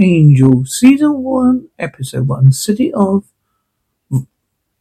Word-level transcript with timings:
Angel, 0.00 0.64
Season 0.64 1.22
1, 1.22 1.68
Episode 1.78 2.26
1, 2.26 2.52
City 2.52 2.90
of 2.94 3.24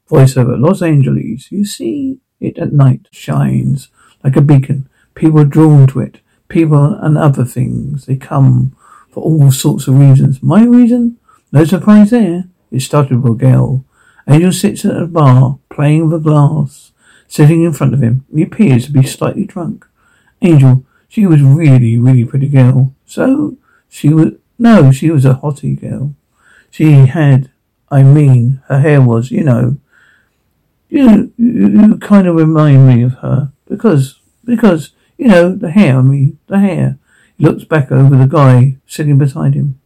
Voiceover, 0.10 0.58
Los 0.58 0.82
Angeles. 0.82 1.52
You 1.52 1.66
see 1.66 2.20
it 2.40 2.58
at 2.58 2.72
night, 2.72 3.10
shines 3.12 3.90
like 4.24 4.38
a 4.38 4.42
beacon. 4.42 4.88
People 5.16 5.42
are 5.42 5.46
drawn 5.46 5.88
to 5.88 6.00
it. 6.00 6.22
People 6.48 6.94
and 6.94 7.18
other 7.18 7.44
things. 7.44 8.06
They 8.06 8.16
come 8.16 8.74
for 9.12 9.22
all 9.22 9.52
sorts 9.52 9.90
of 9.90 10.00
reasons. 10.00 10.42
My 10.42 10.64
reason? 10.64 11.18
No 11.52 11.66
surprise 11.66 12.12
there. 12.12 12.46
It 12.72 12.80
started 12.80 13.22
with 13.22 13.34
a 13.34 13.36
girl. 13.36 13.84
Angel 14.26 14.54
sits 14.54 14.86
at 14.86 15.02
a 15.02 15.06
bar, 15.06 15.60
playing 15.70 16.10
with 16.10 16.22
a 16.22 16.24
glass, 16.24 16.94
sitting 17.28 17.66
in 17.66 17.74
front 17.74 17.94
of 17.94 18.02
him. 18.02 18.26
He 18.34 18.44
appears 18.44 18.86
to 18.86 18.94
be 18.94 19.04
slightly 19.04 19.44
drunk. 19.46 19.86
Angel, 20.42 20.86
she 21.10 21.26
was 21.26 21.42
really, 21.42 21.98
really 21.98 22.24
pretty 22.24 22.48
girl. 22.48 22.96
So, 23.06 23.58
she 23.90 24.10
was, 24.14 24.34
no, 24.60 24.92
she 24.92 25.10
was 25.10 25.24
a 25.24 25.36
hottie 25.36 25.80
girl. 25.80 26.14
She 26.70 26.92
had, 26.92 27.50
I 27.90 28.04
mean, 28.04 28.62
her 28.68 28.82
hair 28.82 29.02
was, 29.02 29.32
you 29.32 29.44
know, 29.44 29.78
you, 30.90 31.32
you, 31.38 31.98
kind 31.98 32.28
of 32.28 32.36
remind 32.36 32.88
me 32.88 33.04
of 33.04 33.14
her. 33.16 33.52
Because, 33.68 34.20
because, 34.44 34.92
you 35.18 35.28
know, 35.28 35.56
the 35.56 35.72
hair, 35.72 35.98
I 35.98 36.02
mean, 36.02 36.38
the 36.48 36.60
hair. 36.60 36.98
He 37.38 37.46
looks 37.46 37.64
back 37.64 37.90
over 37.92 38.18
the 38.18 38.28
guy 38.28 38.78
sitting 38.86 39.18
beside 39.18 39.54
him. 39.54 39.80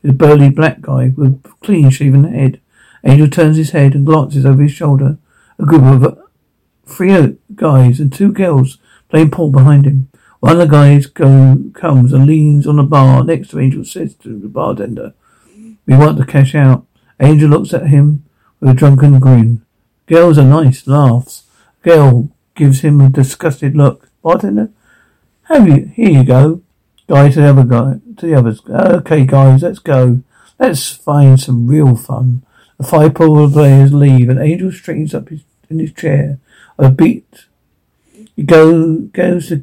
He's 0.00 0.12
a 0.12 0.14
burly 0.14 0.48
black 0.48 0.80
guy 0.80 1.12
with 1.16 1.42
clean 1.60 1.90
shaven 1.90 2.24
head. 2.24 2.60
Angel 3.04 3.28
turns 3.28 3.56
his 3.56 3.70
head 3.70 3.94
and 3.94 4.06
glances 4.06 4.46
over 4.46 4.62
his 4.62 4.72
shoulder. 4.72 5.18
A 5.58 5.64
group 5.64 5.82
of 5.82 6.18
three 6.86 7.36
guys 7.54 7.98
and 7.98 8.12
two 8.12 8.32
girls 8.32 8.78
playing 9.08 9.30
pool 9.30 9.50
behind 9.50 9.86
him. 9.86 10.08
One 10.40 10.52
of 10.52 10.58
the 10.58 10.66
guys 10.66 11.06
go, 11.06 11.70
comes 11.74 12.14
and 12.14 12.26
leans 12.26 12.66
on 12.66 12.76
the 12.76 12.82
bar 12.82 13.22
next 13.22 13.50
to 13.50 13.60
Angel, 13.60 13.84
says 13.84 14.14
to 14.16 14.38
the 14.38 14.48
bartender, 14.48 15.12
We 15.86 15.96
want 15.96 16.16
to 16.16 16.24
cash 16.24 16.54
out. 16.54 16.86
Angel 17.20 17.50
looks 17.50 17.74
at 17.74 17.88
him 17.88 18.24
with 18.58 18.70
a 18.70 18.74
drunken 18.74 19.20
grin. 19.20 19.62
Girls 20.06 20.38
are 20.38 20.44
nice, 20.44 20.86
laughs. 20.86 21.44
Girl 21.82 22.30
gives 22.54 22.80
him 22.80 23.02
a 23.02 23.10
disgusted 23.10 23.76
look. 23.76 24.08
Bartender, 24.22 24.70
have 25.44 25.68
you, 25.68 25.90
here 25.94 26.10
you 26.10 26.24
go. 26.24 26.62
Guy 27.06 27.30
to 27.30 27.40
the 27.40 27.48
other 27.50 27.64
guy, 27.64 28.00
to 28.16 28.26
the 28.26 28.34
others. 28.34 28.62
Okay 28.68 29.26
guys, 29.26 29.62
let's 29.62 29.78
go. 29.78 30.22
Let's 30.58 30.90
find 30.90 31.38
some 31.38 31.66
real 31.66 31.96
fun. 31.96 32.44
The 32.78 32.84
five 32.84 33.14
pool 33.14 33.50
players 33.50 33.92
leave 33.92 34.30
and 34.30 34.38
Angel 34.38 34.72
straightens 34.72 35.14
up 35.14 35.28
his, 35.28 35.42
in 35.68 35.80
his 35.80 35.92
chair. 35.92 36.38
A 36.78 36.90
beat. 36.90 37.46
He 38.36 38.42
go, 38.42 38.98
goes 38.98 39.48
to 39.48 39.62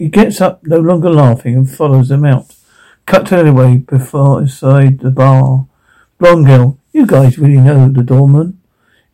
he 0.00 0.08
gets 0.08 0.40
up, 0.40 0.64
no 0.64 0.78
longer 0.78 1.10
laughing, 1.10 1.54
and 1.54 1.70
follows 1.70 2.08
them 2.08 2.24
out. 2.24 2.56
Cut 3.04 3.26
to 3.26 3.36
anyway 3.36 3.76
before 3.76 4.40
inside 4.40 5.00
the 5.00 5.10
bar. 5.10 5.66
Blonde 6.18 6.46
girl, 6.46 6.78
you 6.90 7.04
guys 7.04 7.38
really 7.38 7.60
know 7.60 7.90
the 7.90 8.02
doorman. 8.02 8.62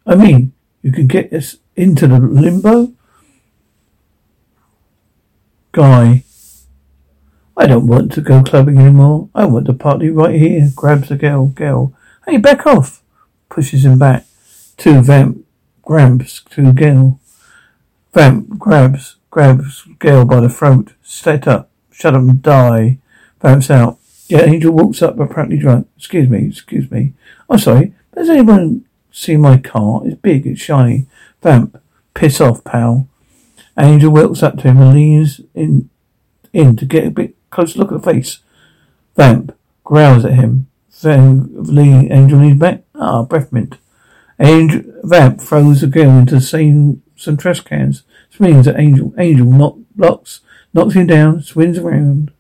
I 0.07 0.15
mean, 0.15 0.53
you 0.83 0.93
can 0.93 1.09
get 1.09 1.33
us 1.33 1.57
into 1.75 2.07
the 2.07 2.21
limbo? 2.21 2.93
Guy. 5.73 6.23
I 7.57 7.67
don't 7.67 7.89
want 7.89 8.13
to 8.13 8.21
go 8.21 8.45
clubbing 8.45 8.79
anymore. 8.79 9.29
I 9.35 9.45
want 9.47 9.67
to 9.67 9.73
party 9.73 10.11
right 10.11 10.37
here. 10.37 10.71
Grabs 10.73 11.09
the 11.09 11.17
girl. 11.17 11.49
Girl. 11.49 11.95
Hey, 12.29 12.37
back 12.37 12.65
off. 12.65 13.03
Pushes 13.49 13.85
him 13.85 13.99
back. 13.99 14.25
Two 14.77 15.03
vamp 15.03 15.45
grabs 15.83 16.43
Two 16.49 16.73
girl. 16.73 17.19
Vamp 18.15 18.57
grabs 18.57 19.16
grabs 19.37 19.87
Gail 20.01 20.25
by 20.25 20.41
the 20.41 20.49
throat. 20.49 20.95
Set 21.03 21.47
up. 21.47 21.69
Shut 21.93 22.15
up 22.15 22.23
and 22.23 22.41
die. 22.41 22.97
Vamps 23.43 23.71
out. 23.71 23.99
Yeah, 24.29 24.45
Angel 24.45 24.73
walks 24.73 25.03
up 25.03 25.21
apparently 25.21 25.59
drunk. 25.59 25.89
Excuse 25.99 26.31
me, 26.31 26.47
excuse 26.47 26.91
me. 26.91 27.13
I'm 27.51 27.59
sorry. 27.59 27.93
Does 28.15 28.31
anyone 28.31 28.87
see 29.13 29.37
my 29.37 29.59
car? 29.59 30.01
It's 30.07 30.17
big, 30.17 30.47
it's 30.47 30.63
shiny. 30.63 31.05
Vamp. 31.43 31.79
Piss 32.15 32.41
off, 32.41 32.65
pal. 32.65 33.09
Angel 33.79 34.11
walks 34.11 34.43
up 34.43 34.57
to 34.57 34.63
him 34.69 34.81
and 34.81 34.95
leans 34.95 35.43
in 35.55 35.91
in 36.55 36.75
to 36.77 36.87
get 36.87 37.07
a 37.07 37.11
bit 37.11 37.35
closer 37.51 37.79
look 37.79 37.93
at 37.93 38.01
the 38.01 38.11
face. 38.11 38.39
Vamp 39.17 39.55
growls 39.85 40.25
at 40.25 40.33
him. 40.33 40.67
Then 41.03 41.51
lean 41.63 42.11
Angel 42.11 42.39
leans 42.39 42.59
back. 42.59 42.85
Ah, 42.95 43.23
breath 43.23 43.53
mint. 43.53 43.77
Angel 44.41 44.83
Vamp 45.05 45.43
throws 45.43 45.83
the 45.83 45.89
girl 45.89 46.21
into 46.21 46.37
the 46.37 46.41
same 46.41 47.03
some 47.17 47.37
trash 47.37 47.61
cans. 47.61 48.03
Swings 48.37 48.69
at 48.69 48.79
Angel. 48.79 49.15
Angel 49.17 49.47
knock, 49.47 49.77
blocks, 49.95 50.41
knocks 50.75 50.95
him 50.95 51.07
down, 51.07 51.41
swings 51.41 51.79
around 51.79 52.33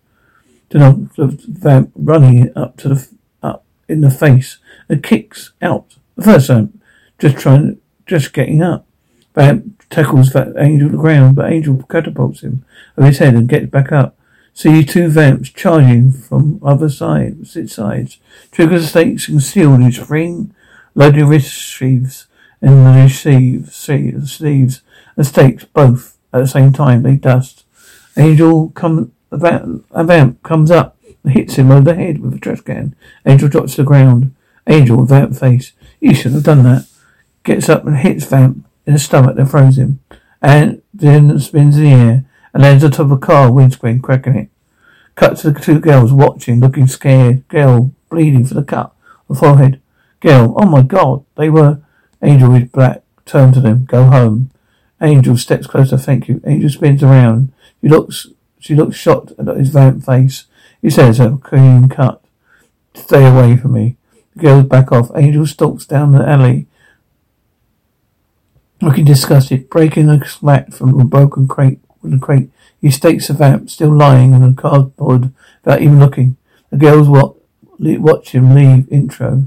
to 0.68 0.78
the 1.16 1.28
vamp 1.48 1.90
running 1.94 2.52
up 2.54 2.76
to 2.76 2.88
the 2.90 3.08
up 3.42 3.64
in 3.88 4.02
the 4.02 4.10
face 4.10 4.58
and 4.90 5.02
kicks 5.02 5.52
out. 5.62 5.96
The 6.16 6.24
first 6.24 6.48
time, 6.48 6.82
just 7.18 7.38
trying, 7.38 7.78
just 8.04 8.34
getting 8.34 8.60
up. 8.60 8.86
Vamp 9.34 9.88
tackles 9.88 10.34
that 10.34 10.52
Angel 10.58 10.88
to 10.88 10.96
the 10.96 11.00
ground, 11.00 11.36
but 11.36 11.50
Angel 11.50 11.82
catapults 11.88 12.42
him 12.42 12.66
over 12.98 13.06
his 13.06 13.18
head 13.18 13.32
and 13.32 13.48
gets 13.48 13.70
back 13.70 13.90
up. 13.90 14.18
See 14.52 14.84
two 14.84 15.08
vamps 15.08 15.48
charging 15.48 16.12
from 16.12 16.60
other 16.62 16.90
sides, 16.90 17.56
sides. 17.72 18.18
Triggers 18.50 18.82
the 18.82 18.88
stakes 18.88 19.26
concealed 19.26 19.80
in 19.80 19.92
spring, 19.92 20.54
loaded 20.94 21.24
wrist 21.24 21.50
sheaths 21.50 22.26
and 22.60 22.84
the 22.84 23.08
sleeves, 23.08 23.74
sleeves 23.74 24.82
and 25.16 25.26
stakes 25.26 25.64
both 25.64 26.18
at 26.32 26.40
the 26.40 26.46
same 26.46 26.72
time. 26.72 27.02
They 27.02 27.16
dust. 27.16 27.64
Angel 28.16 28.70
come 28.70 29.12
a 29.30 29.36
vamp, 29.36 29.86
a 29.90 30.04
vamp 30.04 30.42
comes 30.42 30.70
up 30.70 30.96
and 31.24 31.32
hits 31.32 31.56
him 31.56 31.70
over 31.70 31.84
the 31.84 31.94
head 31.94 32.20
with 32.20 32.34
a 32.34 32.38
trash 32.38 32.60
can. 32.60 32.94
Angel 33.26 33.48
drops 33.48 33.72
to 33.72 33.82
the 33.82 33.86
ground. 33.86 34.34
Angel, 34.66 34.96
with 34.96 35.10
vamp 35.10 35.36
face. 35.36 35.72
You 36.00 36.14
shouldn't 36.14 36.36
have 36.36 36.44
done 36.44 36.64
that. 36.64 36.86
Gets 37.44 37.68
up 37.68 37.86
and 37.86 37.96
hits 37.96 38.24
Vamp 38.24 38.66
in 38.84 38.94
the 38.94 38.98
stomach 38.98 39.38
and 39.38 39.48
throws 39.48 39.78
him. 39.78 40.00
And 40.42 40.82
then 40.92 41.38
spins 41.38 41.76
in 41.76 41.84
the 41.84 41.90
air 41.90 42.24
and 42.52 42.62
lands 42.62 42.82
on 42.82 42.90
top 42.90 43.06
of 43.06 43.12
a 43.12 43.18
car 43.18 43.52
windscreen, 43.52 44.00
cracking 44.00 44.34
it. 44.34 44.48
Cut 45.14 45.38
to 45.38 45.50
the 45.50 45.60
two 45.60 45.78
girls 45.78 46.12
watching, 46.12 46.60
looking 46.60 46.86
scared. 46.86 47.46
Girl 47.48 47.92
bleeding 48.10 48.44
for 48.44 48.54
the 48.54 48.64
cut 48.64 48.94
on 49.28 49.34
the 49.34 49.34
forehead. 49.36 49.80
Girl, 50.20 50.54
oh 50.56 50.66
my 50.66 50.82
god, 50.82 51.24
they 51.36 51.48
were 51.48 51.80
Angel 52.22 52.50
with 52.50 52.72
black. 52.72 53.02
Turn 53.24 53.52
to 53.52 53.60
them. 53.60 53.84
Go 53.84 54.04
home. 54.04 54.50
Angel 55.00 55.36
steps 55.36 55.66
closer. 55.66 55.98
Thank 55.98 56.28
you. 56.28 56.40
Angel 56.46 56.70
spins 56.70 57.02
around. 57.02 57.52
She 57.80 57.88
looks. 57.88 58.28
She 58.58 58.74
looks 58.74 58.96
shocked 58.96 59.32
at 59.38 59.46
his 59.56 59.70
vamp 59.70 60.04
face. 60.04 60.46
He 60.80 60.90
says, 60.90 61.20
"A 61.20 61.36
clean 61.36 61.88
cut. 61.88 62.22
Stay 62.94 63.26
away 63.26 63.56
from 63.56 63.72
me." 63.74 63.96
The 64.34 64.42
girls 64.42 64.64
back 64.64 64.92
off. 64.92 65.10
Angel 65.14 65.46
stalks 65.46 65.86
down 65.86 66.12
the 66.12 66.26
alley, 66.26 66.66
looking 68.80 69.04
disgusted, 69.04 69.68
breaking 69.70 70.08
a 70.08 70.26
smack 70.26 70.72
from 70.72 70.98
a 70.98 71.04
broken 71.04 71.46
crate. 71.46 71.80
Wooden 72.02 72.20
crate. 72.20 72.50
He 72.80 72.90
stakes 72.90 73.28
the 73.28 73.34
vamp, 73.34 73.70
still 73.70 73.94
lying 73.94 74.34
on 74.34 74.42
the 74.42 74.54
cardboard, 74.60 75.32
without 75.64 75.82
even 75.82 75.98
looking. 75.98 76.36
The 76.70 76.76
girls 76.76 77.08
watch 77.08 78.30
him 78.30 78.54
leave. 78.54 78.90
Intro. 78.90 79.46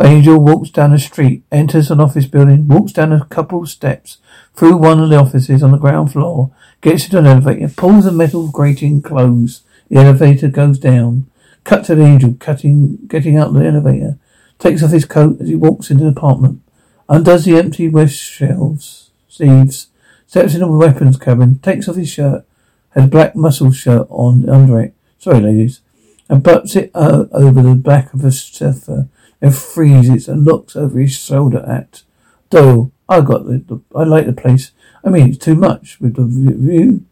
Angel 0.00 0.38
walks 0.38 0.70
down 0.70 0.92
the 0.92 0.98
street, 0.98 1.42
enters 1.52 1.90
an 1.90 2.00
office 2.00 2.26
building, 2.26 2.66
walks 2.66 2.92
down 2.92 3.12
a 3.12 3.26
couple 3.26 3.62
of 3.62 3.68
steps, 3.68 4.18
through 4.54 4.78
one 4.78 4.98
of 5.00 5.10
the 5.10 5.18
offices 5.18 5.62
on 5.62 5.70
the 5.70 5.78
ground 5.78 6.12
floor, 6.12 6.50
gets 6.80 7.04
into 7.04 7.18
an 7.18 7.26
elevator, 7.26 7.68
pulls 7.68 8.06
the 8.06 8.12
metal 8.12 8.48
grating 8.50 9.02
close. 9.02 9.62
The 9.90 9.98
elevator 9.98 10.48
goes 10.48 10.78
down. 10.78 11.26
Cut 11.64 11.84
to 11.84 11.94
the 11.94 12.04
angel, 12.04 12.36
cutting, 12.40 13.06
getting 13.06 13.36
out 13.36 13.48
of 13.48 13.54
the 13.54 13.66
elevator. 13.66 14.18
Takes 14.58 14.82
off 14.82 14.92
his 14.92 15.04
coat 15.04 15.40
as 15.40 15.48
he 15.48 15.56
walks 15.56 15.90
into 15.90 16.04
the 16.04 16.10
apartment. 16.10 16.62
Undoes 17.08 17.44
the 17.44 17.58
empty 17.58 17.88
west 17.88 18.16
shelves, 18.16 19.10
sleeves, 19.28 19.88
steps 20.26 20.54
into 20.54 20.66
the 20.66 20.72
weapons 20.72 21.18
cabin, 21.18 21.58
takes 21.58 21.88
off 21.88 21.96
his 21.96 22.08
shirt, 22.08 22.46
has 22.90 23.04
a 23.04 23.08
black 23.08 23.36
muscle 23.36 23.70
shirt 23.70 24.06
on 24.08 24.48
under 24.48 24.80
it. 24.80 24.94
Sorry, 25.18 25.40
ladies. 25.40 25.80
And 26.28 26.42
butts 26.42 26.76
it 26.76 26.90
uh, 26.94 27.26
over 27.32 27.60
the 27.60 27.74
back 27.74 28.14
of 28.14 28.24
a 28.24 28.32
sofa 28.32 29.08
and 29.42 29.54
freezes 29.54 30.28
and 30.28 30.44
looks 30.44 30.76
over 30.76 30.98
his 30.98 31.18
shoulder 31.18 31.64
at 31.66 32.04
Doyle. 32.48 32.92
I 33.08 33.20
got 33.20 33.44
the, 33.44 33.58
the, 33.58 33.80
I 33.94 34.04
like 34.04 34.24
the 34.24 34.32
place. 34.32 34.70
I 35.04 35.10
mean, 35.10 35.28
it's 35.28 35.44
too 35.44 35.56
much 35.56 36.00
with 36.00 36.14
the 36.14 36.24
view, 36.24 37.04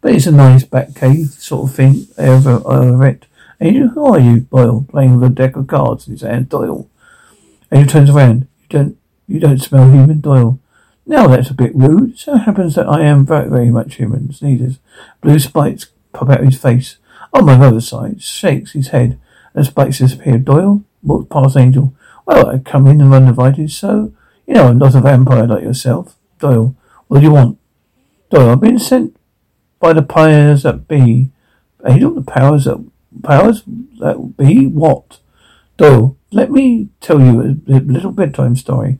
but 0.00 0.14
it's 0.14 0.26
a 0.26 0.32
nice 0.32 0.64
back 0.64 0.94
cave 0.94 1.30
sort 1.30 1.68
of 1.68 1.76
thing. 1.76 2.06
Over, 2.16 2.62
over 2.64 3.06
it. 3.06 3.26
Angel, 3.60 3.88
who 3.88 4.06
are 4.06 4.20
you? 4.20 4.40
Doyle, 4.40 4.86
playing 4.88 5.18
with 5.18 5.30
a 5.30 5.34
deck 5.34 5.56
of 5.56 5.66
cards 5.66 6.06
in 6.06 6.16
his. 6.16 6.48
Doyle. 6.48 6.88
Angel 7.72 7.90
turns 7.90 8.10
around. 8.10 8.46
You 8.62 8.68
don't, 8.68 8.98
you 9.26 9.40
don't 9.40 9.58
smell 9.58 9.90
human, 9.90 10.20
Doyle. 10.20 10.60
Now 11.04 11.26
that's 11.26 11.50
a 11.50 11.54
bit 11.54 11.74
rude. 11.74 12.18
So 12.18 12.36
happens 12.36 12.76
that 12.76 12.88
I 12.88 13.02
am 13.02 13.26
very, 13.26 13.48
very 13.48 13.70
much 13.70 13.96
human. 13.96 14.32
Sneezes. 14.32 14.78
Blue 15.20 15.38
spikes 15.38 15.86
pop 16.12 16.30
out 16.30 16.40
of 16.40 16.46
his 16.46 16.60
face. 16.60 16.98
On 17.32 17.44
my 17.44 17.54
other 17.54 17.80
side, 17.80 18.22
shakes 18.22 18.72
his 18.72 18.88
head, 18.88 19.18
and 19.52 19.66
spikes 19.66 19.98
disappear. 19.98 20.38
Doyle, 20.38 20.84
walked 21.06 21.30
past 21.30 21.56
Angel. 21.56 21.94
Well, 22.26 22.48
I 22.48 22.58
come 22.58 22.86
in 22.86 23.00
and 23.00 23.14
uninvited, 23.14 23.70
so, 23.70 24.12
you 24.46 24.54
know, 24.54 24.68
I'm 24.68 24.78
not 24.78 24.94
a 24.94 25.00
vampire 25.00 25.46
like 25.46 25.62
yourself. 25.62 26.16
Doyle, 26.38 26.74
what 27.08 27.20
do 27.20 27.24
you 27.24 27.32
want? 27.32 27.58
Doyle, 28.30 28.50
I've 28.50 28.60
been 28.60 28.78
sent 28.78 29.16
by 29.78 29.92
the 29.92 30.02
powers 30.02 30.64
that 30.64 30.88
be. 30.88 31.30
Angel, 31.86 32.14
the 32.14 32.22
powers 32.22 32.64
that 32.64 32.84
powers 33.22 33.62
that 34.00 34.36
be 34.36 34.66
what? 34.66 35.20
Doyle, 35.76 36.16
let 36.32 36.50
me 36.50 36.88
tell 37.00 37.20
you 37.20 37.40
a, 37.40 37.76
a 37.76 37.78
little 37.78 38.10
bedtime 38.10 38.56
story. 38.56 38.98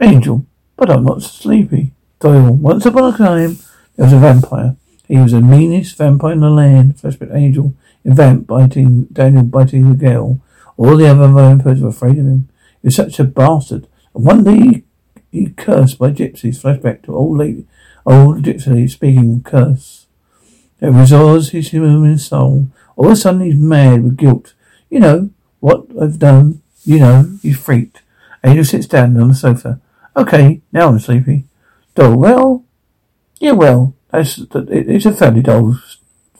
Angel, 0.00 0.44
but 0.76 0.90
I'm 0.90 1.04
not 1.04 1.22
sleepy. 1.22 1.92
Doyle, 2.18 2.54
once 2.54 2.86
upon 2.86 3.14
a 3.14 3.16
time, 3.16 3.58
there 3.96 4.06
was 4.06 4.12
a 4.12 4.18
vampire. 4.18 4.76
He 5.06 5.18
was 5.18 5.32
the 5.32 5.40
meanest 5.40 5.96
vampire 5.96 6.32
in 6.32 6.40
the 6.40 6.50
land. 6.50 6.96
Flashback 6.96 7.34
Angel, 7.34 7.74
vamp 8.04 8.46
biting, 8.46 9.04
Daniel 9.04 9.44
biting 9.44 9.88
the 9.88 9.96
girl. 9.96 10.40
All 10.78 10.96
the 10.96 11.08
other 11.08 11.28
vampires 11.28 11.82
were 11.82 11.88
afraid 11.88 12.18
of 12.18 12.26
him. 12.26 12.48
He 12.80 12.86
was 12.86 12.96
such 12.96 13.18
a 13.18 13.24
bastard. 13.24 13.88
And 14.14 14.24
one 14.24 14.44
day 14.44 14.56
he, 14.56 14.84
he 15.30 15.50
cursed 15.50 15.98
by 15.98 16.12
gypsies. 16.12 16.62
Flashback 16.62 17.02
to 17.02 17.14
old 17.14 17.36
lady, 17.36 17.66
old 18.06 18.42
gypsy 18.44 18.88
speaking 18.88 19.42
curse. 19.42 20.06
It 20.80 20.90
was 20.90 21.50
his 21.50 21.70
human 21.70 22.16
soul. 22.18 22.68
All 22.96 23.06
of 23.06 23.12
a 23.12 23.16
sudden 23.16 23.40
he's 23.40 23.56
mad 23.56 24.04
with 24.04 24.16
guilt. 24.16 24.54
You 24.88 25.00
know 25.00 25.30
what 25.60 25.86
I've 26.00 26.18
done. 26.18 26.62
You 26.84 27.00
know, 27.00 27.38
he's 27.42 27.58
freaked. 27.58 28.02
Angel 28.44 28.64
sits 28.64 28.86
down 28.86 29.20
on 29.20 29.28
the 29.28 29.34
sofa. 29.34 29.80
Okay, 30.16 30.62
now 30.72 30.88
I'm 30.88 31.00
sleepy. 31.00 31.44
Dull, 31.96 32.16
well, 32.16 32.64
yeah, 33.40 33.52
well, 33.52 33.94
that's, 34.10 34.40
it's 34.54 35.06
a 35.06 35.12
fairly 35.12 35.42
dull, 35.42 35.78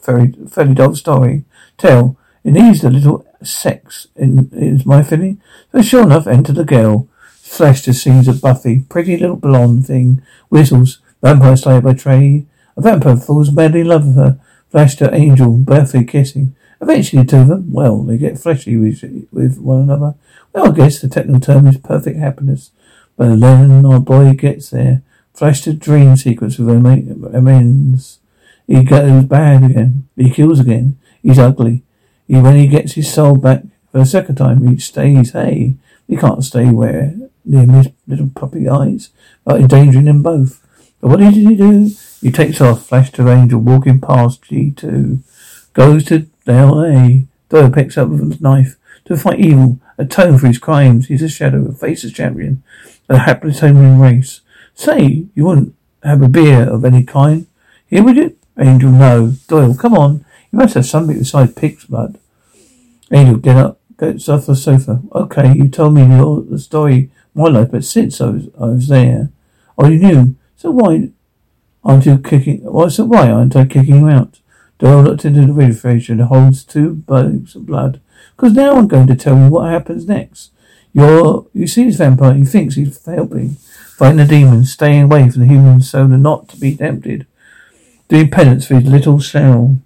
very, 0.05 0.32
fairly 0.49 0.75
dull 0.75 0.94
story. 0.94 1.44
Tell, 1.76 2.17
it 2.44 2.52
needs 2.52 2.85
a 2.85 2.90
little 2.90 3.26
sex, 3.43 4.08
in, 4.17 4.50
is 4.52 4.87
my 4.87 5.02
feeling. 5.02 5.40
So 5.73 5.82
sure 5.82 6.02
enough, 6.02 6.26
enter 6.26 6.52
the 6.52 6.64
girl. 6.64 7.08
Flesh 7.40 7.82
to 7.82 7.94
scenes 7.94 8.29
of 8.29 8.40
Buffy, 8.40 8.81
pretty 8.81 9.17
little 9.17 9.37
blonde 9.37 9.87
thing, 9.87 10.23
whistles, 10.50 11.00
vampire 11.23 11.56
slayer 11.56 11.81
by 11.81 11.94
trade. 11.94 12.46
A 12.76 12.82
vampire 12.82 13.17
falls 13.17 13.50
madly 13.50 13.81
in 13.81 13.88
love 13.88 14.06
with 14.06 14.17
her. 14.17 14.38
Flash 14.70 14.96
to 14.96 15.14
Angel, 15.14 15.56
Buffy 15.56 16.05
kissing. 16.05 16.55
Eventually, 16.81 17.25
two 17.25 17.38
of 17.38 17.49
them, 17.49 17.73
well, 17.73 18.02
they 18.05 18.19
get 18.19 18.38
fleshy 18.38 18.76
with, 18.76 19.02
with 19.32 19.58
one 19.58 19.82
another. 19.82 20.14
Well, 20.52 20.69
I 20.69 20.75
guess 20.75 21.00
the 21.00 21.08
technical 21.08 21.40
term 21.40 21.67
is 21.67 21.79
perfect 21.79 22.19
happiness. 22.19 22.70
But 23.17 23.40
then 23.40 23.85
our 23.85 23.99
boy 23.99 24.32
gets 24.35 24.70
there. 24.70 25.02
Flash 25.35 25.62
to 25.62 25.73
dream 25.73 26.17
sequence 26.17 26.58
with 26.58 26.69
amends. 26.69 28.19
He 28.67 28.85
goes 28.85 29.25
bad 29.25 29.64
again. 29.64 30.08
He 30.17 30.31
kills 30.31 30.61
again. 30.61 30.99
He's 31.23 31.38
ugly. 31.38 31.82
He, 32.28 32.36
when 32.36 32.56
he 32.56 32.69
gets 32.69 32.92
his 32.92 33.12
soul 33.12 33.36
back 33.36 33.62
for 33.90 33.98
the 33.98 34.06
second 34.06 34.36
time, 34.36 34.66
he 34.66 34.78
stays. 34.78 35.32
Hey, 35.32 35.75
he 36.06 36.16
can't 36.16 36.44
stay 36.44 36.70
where 36.70 37.14
near 37.44 37.66
his 37.66 37.88
little 38.06 38.30
puppy 38.34 38.69
eyes, 38.69 39.08
but 39.44 39.60
endangering 39.60 40.04
them 40.04 40.22
both. 40.22 40.64
But 41.00 41.08
what 41.08 41.20
did 41.20 41.34
he 41.34 41.56
do? 41.56 41.90
He 42.20 42.30
takes 42.30 42.60
off. 42.60 42.86
Flash 42.86 43.10
to 43.12 43.28
Angel 43.28 43.60
walking 43.60 44.00
past 44.00 44.42
G2. 44.42 45.20
Goes 45.72 46.04
to 46.06 46.26
LA. 46.46 47.22
Doyle 47.48 47.70
picks 47.70 47.96
up 47.96 48.10
a 48.10 48.42
knife 48.42 48.76
to 49.06 49.16
fight 49.16 49.40
evil, 49.40 49.78
atone 49.96 50.38
for 50.38 50.48
his 50.48 50.58
crimes. 50.58 51.08
He's 51.08 51.22
a 51.22 51.28
shadow, 51.28 51.66
a 51.66 51.72
faceless 51.72 52.12
champion, 52.12 52.62
a 53.08 53.19
hapless 53.19 53.60
homing 53.60 53.98
race. 53.98 54.42
Say, 54.75 55.26
you 55.34 55.46
wouldn't 55.46 55.75
have 56.02 56.20
a 56.20 56.28
beer 56.28 56.69
of 56.69 56.84
any 56.84 57.04
kind? 57.04 57.46
Here 57.86 58.02
would 58.02 58.16
you? 58.16 58.36
Angel, 58.58 58.90
no. 58.90 59.34
Doyle, 59.46 59.75
come 59.75 59.94
on. 59.94 60.25
You 60.52 60.58
must 60.58 60.74
have 60.74 60.86
something 60.86 61.18
besides 61.18 61.52
pig's 61.52 61.84
blood. 61.84 62.18
Angel, 63.12 63.36
get 63.36 63.56
up. 63.56 63.80
Gets 63.98 64.28
off 64.28 64.46
the 64.46 64.54
sofa. 64.54 65.02
Okay, 65.12 65.52
you 65.54 65.68
told 65.68 65.94
me 65.94 66.06
your, 66.06 66.42
the 66.42 66.58
story, 66.58 67.10
my 67.34 67.48
life, 67.48 67.72
but 67.72 67.84
since 67.84 68.20
I 68.20 68.26
was, 68.30 68.48
I 68.60 68.66
was 68.66 68.88
there, 68.88 69.30
oh, 69.76 69.88
you 69.88 69.98
knew. 69.98 70.36
So 70.56 70.70
why 70.70 71.10
aren't 71.82 72.06
you 72.06 72.18
kicking? 72.18 72.62
Why? 72.62 72.88
So 72.88 73.04
why 73.04 73.28
aren't 73.28 73.56
I 73.56 73.64
kicking 73.64 73.96
you 73.96 74.08
out? 74.08 74.38
Doyle 74.78 75.02
looked 75.02 75.24
into 75.24 75.46
the 75.46 75.52
refrigerator 75.52 76.12
and 76.12 76.22
holds 76.22 76.64
two 76.64 76.94
bags 76.94 77.56
of 77.56 77.66
blood. 77.66 78.00
Because 78.36 78.52
now 78.52 78.76
I'm 78.76 78.86
going 78.86 79.08
to 79.08 79.16
tell 79.16 79.36
you 79.36 79.48
what 79.48 79.70
happens 79.70 80.06
next. 80.06 80.52
You're, 80.92 81.46
you 81.52 81.66
see 81.66 81.84
this 81.84 81.96
vampire, 81.96 82.34
he 82.34 82.44
thinks 82.44 82.76
he's 82.76 83.04
helping, 83.04 83.56
fighting 83.96 84.18
the 84.18 84.24
demons, 84.24 84.72
staying 84.72 85.02
away 85.02 85.28
from 85.28 85.42
the 85.42 85.48
humans 85.48 85.90
so 85.90 86.06
they're 86.06 86.18
not 86.18 86.48
to 86.50 86.56
be 86.56 86.76
tempted, 86.76 87.26
doing 88.08 88.30
penance 88.30 88.66
for 88.66 88.74
his 88.74 88.88
little 88.88 89.20
cell. 89.20 89.78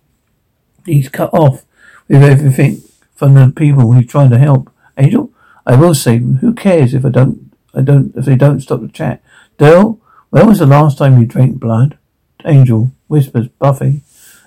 He's 0.84 1.08
cut 1.08 1.32
off 1.32 1.64
with 2.08 2.22
everything 2.22 2.82
from 3.14 3.34
the 3.34 3.52
people 3.54 3.92
he's 3.92 4.10
trying 4.10 4.30
to 4.30 4.38
help. 4.38 4.70
Angel, 4.96 5.30
I 5.66 5.76
will 5.76 5.94
say, 5.94 6.18
who 6.18 6.54
cares 6.54 6.94
if 6.94 7.04
I 7.04 7.10
don't, 7.10 7.52
I 7.74 7.82
don't, 7.82 8.14
if 8.16 8.24
they 8.24 8.36
don't 8.36 8.60
stop 8.60 8.80
the 8.80 8.88
chat. 8.88 9.22
Doyle, 9.58 10.00
when 10.30 10.46
was 10.46 10.58
the 10.58 10.66
last 10.66 10.98
time 10.98 11.20
you 11.20 11.26
drank 11.26 11.58
blood? 11.58 11.98
Angel 12.44 12.90
whispers, 13.08 13.48
Buffy. 13.48 14.02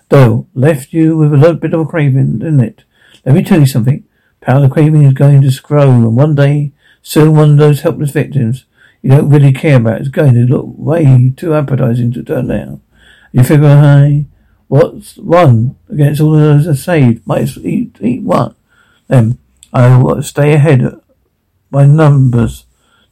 Doyle, 0.10 0.48
left 0.54 0.94
you 0.94 1.18
with 1.18 1.34
a 1.34 1.38
little 1.38 1.56
bit 1.56 1.74
of 1.74 1.80
a 1.80 1.86
craving, 1.86 2.40
didn't 2.40 2.60
it? 2.60 2.84
Let 3.26 3.36
me 3.36 3.44
tell 3.44 3.60
you 3.60 3.66
something. 3.66 4.04
Power 4.42 4.66
of 4.66 4.72
craving 4.72 5.04
is 5.04 5.14
going 5.14 5.42
to 5.42 5.62
grow, 5.62 5.90
and 5.90 6.16
one 6.16 6.36
day, 6.36 6.74
soon 7.02 7.36
one 7.36 7.52
of 7.52 7.58
those 7.58 7.82
helpless 7.82 8.12
victims 8.12 8.66
you 9.02 9.12
don't 9.12 9.30
really 9.30 9.54
care 9.54 9.78
about 9.78 10.02
is 10.02 10.10
going 10.10 10.34
to 10.34 10.42
look 10.42 10.66
way 10.68 11.32
too 11.38 11.54
appetizing 11.54 12.12
to 12.14 12.24
turn 12.24 12.48
down. 12.48 12.82
You 13.32 13.44
figure, 13.44 13.80
hey, 13.80 14.26
what's 14.68 15.18
one 15.18 15.76
against 15.90 16.22
all 16.22 16.34
those 16.34 16.66
that 16.66 16.76
saved? 16.76 17.26
Might 17.28 17.58
eat, 17.58 17.98
eat 18.02 18.24
one. 18.24 18.56
Then 19.08 19.38
I 19.74 19.98
will 20.02 20.22
stay 20.24 20.54
ahead 20.54 21.00
by 21.72 21.86
numbers. 21.86 22.66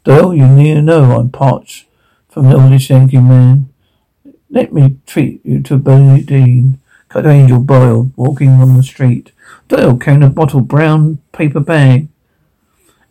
Doyle, 0.03 0.33
you 0.33 0.47
need 0.47 0.73
to 0.75 0.81
know 0.81 1.17
I'm 1.17 1.29
parched 1.29 1.85
from 2.29 2.49
the 2.49 2.55
oldest 2.55 2.89
Yankee 2.89 3.19
man. 3.19 3.69
Let 4.49 4.73
me 4.73 4.97
treat 5.05 5.45
you 5.45 5.61
to 5.63 5.77
Bernadine. 5.77 6.79
Cut 7.09 7.25
Angel 7.25 7.63
Doyle 7.63 8.11
walking 8.15 8.49
on 8.49 8.75
the 8.75 8.83
street. 8.83 9.31
Doyle 9.67 9.97
carrying 9.97 10.23
a 10.23 10.29
bottle 10.29 10.61
brown 10.61 11.19
paper 11.31 11.59
bag. 11.59 12.07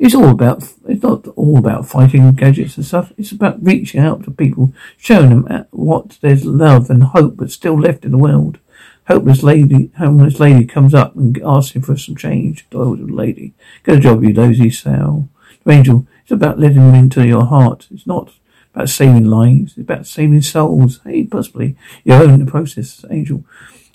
It's 0.03 0.17
all 0.17 0.31
about, 0.31 0.65
it's 0.89 1.05
not 1.05 1.29
all 1.37 1.59
about 1.59 1.87
fighting 1.87 2.33
gadgets 2.33 2.77
and 2.77 2.85
stuff. 2.85 3.13
It's 3.17 3.31
about 3.31 3.63
reaching 3.63 4.01
out 4.01 4.25
to 4.25 4.33
people, 4.33 4.75
showing 4.97 5.45
them 5.45 5.67
what 5.71 6.19
there's 6.21 6.45
love 6.45 6.91
and 6.91 7.05
hope 7.05 7.37
that's 7.37 7.55
still 7.55 7.79
left 7.79 8.05
in 8.05 8.11
the 8.11 8.19
world. 8.19 8.59
Hopeless 9.07 9.45
lady, 9.45 9.93
homeless 9.99 10.41
lady 10.41 10.67
comes 10.67 10.93
up 10.93 11.15
and 11.15 11.41
asks 11.45 11.77
him 11.77 11.83
for 11.83 11.97
some 11.97 12.17
change. 12.17 12.69
The 12.71 12.79
lady. 12.81 13.55
Get 13.85 13.99
a 13.99 14.01
job, 14.01 14.25
you 14.25 14.33
lazy 14.33 14.71
sow. 14.71 15.29
Angel, 15.69 16.05
it's 16.23 16.33
about 16.33 16.59
letting 16.59 16.79
them 16.79 16.97
into 16.97 17.25
your 17.25 17.47
heart. 17.47 17.87
It's 17.93 18.05
not 18.05 18.33
about 18.75 18.89
saving 18.89 19.27
lives. 19.27 19.75
It's 19.75 19.89
about 19.89 20.09
saving 20.09 20.43
souls. 20.43 20.99
Hey, 21.05 21.23
possibly 21.23 21.77
your 22.03 22.25
own 22.25 22.45
process, 22.47 23.05
Angel. 23.09 23.45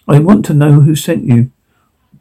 I 0.07 0.19
want 0.19 0.45
to 0.45 0.53
know 0.53 0.79
who 0.79 0.95
sent 0.95 1.25
you. 1.25 1.51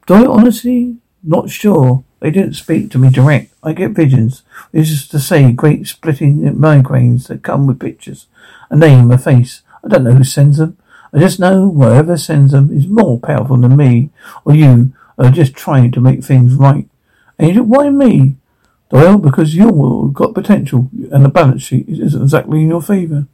Do 0.08 0.14
I 0.14 0.26
honestly? 0.26 0.96
Not 1.22 1.50
sure. 1.50 2.02
They 2.20 2.30
didn't 2.30 2.54
speak 2.54 2.90
to 2.90 2.98
me 2.98 3.10
direct. 3.10 3.52
I 3.62 3.72
get 3.72 3.90
visions. 3.90 4.42
This 4.72 4.90
is 4.90 5.06
to 5.08 5.18
say, 5.18 5.52
great 5.52 5.86
splitting 5.86 6.40
migraines 6.54 7.28
that 7.28 7.42
come 7.42 7.66
with 7.66 7.80
pictures. 7.80 8.26
A 8.70 8.76
name, 8.76 9.10
a 9.10 9.18
face. 9.18 9.62
I 9.84 9.88
don't 9.88 10.04
know 10.04 10.12
who 10.12 10.24
sends 10.24 10.58
them. 10.58 10.78
I 11.12 11.18
just 11.18 11.38
know 11.38 11.70
whoever 11.70 12.16
sends 12.16 12.52
them 12.52 12.76
is 12.76 12.86
more 12.86 13.20
powerful 13.20 13.56
than 13.56 13.76
me 13.76 14.10
or 14.44 14.54
you 14.54 14.92
are 15.18 15.30
just 15.30 15.54
trying 15.54 15.92
to 15.92 16.00
make 16.00 16.24
things 16.24 16.54
right. 16.54 16.88
Angel, 17.38 17.64
why 17.64 17.90
me? 17.90 18.36
Doyle, 18.90 19.18
because 19.18 19.54
you've 19.54 20.14
got 20.14 20.34
potential 20.34 20.90
and 21.12 21.24
the 21.24 21.28
balance 21.28 21.62
sheet 21.62 21.88
isn't 21.88 22.22
exactly 22.22 22.62
in 22.62 22.68
your 22.68 22.82
favour. 22.82 23.26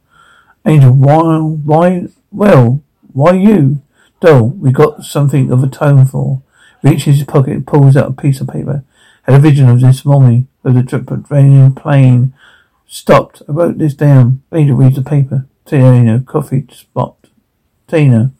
Angel, 0.65 0.93
why, 0.93 1.39
why, 1.39 2.07
well, 2.31 2.81
why 3.11 3.33
you? 3.33 3.81
Still, 4.17 4.47
we 4.51 4.71
got 4.71 5.03
something 5.03 5.51
of 5.51 5.61
a 5.61 5.67
tone 5.67 6.05
for. 6.05 6.41
Reaches 6.83 7.17
his 7.17 7.23
pocket 7.23 7.53
and 7.53 7.65
pulls 7.65 7.97
out 7.97 8.09
a 8.09 8.13
piece 8.13 8.41
of 8.41 8.49
paper. 8.49 8.83
Had 9.23 9.35
a 9.35 9.39
vision 9.39 9.69
of 9.69 9.79
this 9.79 10.05
morning 10.05 10.47
of 10.63 10.73
the 10.73 11.25
raining 11.29 11.73
plane. 11.73 12.33
Stopped. 12.85 13.41
I 13.47 13.53
wrote 13.53 13.77
this 13.77 13.93
down. 13.93 14.43
Angel 14.53 14.75
reads 14.75 14.97
the 14.97 15.01
paper. 15.01 15.47
Tina, 15.65 16.19
coffee 16.21 16.67
spot. 16.71 17.15
Tina. 17.87 18.33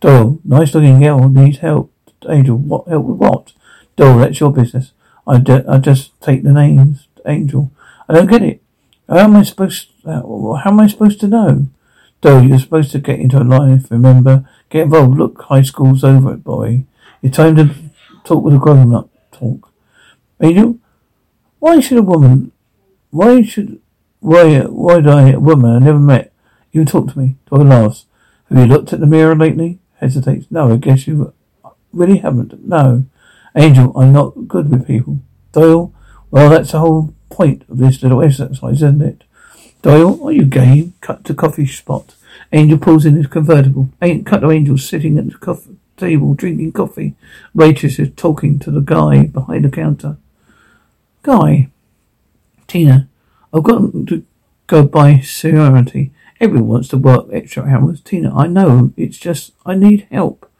Doyle, 0.00 0.40
nice 0.44 0.74
looking 0.74 1.00
girl, 1.00 1.28
needs 1.28 1.58
help. 1.58 1.92
Angel, 2.28 2.56
what 2.56 2.88
help 2.88 3.04
with 3.04 3.16
what? 3.16 3.52
Doyle, 3.96 4.18
that's 4.18 4.40
your 4.40 4.52
business. 4.52 4.92
I, 5.26 5.42
I 5.68 5.78
just 5.78 6.18
take 6.20 6.42
the 6.42 6.52
names. 6.52 7.08
Angel. 7.26 7.70
I 8.08 8.14
don't 8.14 8.30
get 8.30 8.42
it. 8.42 8.62
How 9.08 9.18
am 9.18 9.36
I 9.36 9.42
supposed 9.42 9.88
to, 10.02 10.10
how 10.10 10.70
am 10.70 10.80
I 10.80 10.86
supposed 10.86 11.20
to 11.20 11.28
know? 11.28 11.68
Doyle, 12.20 12.44
you're 12.44 12.58
supposed 12.58 12.92
to 12.92 12.98
get 12.98 13.20
into 13.20 13.38
a 13.38 13.44
life, 13.44 13.90
remember? 13.90 14.48
Get 14.70 14.84
involved. 14.84 15.18
Look, 15.18 15.42
high 15.42 15.62
school's 15.62 16.04
over 16.04 16.32
it, 16.32 16.44
boy. 16.44 16.84
It's 17.24 17.38
time 17.38 17.56
to 17.56 17.74
talk 18.22 18.44
with 18.44 18.52
a 18.52 18.58
grown 18.58 18.94
up. 18.94 19.08
Talk. 19.32 19.72
Angel, 20.42 20.78
why 21.58 21.80
should 21.80 21.96
a 21.96 22.02
woman, 22.02 22.52
why 23.08 23.40
should, 23.40 23.80
why, 24.20 24.60
why 24.64 24.96
did 24.96 25.08
I, 25.08 25.30
a 25.30 25.40
woman 25.40 25.70
I 25.70 25.78
never 25.78 25.98
met, 25.98 26.34
even 26.74 26.84
talk 26.84 27.10
to 27.10 27.18
me? 27.18 27.36
Do 27.48 27.56
I 27.56 27.62
laugh? 27.62 28.04
Have 28.50 28.58
you 28.58 28.66
looked 28.66 28.92
at 28.92 29.00
the 29.00 29.06
mirror 29.06 29.34
lately? 29.34 29.78
Hesitates. 30.00 30.48
No, 30.50 30.70
I 30.70 30.76
guess 30.76 31.06
you 31.06 31.32
really 31.94 32.18
haven't. 32.18 32.68
No. 32.68 33.06
Angel, 33.56 33.98
I'm 33.98 34.12
not 34.12 34.46
good 34.46 34.70
with 34.70 34.86
people. 34.86 35.20
Doyle, 35.52 35.94
well, 36.30 36.50
that's 36.50 36.72
the 36.72 36.80
whole 36.80 37.14
point 37.30 37.64
of 37.70 37.78
this 37.78 38.02
little 38.02 38.22
exercise, 38.22 38.82
isn't 38.82 39.00
it? 39.00 39.24
Doyle, 39.80 40.22
are 40.26 40.32
you 40.32 40.44
game? 40.44 40.92
Cut 41.00 41.24
to 41.24 41.32
coffee 41.32 41.66
spot. 41.66 42.16
Angel 42.52 42.76
pulls 42.76 43.06
in 43.06 43.14
his 43.14 43.28
convertible. 43.28 43.88
Cut 44.26 44.40
to 44.40 44.50
Angel 44.50 44.76
sitting 44.76 45.16
at 45.16 45.30
the 45.30 45.38
coffee 45.38 45.78
table 45.96 46.34
drinking 46.34 46.72
coffee. 46.72 47.14
Waitress 47.54 47.98
is 47.98 48.10
talking 48.16 48.58
to 48.60 48.70
the 48.70 48.80
guy 48.80 49.26
behind 49.26 49.64
the 49.64 49.70
counter. 49.70 50.16
Guy. 51.22 51.70
Tina, 52.66 53.08
I've 53.52 53.62
got 53.62 53.92
to 54.08 54.24
go 54.66 54.82
by 54.84 55.20
seniority. 55.20 56.12
Everyone 56.40 56.68
wants 56.68 56.88
to 56.88 56.98
work 56.98 57.26
extra 57.32 57.64
hours. 57.64 58.00
Tina, 58.00 58.34
I 58.34 58.46
know. 58.46 58.92
It's 58.96 59.18
just, 59.18 59.52
I 59.64 59.74
need 59.74 60.06
help. 60.10 60.50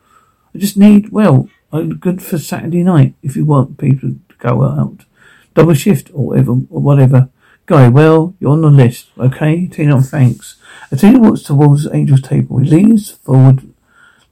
I 0.55 0.59
just 0.59 0.77
need, 0.77 1.11
well, 1.11 1.49
I'm 1.73 1.97
good 1.97 2.23
for 2.23 2.39
Saturday 2.39 2.83
night 2.83 3.15
if 3.23 3.35
you 3.35 3.45
want 3.45 3.79
people 3.79 4.11
to 4.11 4.35
go 4.39 4.63
out. 4.63 5.05
Double 5.55 5.75
shift 5.75 6.11
or 6.15 6.27
whatever, 6.29 6.53
or 6.53 6.81
whatever. 6.81 7.29
Guy, 7.67 7.89
well, 7.89 8.35
you're 8.39 8.53
on 8.53 8.61
the 8.61 8.69
list, 8.69 9.09
okay? 9.19 9.67
Tina, 9.67 10.01
thanks. 10.03 10.57
As 10.91 11.01
Tina 11.01 11.19
walks 11.19 11.43
towards 11.43 11.87
Angel's 11.87 12.23
table, 12.23 12.59
he 12.59 12.69
leans 12.69 13.11
forward, 13.11 13.67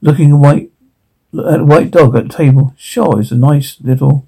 looking 0.01 0.31
at 0.31 0.37
a 1.33 1.37
white, 1.37 1.53
at 1.53 1.59
a 1.59 1.65
white 1.65 1.91
dog 1.91 2.15
at 2.15 2.23
the 2.23 2.29
table. 2.29 2.73
Sure, 2.77 3.19
it's 3.19 3.31
a 3.31 3.35
nice 3.35 3.77
little. 3.81 4.25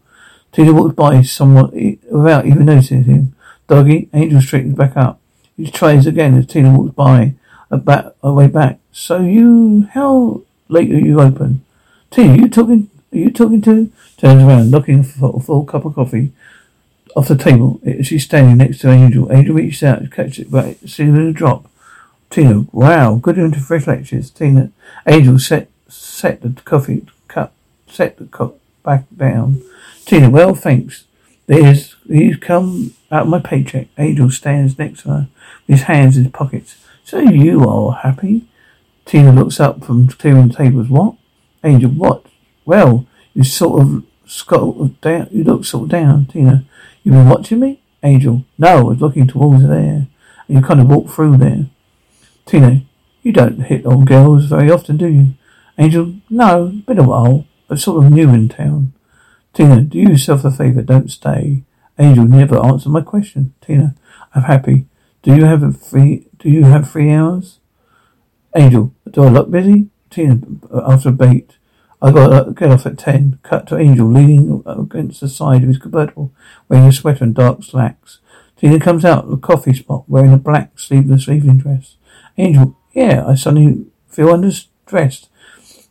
Tina 0.52 0.74
walks 0.74 0.96
by 0.96 1.22
somewhat 1.22 1.74
eh, 1.76 1.96
without 2.10 2.46
even 2.46 2.66
noticing 2.66 3.04
him. 3.04 3.36
Doggy, 3.68 4.10
Angel 4.14 4.42
straightens 4.42 4.76
back 4.76 4.96
up. 4.96 5.20
He 5.58 5.72
tries 5.72 6.06
again 6.06 6.38
as 6.38 6.48
Tina 6.48 6.78
walks 6.78 6.96
by, 6.96 7.34
a 7.72 7.78
back, 7.78 8.06
a 8.22 8.34
way 8.34 8.48
back. 8.48 8.80
So 8.92 9.22
you, 9.22 9.88
how 9.92 10.42
late 10.70 10.92
are 10.92 11.00
you 11.00 11.22
open? 11.22 11.64
Tina, 12.12 12.38
you 12.38 12.50
talking? 12.50 12.90
Are 13.12 13.18
you 13.18 13.32
talking 13.32 13.62
to? 13.62 13.92
Turns 14.18 14.44
around, 14.44 14.72
looking 14.72 15.04
for 15.04 15.36
a 15.36 15.40
full 15.40 15.66
cup 15.66 15.86
of 15.86 15.96
coffee 15.96 16.32
off 17.16 17.28
the 17.28 17.36
table. 17.36 17.80
Eh, 17.86 18.02
she's 18.04 18.26
standing 18.26 18.58
next 18.58 18.80
to 18.80 18.92
Angel. 18.92 19.32
Angel 19.32 19.56
reaches 19.56 19.84
out 19.84 20.02
to 20.02 20.10
catch 20.10 20.40
it, 20.40 20.52
but 20.52 20.78
seeing 20.88 21.16
a 21.16 21.32
drop. 21.32 21.70
Tina, 22.30 22.66
wow, 22.72 23.16
good 23.16 23.38
into 23.38 23.60
fresh 23.60 23.88
lectures. 23.88 24.30
Tina, 24.30 24.72
Angel 25.08 25.40
set 25.40 25.70
set 25.96 26.42
the 26.42 26.50
coffee 26.62 27.06
cup, 27.28 27.54
set 27.88 28.18
the 28.18 28.26
cup 28.26 28.58
back 28.84 29.06
down. 29.16 29.62
Tina, 30.06 30.30
well, 30.30 30.56
thanks. 30.56 31.06
There's 31.48 31.96
he's 32.08 32.38
come 32.38 32.96
out 33.12 33.24
of 33.24 33.28
my 33.28 33.40
paycheck. 33.40 33.88
Angel 33.98 34.30
stands 34.30 34.78
next 34.78 35.04
to 35.04 35.10
her, 35.10 35.30
his 35.68 35.84
hands 35.84 36.18
in 36.18 36.24
his 36.24 36.32
pockets. 36.32 36.76
So 37.04 37.20
you 37.20 37.68
are 37.70 37.94
happy? 37.94 38.48
Tina 39.06 39.32
looks 39.32 39.60
up 39.60 39.84
from 39.84 40.08
clearing 40.08 40.48
the 40.48 40.56
tables. 40.56 40.90
What? 40.90 41.16
Angel, 41.64 41.92
what? 41.92 42.26
Well, 42.66 43.06
you 43.36 43.44
sort 43.44 43.82
of 43.82 44.04
scuffled 44.26 45.00
down. 45.02 45.28
You 45.32 45.44
look 45.44 45.66
sort 45.66 45.84
of 45.84 45.90
down, 45.90 46.26
Tina. 46.26 46.66
You 47.04 47.12
been 47.12 47.30
watching 47.30 47.60
me? 47.60 47.82
Angel. 48.02 48.44
No, 48.58 48.78
I 48.78 48.82
was 48.82 49.02
looking 49.02 49.28
towards 49.28 49.68
there. 49.68 50.08
And 50.48 50.58
you 50.58 50.62
kind 50.62 50.80
of 50.80 50.88
walked 50.88 51.12
through 51.12 51.38
there. 51.38 51.68
Tina, 52.48 52.82
you 53.22 53.32
don't 53.32 53.62
hit 53.62 53.86
on 53.86 54.06
girls 54.06 54.46
very 54.46 54.72
often, 54.72 54.98
do 54.98 55.08
you? 55.08 55.34
Angel, 55.78 56.16
no, 56.30 56.82
been 56.86 57.00
a 57.00 57.04
while, 57.04 57.46
but 57.68 57.80
sort 57.80 58.04
of 58.04 58.12
new 58.12 58.30
in 58.30 58.50
town. 58.50 58.94
Tina, 59.54 59.82
do 59.82 60.00
yourself 60.00 60.46
a 60.46 60.52
favour, 60.52 60.82
don't 60.82 61.12
stay. 61.12 61.64
Angel 61.98 62.26
never 62.26 62.64
answered 62.64 62.90
my 62.90 63.02
question. 63.02 63.54
Tina, 63.62 63.96
I'm 64.34 64.44
happy. 64.44 64.86
Do 65.22 65.36
you 65.36 65.46
have 65.46 65.64
a 65.64 65.72
free, 65.72 66.28
do 66.38 66.50
you 66.50 66.64
have 66.66 66.90
three 66.92 67.12
hours? 67.12 67.60
Angel, 68.56 68.94
do 69.10 69.24
I 69.24 69.30
look 69.30 69.52
busy? 69.52 69.90
Tina, 70.10 70.40
uh, 70.72 70.94
after 70.94 71.10
a 71.10 71.12
bait. 71.12 71.58
I 72.02 72.12
got 72.12 72.46
to 72.46 72.52
get 72.54 72.72
off 72.72 72.86
at 72.86 72.98
ten. 72.98 73.40
Cut 73.44 73.68
to 73.68 73.78
Angel 73.78 74.08
leaning 74.08 74.62
uh, 74.66 74.82
against 74.82 75.22
the 75.22 75.30
side 75.30 75.64
of 75.64 75.70
his 75.70 75.78
convertible, 75.78 76.34
wearing 76.70 76.88
a 76.88 76.92
sweater 76.92 77.24
and 77.24 77.34
dark 77.34 77.64
slacks. 77.64 78.20
Tina 78.58 78.80
comes 78.80 79.04
out 79.04 79.26
of 79.26 79.32
the 79.32 79.38
coffee 79.38 79.74
spot 79.74 80.06
wearing 80.08 80.34
a 80.34 80.38
black 80.38 80.80
sleeveless 80.80 81.28
evening 81.28 81.58
dress. 81.58 81.96
Angel, 82.38 82.78
yeah, 82.94 83.26
I 83.26 83.36
suddenly 83.36 83.86
feel 84.08 84.28
underdressed. 84.28 85.28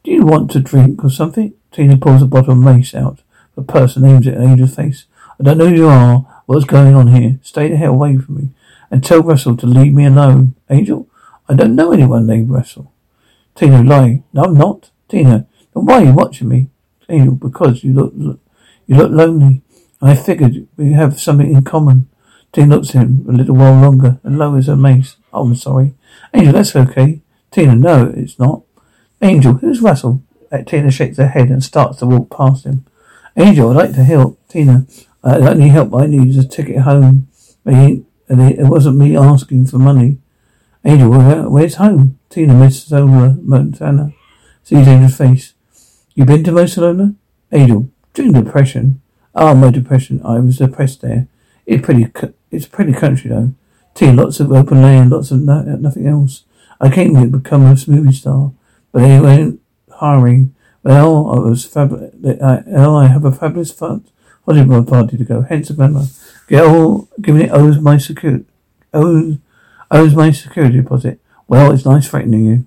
Do 0.04 0.10
you 0.10 0.26
want 0.26 0.50
to 0.50 0.60
drink 0.60 1.02
or 1.02 1.08
something? 1.08 1.54
Tina 1.72 1.96
pulls 1.96 2.20
a 2.20 2.26
bottle 2.26 2.52
of 2.52 2.58
mace 2.58 2.94
out. 2.94 3.20
The 3.54 3.62
person 3.62 4.04
aims 4.04 4.26
it 4.26 4.34
at 4.34 4.42
Angel's 4.42 4.76
face. 4.76 5.06
I 5.40 5.42
don't 5.42 5.56
know 5.56 5.68
who 5.68 5.74
you 5.74 5.88
are. 5.88 6.42
What's 6.44 6.66
going 6.66 6.94
on 6.94 7.08
here? 7.08 7.40
Stay 7.42 7.68
the 7.68 7.78
hell 7.78 7.94
away 7.94 8.18
from 8.18 8.36
me. 8.36 8.50
And 8.90 9.02
tell 9.02 9.22
Russell 9.22 9.56
to 9.56 9.66
leave 9.66 9.94
me 9.94 10.04
alone. 10.04 10.56
Angel, 10.68 11.08
I 11.48 11.54
don't 11.54 11.74
know 11.74 11.92
anyone 11.92 12.26
named 12.26 12.50
Russell. 12.50 12.92
Tina, 13.54 13.82
lie. 13.82 14.22
No, 14.34 14.44
I'm 14.44 14.54
not. 14.54 14.90
Tina, 15.08 15.46
then 15.72 15.86
why 15.86 16.02
are 16.02 16.04
you 16.04 16.12
watching 16.12 16.48
me? 16.48 16.68
Angel, 17.08 17.34
because 17.34 17.82
you 17.82 17.94
look, 17.94 18.12
look 18.14 18.40
you 18.86 18.96
look 18.96 19.10
lonely. 19.10 19.62
I 20.02 20.14
figured 20.16 20.68
we 20.76 20.92
have 20.92 21.18
something 21.18 21.50
in 21.50 21.64
common. 21.64 22.10
Tina 22.52 22.76
looks 22.76 22.90
at 22.90 23.02
him 23.02 23.24
a 23.26 23.32
little 23.32 23.56
while 23.56 23.80
longer 23.80 24.20
and 24.22 24.38
lowers 24.38 24.66
her 24.66 24.76
mace. 24.76 25.16
Oh, 25.32 25.44
I'm 25.44 25.54
sorry. 25.54 25.94
Angel, 26.34 26.52
that's 26.52 26.76
okay. 26.76 27.22
Tina, 27.50 27.74
no, 27.74 28.12
it's 28.14 28.38
not. 28.38 28.64
Angel, 29.24 29.54
who's 29.54 29.80
Russell? 29.80 30.22
Tina 30.66 30.90
shakes 30.90 31.16
her 31.16 31.28
head 31.28 31.48
and 31.48 31.64
starts 31.64 31.98
to 31.98 32.06
walk 32.06 32.30
past 32.30 32.66
him. 32.66 32.84
Angel, 33.36 33.70
I'd 33.70 33.76
like 33.76 33.94
to 33.94 34.04
help. 34.04 34.38
Tina, 34.48 34.86
uh, 35.24 35.38
the 35.38 35.50
only 35.50 35.68
help 35.68 35.94
I 35.94 36.06
need 36.06 36.36
a 36.36 36.46
ticket 36.46 36.82
home. 36.82 37.28
And 37.64 38.04
it 38.28 38.66
wasn't 38.68 38.98
me 38.98 39.16
asking 39.16 39.66
for 39.66 39.78
money. 39.78 40.18
Angel, 40.84 41.48
where's 41.48 41.76
home? 41.76 42.18
Tina, 42.28 42.52
Missoula, 42.52 43.38
Montana. 43.40 44.12
Sees 44.62 44.86
Angel's 44.86 45.16
face. 45.16 45.54
You 46.14 46.26
been 46.26 46.44
to 46.44 46.52
Barcelona? 46.52 47.14
Angel, 47.50 47.88
during 48.12 48.32
the 48.32 48.42
depression. 48.42 49.00
Ah, 49.34 49.50
oh, 49.50 49.54
my 49.54 49.70
depression. 49.70 50.20
I 50.24 50.38
was 50.38 50.58
depressed 50.58 51.00
there. 51.00 51.28
It's 51.66 51.84
pretty. 51.84 52.12
It's 52.50 52.66
pretty 52.66 52.92
country 52.92 53.30
though. 53.30 53.54
Tea, 53.94 54.12
lots 54.12 54.38
of 54.38 54.52
open 54.52 54.82
land, 54.82 55.10
lots 55.10 55.30
of 55.30 55.40
no, 55.40 55.62
nothing 55.62 56.06
else. 56.06 56.44
I 56.80 56.90
came 56.90 57.16
here 57.16 57.24
to 57.24 57.38
become 57.38 57.62
a 57.62 57.76
movie 57.88 58.12
star, 58.12 58.52
but 58.94 59.00
they 59.00 59.20
weren't 59.20 59.60
hiring. 59.90 60.54
Well, 60.84 61.28
I 61.28 61.40
was 61.40 61.64
fab. 61.64 61.90
Well, 62.14 62.96
I 62.96 63.08
have 63.08 63.24
a 63.24 63.32
fabulous 63.32 63.72
fun 63.72 64.04
Hollywood 64.46 64.86
party 64.86 65.16
to 65.16 65.24
go. 65.24 65.42
Hence 65.42 65.68
the 65.68 65.74
glamour. 65.74 66.04
Girl, 66.46 67.08
giving 67.20 67.42
it 67.42 67.50
owes 67.50 67.80
my 67.80 67.98
security. 67.98 68.44
Owes, 68.92 69.38
owes 69.90 70.14
my 70.14 70.30
security 70.30 70.80
deposit. 70.80 71.18
Well, 71.48 71.72
it's 71.72 71.84
nice 71.84 72.08
threatening 72.08 72.44
you. 72.44 72.66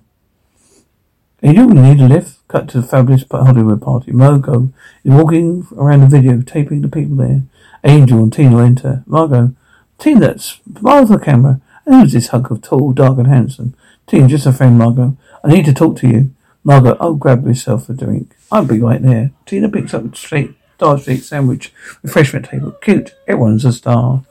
You 1.40 1.66
need 1.72 2.00
a 2.00 2.08
lift? 2.08 2.46
Cut 2.46 2.68
to 2.70 2.82
the 2.82 2.86
fabulous 2.86 3.24
Hollywood 3.30 3.80
party. 3.80 4.12
Margot 4.12 4.70
is 5.04 5.12
walking 5.12 5.66
around 5.76 6.00
the 6.00 6.08
video, 6.08 6.42
taping 6.42 6.82
the 6.82 6.88
people 6.88 7.16
there. 7.16 7.42
Angel 7.84 8.18
and 8.18 8.32
Tina 8.32 8.62
enter. 8.62 9.02
Margot, 9.06 9.54
Tina, 9.98 10.20
that's 10.20 10.60
Martha 10.82 11.18
camera. 11.18 11.62
And 11.86 11.94
who's 11.94 12.12
this 12.12 12.28
hunk 12.28 12.50
of 12.50 12.60
tall, 12.60 12.92
dark 12.92 13.16
and 13.16 13.28
handsome? 13.28 13.74
Tina, 14.06 14.28
just 14.28 14.46
a 14.46 14.52
friend, 14.52 14.76
Margot. 14.76 15.16
I 15.48 15.52
need 15.52 15.64
to 15.64 15.72
talk 15.72 15.96
to 15.98 16.06
you. 16.06 16.34
Margot, 16.62 16.98
I'll 17.00 17.08
oh, 17.08 17.14
grab 17.14 17.42
myself 17.42 17.88
a 17.88 17.94
drink. 17.94 18.36
I'll 18.52 18.66
be 18.66 18.80
right 18.80 19.00
there. 19.00 19.30
Tina 19.46 19.70
picks 19.70 19.94
up 19.94 20.04
a 20.04 20.14
straight, 20.14 20.54
Star 20.76 20.98
Street 20.98 21.24
sandwich, 21.24 21.72
refreshment 22.02 22.44
table. 22.44 22.72
Cute. 22.82 23.14
Everyone's 23.26 23.64
a 23.64 23.72
star. 23.72 24.24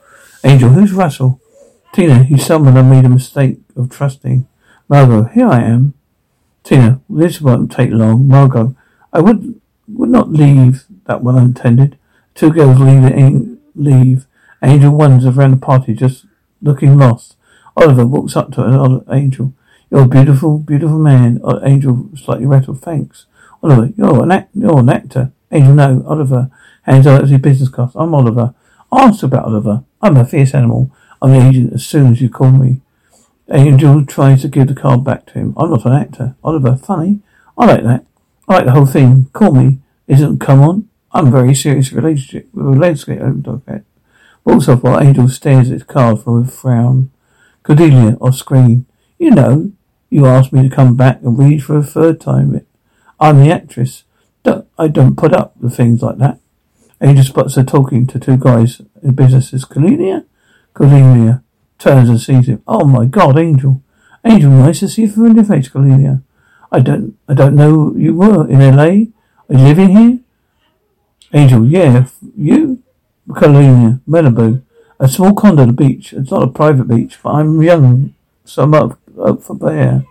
Angel, 0.44 0.70
who's 0.70 0.92
Russell? 0.92 1.40
Tina, 1.92 2.22
he's 2.22 2.46
someone 2.46 2.76
I 2.76 2.82
made 2.82 3.04
a 3.04 3.08
mistake 3.08 3.58
of 3.74 3.90
trusting. 3.90 4.46
Margot, 4.88 5.24
here 5.24 5.48
I 5.48 5.62
am. 5.64 5.94
Tina, 6.62 7.00
this 7.10 7.40
won't 7.40 7.72
take 7.72 7.90
long. 7.90 8.28
Margot, 8.28 8.76
I 9.12 9.18
would 9.18 9.60
would 9.88 10.10
not 10.10 10.30
leave 10.30 10.84
that 11.06 11.24
one 11.24 11.36
untended. 11.36 11.98
Two 12.36 12.52
girls 12.52 12.78
leave 12.78 13.58
leave. 13.74 14.26
Angel 14.62 14.92
wanders 14.92 15.26
around 15.26 15.50
the 15.50 15.56
party 15.56 15.94
just 15.94 16.26
looking 16.62 16.96
lost. 16.96 17.34
Oliver 17.76 18.06
walks 18.06 18.36
up 18.36 18.52
to 18.52 18.62
an 18.62 19.04
Angel. 19.10 19.52
You're 19.90 20.02
a 20.02 20.08
beautiful, 20.08 20.58
beautiful 20.58 20.98
man. 20.98 21.40
Angel 21.62 22.10
slightly 22.14 22.46
rattled. 22.46 22.82
Thanks. 22.82 23.26
Oliver, 23.62 23.92
you're 23.96 24.22
an 24.22 24.32
act- 24.32 24.50
you're 24.54 24.80
an 24.80 24.88
actor. 24.88 25.32
Angel, 25.50 25.74
no. 25.74 26.04
Oliver 26.06 26.50
hands 26.82 27.06
out 27.06 27.26
his 27.26 27.40
business 27.40 27.68
card. 27.68 27.90
I'm 27.94 28.14
Oliver. 28.14 28.54
Ask 28.92 29.22
about 29.22 29.46
Oliver. 29.46 29.84
I'm 30.02 30.16
a 30.16 30.24
fierce 30.24 30.54
animal. 30.54 30.90
I'm 31.20 31.32
the 31.32 31.48
agent 31.48 31.72
as 31.72 31.86
soon 31.86 32.12
as 32.12 32.20
you 32.20 32.28
call 32.28 32.50
me. 32.50 32.80
Angel 33.50 34.04
tries 34.04 34.42
to 34.42 34.48
give 34.48 34.68
the 34.68 34.74
card 34.74 35.04
back 35.04 35.26
to 35.26 35.32
him. 35.34 35.54
I'm 35.56 35.70
not 35.70 35.86
an 35.86 35.92
actor. 35.94 36.36
Oliver, 36.44 36.76
funny. 36.76 37.20
I 37.56 37.66
like 37.66 37.82
that. 37.84 38.04
I 38.46 38.54
like 38.56 38.64
the 38.66 38.72
whole 38.72 38.86
thing. 38.86 39.30
Call 39.32 39.52
me. 39.52 39.78
Isn't 40.06 40.38
come 40.38 40.60
on? 40.60 40.88
I'm 41.12 41.30
very 41.30 41.54
serious 41.54 41.92
relationship 41.92 42.48
with 42.52 42.66
a 42.66 42.78
landscape 42.78 43.20
advocate. 43.20 43.84
Walks 44.44 44.68
off 44.68 44.82
while 44.82 45.00
Angel 45.00 45.28
stares 45.28 45.68
at 45.68 45.74
his 45.74 45.82
card 45.82 46.20
for 46.20 46.40
a 46.40 46.46
frown. 46.46 47.10
Cordelia 47.62 48.16
off 48.20 48.36
screen. 48.36 48.86
You 49.18 49.30
know, 49.32 49.72
you 50.10 50.26
asked 50.26 50.52
me 50.52 50.68
to 50.68 50.74
come 50.74 50.96
back 50.96 51.20
and 51.22 51.38
read 51.38 51.62
for 51.62 51.76
a 51.76 51.82
third 51.82 52.20
time. 52.20 52.64
I'm 53.20 53.40
the 53.40 53.52
actress. 53.52 54.04
Don't, 54.42 54.66
I 54.78 54.88
don't 54.88 55.16
put 55.16 55.34
up 55.34 55.56
with 55.56 55.76
things 55.76 56.02
like 56.02 56.18
that. 56.18 56.38
Angel 57.00 57.24
spots 57.24 57.54
her 57.54 57.64
talking 57.64 58.06
to 58.06 58.18
two 58.18 58.36
guys 58.36 58.80
in 59.02 59.14
businesses. 59.14 59.64
Cordelia? 59.64 60.24
Cordelia 60.74 61.42
turns 61.78 62.08
and 62.08 62.20
sees 62.20 62.48
him. 62.48 62.62
Oh 62.66 62.84
my 62.84 63.06
God, 63.06 63.38
Angel. 63.38 63.82
Angel, 64.24 64.50
nice 64.50 64.80
to 64.80 64.88
see 64.88 65.02
you 65.02 65.08
from 65.08 65.34
your 65.34 65.44
face, 65.44 65.68
Cordelia. 65.68 66.22
I 66.72 66.80
don't, 66.80 67.16
I 67.28 67.34
don't 67.34 67.54
know 67.54 67.94
you 67.96 68.14
were 68.14 68.48
in 68.48 68.60
L.A. 68.60 69.08
Are 69.48 69.56
you 69.56 69.58
living 69.58 69.96
here? 69.96 70.18
Angel, 71.32 71.66
yeah, 71.66 72.06
you? 72.36 72.82
Cordelia, 73.32 74.00
Malibu. 74.08 74.62
A 74.98 75.08
small 75.08 75.34
condo 75.34 75.62
on 75.62 75.68
the 75.68 75.74
beach. 75.74 76.12
It's 76.12 76.30
not 76.30 76.42
a 76.42 76.48
private 76.48 76.88
beach, 76.88 77.18
but 77.22 77.30
I'm 77.30 77.62
young, 77.62 78.14
so 78.44 78.64
I'm 78.64 78.74
up, 78.74 78.98
up 79.20 79.42
for 79.42 79.54
bear. 79.54 80.04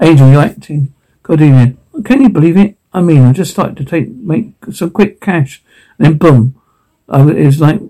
Angel, 0.00 0.30
you're 0.30 0.42
acting. 0.42 0.94
evening. 1.30 1.78
can 2.04 2.22
you 2.22 2.28
believe 2.28 2.56
it? 2.56 2.76
I 2.92 3.00
mean, 3.00 3.22
I 3.22 3.32
just 3.32 3.56
like 3.56 3.76
to 3.76 3.84
take 3.84 4.08
make 4.08 4.52
some 4.72 4.90
quick 4.90 5.20
cash, 5.20 5.62
and 5.98 6.06
then 6.06 6.18
boom, 6.18 6.60
I, 7.08 7.22
it 7.30 7.46
was 7.46 7.60
like 7.60 7.80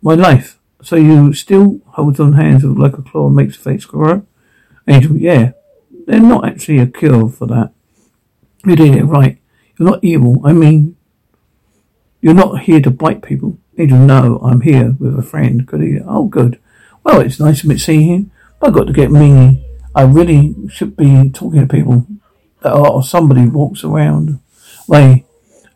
my 0.00 0.14
life. 0.14 0.58
So 0.82 0.96
you 0.96 1.32
still 1.32 1.80
holds 1.90 2.18
on 2.18 2.32
hands 2.32 2.64
like 2.64 2.98
a 2.98 3.02
claw 3.02 3.28
and 3.28 3.36
makes 3.36 3.56
a 3.56 3.60
face 3.60 3.84
grow? 3.84 4.26
Angel, 4.88 5.16
yeah. 5.16 5.52
They're 6.06 6.20
not 6.20 6.44
actually 6.44 6.78
a 6.78 6.86
cure 6.86 7.28
for 7.28 7.46
that. 7.46 7.72
You 8.64 8.74
did 8.74 8.96
it 8.96 9.04
right. 9.04 9.38
You're 9.78 9.90
not 9.90 10.02
evil. 10.02 10.40
I 10.44 10.52
mean, 10.52 10.96
you're 12.20 12.34
not 12.34 12.62
here 12.62 12.80
to 12.80 12.90
bite 12.90 13.22
people. 13.22 13.58
Angel, 13.78 13.98
no, 13.98 14.40
I'm 14.42 14.62
here 14.62 14.96
with 14.98 15.18
a 15.18 15.22
friend. 15.22 15.64
Good. 15.64 16.02
Oh, 16.06 16.26
good. 16.26 16.58
Well, 17.04 17.20
it's 17.20 17.40
nice 17.40 17.62
to 17.62 17.78
see 17.78 18.02
you. 18.02 18.30
But 18.58 18.68
I've 18.68 18.74
got 18.74 18.86
to 18.88 18.92
get 18.92 19.10
me. 19.10 19.64
I 19.94 20.02
really 20.02 20.54
should 20.68 20.96
be 20.96 21.30
talking 21.30 21.60
to 21.60 21.66
people. 21.66 22.06
Or 22.64 23.02
somebody 23.02 23.46
walks 23.46 23.84
around. 23.84 24.40
Way. 24.88 25.24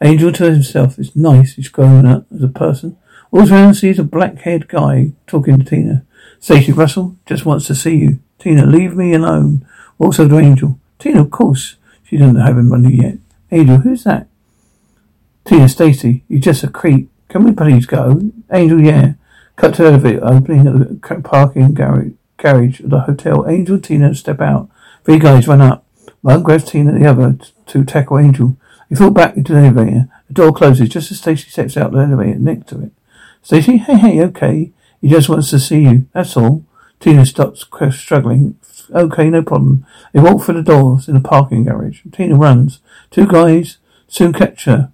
Angel 0.02 0.30
to 0.32 0.50
himself, 0.50 0.99
it's 0.99 1.16
nice 1.16 1.54
he's 1.54 1.68
grown 1.68 2.06
up 2.06 2.26
as 2.35 2.42
a 2.42 2.49
person. 2.49 2.96
All 3.32 3.50
around 3.50 3.75
sees 3.75 3.99
a 3.99 4.04
black-haired 4.04 4.68
guy 4.68 5.12
talking 5.26 5.58
to 5.58 5.64
Tina. 5.64 6.04
Stacey 6.38 6.73
Russell 6.73 7.16
just 7.26 7.46
wants 7.46 7.66
to 7.66 7.75
see 7.75 7.96
you. 7.96 8.18
Tina, 8.38 8.66
leave 8.66 8.94
me 8.94 9.14
alone. 9.14 9.66
Walks 9.99 10.20
over 10.20 10.38
to 10.38 10.38
Angel. 10.38 10.78
Tina, 10.99 11.23
of 11.23 11.30
course. 11.30 11.76
She 12.04 12.18
doesn't 12.18 12.37
have 12.37 12.58
him 12.58 12.68
money 12.68 12.94
yet. 12.94 13.18
Angel, 13.50 13.78
who's 13.78 14.04
that? 14.04 14.28
Tina, 15.44 15.68
Stacy, 15.68 16.25
you're 16.28 16.40
just 16.40 16.62
a 16.62 16.68
creep. 16.68 17.11
Can 17.28 17.42
we 17.44 17.52
please 17.52 17.87
go? 17.87 18.20
Angel, 18.52 18.80
yeah. 18.80 19.14
Cut 19.56 19.75
to 19.76 19.87
elevator 19.87 20.25
opening 20.25 20.64
the 20.64 21.20
parking 21.25 21.73
garage, 21.73 22.12
garage 22.37 22.81
of 22.81 22.90
the 22.90 23.00
hotel. 23.00 23.49
Angel, 23.49 23.75
and 23.76 23.85
Tina 23.85 24.14
step 24.14 24.40
out. 24.40 24.69
Three 25.05 25.19
guys 25.19 25.49
run 25.49 25.61
up. 25.61 25.85
One 26.23 26.43
grabs 26.43 26.64
Tina, 26.64 26.93
and 26.93 27.05
the 27.05 27.09
other 27.09 27.38
to 27.66 27.85
tackle 27.85 28.19
Angel. 28.19 28.57
They 28.88 28.97
fall 28.97 29.11
back 29.11 29.37
into 29.37 29.52
the 29.52 29.61
elevator. 29.61 30.09
The 30.28 30.35
door 30.35 30.52
closes 30.52 30.88
just 30.88 31.11
as 31.11 31.19
Stacey 31.19 31.50
steps 31.50 31.76
out 31.76 31.93
the 31.93 31.99
elevator 31.99 32.38
next 32.38 32.69
to 32.69 32.83
it. 32.83 32.93
Stacey, 33.43 33.78
hey, 33.78 33.97
hey, 33.97 34.25
okay. 34.25 34.73
He 35.00 35.09
just 35.09 35.28
wants 35.28 35.50
to 35.50 35.61
see 35.61 35.83
you. 35.83 36.07
That's 36.12 36.37
all. 36.37 36.64
Tina 37.00 37.26
stops, 37.26 37.66
struggling. 37.90 38.59
Okay, 38.90 39.31
no 39.31 39.43
problem. 39.43 39.87
They 40.12 40.21
walk 40.21 40.43
through 40.43 40.57
the 40.57 40.62
doors 40.62 41.09
in 41.09 41.14
the 41.14 41.21
parking 41.21 41.64
garage. 41.64 42.00
Tina 42.12 42.37
runs. 42.37 42.81
Two 43.11 43.26
guys 43.26 43.78
soon 44.09 44.33
catch 44.33 44.64
her. 44.64 44.93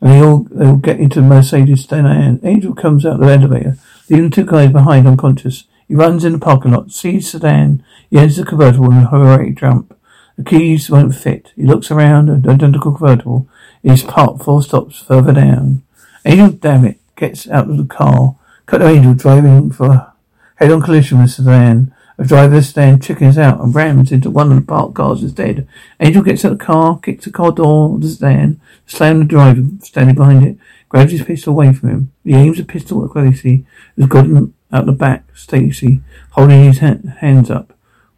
And 0.00 0.10
they 0.10 0.20
all, 0.20 0.46
they 0.50 0.66
all 0.66 0.76
get 0.76 1.00
into 1.00 1.20
Mercedes 1.20 1.84
sedan. 1.84 2.40
Angel 2.42 2.74
comes 2.74 3.06
out 3.06 3.14
of 3.14 3.20
the 3.20 3.32
elevator, 3.32 3.76
leaving 4.08 4.30
two 4.30 4.44
guys 4.44 4.72
behind 4.72 5.06
unconscious. 5.06 5.64
He 5.88 5.94
runs 5.94 6.24
in 6.24 6.32
the 6.32 6.38
parking 6.38 6.72
lot, 6.72 6.90
sees 6.90 7.30
sedan. 7.30 7.84
He 8.10 8.18
enters 8.18 8.36
the 8.36 8.44
convertible 8.44 8.92
and 8.92 9.06
hurry 9.08 9.52
jump. 9.52 9.98
The 10.36 10.44
keys 10.44 10.88
won't 10.90 11.14
fit. 11.14 11.52
He 11.56 11.64
looks 11.64 11.90
around. 11.90 12.28
An 12.28 12.48
identical 12.48 12.92
convertible 12.92 13.48
is 13.82 14.02
parked 14.02 14.42
four 14.42 14.62
stops 14.62 15.00
further 15.00 15.32
down. 15.32 15.82
Angel, 16.24 16.50
damn 16.50 16.84
it, 16.84 16.98
gets 17.16 17.48
out 17.48 17.68
of 17.68 17.76
the 17.76 17.84
car. 17.84 18.36
Cut 18.66 18.78
to 18.78 18.88
Angel 18.88 19.14
driving 19.14 19.70
for 19.72 20.12
head-on 20.56 20.82
collision 20.82 21.20
with 21.20 21.30
sedan. 21.30 21.94
A 22.18 22.24
driver 22.24 22.62
sedan 22.62 23.00
chickens 23.00 23.36
out 23.36 23.60
and 23.60 23.74
rams 23.74 24.12
into 24.12 24.30
one 24.30 24.52
of 24.52 24.56
the 24.56 24.66
parked 24.66 24.94
cars 24.94 25.22
instead. 25.22 25.66
Angel 25.98 26.22
gets 26.22 26.44
out 26.44 26.52
of 26.52 26.58
the 26.58 26.64
car, 26.64 26.98
kicks 27.00 27.24
the 27.24 27.32
car 27.32 27.52
door 27.52 27.94
of 27.94 28.02
the 28.02 28.08
sedan, 28.08 28.60
slams 28.86 29.20
the 29.20 29.24
driver 29.24 29.62
standing 29.82 30.14
behind 30.14 30.44
it, 30.44 30.58
grabs 30.88 31.10
his 31.10 31.24
pistol 31.24 31.54
away 31.54 31.72
from 31.72 31.88
him. 31.88 32.12
He 32.22 32.34
aims 32.34 32.60
a 32.60 32.64
pistol 32.64 33.04
at 33.04 33.10
Stacey, 33.10 33.66
who's 33.96 34.06
got 34.06 34.26
him 34.26 34.54
out 34.72 34.86
the 34.86 34.92
back. 34.92 35.24
Stacey, 35.34 36.00
holding 36.30 36.64
his 36.64 36.78
ha- 36.78 36.98
hands 37.18 37.50
up. 37.50 37.72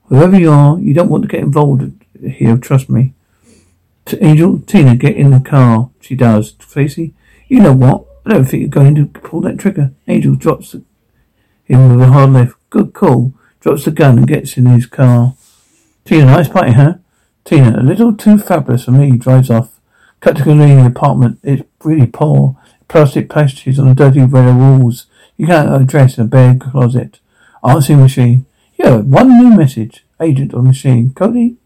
Whoever 0.04 0.38
you 0.38 0.50
are, 0.50 0.78
you 0.78 0.94
don't 0.94 1.08
want 1.08 1.22
to 1.22 1.28
get 1.28 1.40
involved 1.40 1.90
here, 2.22 2.56
trust 2.56 2.88
me. 2.88 3.14
T- 4.04 4.18
Angel, 4.20 4.60
Tina, 4.60 4.96
get 4.96 5.16
in 5.16 5.30
the 5.30 5.40
car. 5.40 5.90
She 6.00 6.14
does. 6.14 6.54
Stacey, 6.60 7.14
you 7.48 7.60
know 7.60 7.72
what? 7.72 8.04
I 8.26 8.30
don't 8.34 8.44
think 8.44 8.60
you're 8.60 8.68
going 8.68 8.94
to 8.94 9.06
pull 9.06 9.40
that 9.42 9.58
trigger. 9.58 9.92
Angel 10.06 10.34
drops 10.34 10.74
him 11.64 11.96
with 11.96 12.08
a 12.08 12.12
hard 12.12 12.30
left. 12.30 12.56
Good 12.70 12.92
call. 12.92 13.32
Drops 13.60 13.84
the 13.84 13.90
gun 13.90 14.18
and 14.18 14.26
gets 14.26 14.56
in 14.56 14.66
his 14.66 14.86
car. 14.86 15.34
Tina, 16.04 16.26
nice 16.26 16.48
party, 16.48 16.72
huh? 16.72 16.94
Tina, 17.44 17.80
a 17.80 17.82
little 17.82 18.14
too 18.14 18.38
fabulous 18.38 18.84
for 18.84 18.90
me, 18.90 19.16
drives 19.16 19.50
off. 19.50 19.80
Cut 20.20 20.36
to 20.36 20.42
Galini 20.42 20.86
apartment. 20.86 21.38
It's 21.42 21.62
really 21.82 22.06
poor. 22.06 22.56
Plastic 22.88 23.28
pastries 23.28 23.78
on 23.78 23.88
the 23.88 23.94
dirty 23.94 24.20
red 24.20 24.56
walls. 24.56 25.06
You 25.36 25.46
can't 25.46 25.82
address 25.82 26.18
a 26.18 26.24
bare 26.24 26.56
closet. 26.56 27.20
Answering 27.66 28.00
machine. 28.00 28.46
Yeah, 28.78 28.96
one 28.98 29.38
new 29.38 29.56
message. 29.56 30.04
Agent 30.20 30.54
on 30.54 30.64
machine. 30.64 31.12
Cordy? 31.14 31.56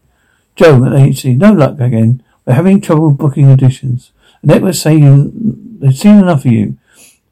Joe 0.55 0.83
at 0.85 0.93
agency. 0.93 1.35
No 1.35 1.51
luck 1.51 1.79
again. 1.79 2.23
We're 2.45 2.53
having 2.53 2.81
trouble 2.81 3.11
booking 3.11 3.45
auditions. 3.45 4.11
The 4.41 4.53
network 4.53 4.75
saying 4.75 5.77
they've 5.79 5.95
seen 5.95 6.17
enough 6.17 6.45
of 6.45 6.51
you. 6.51 6.77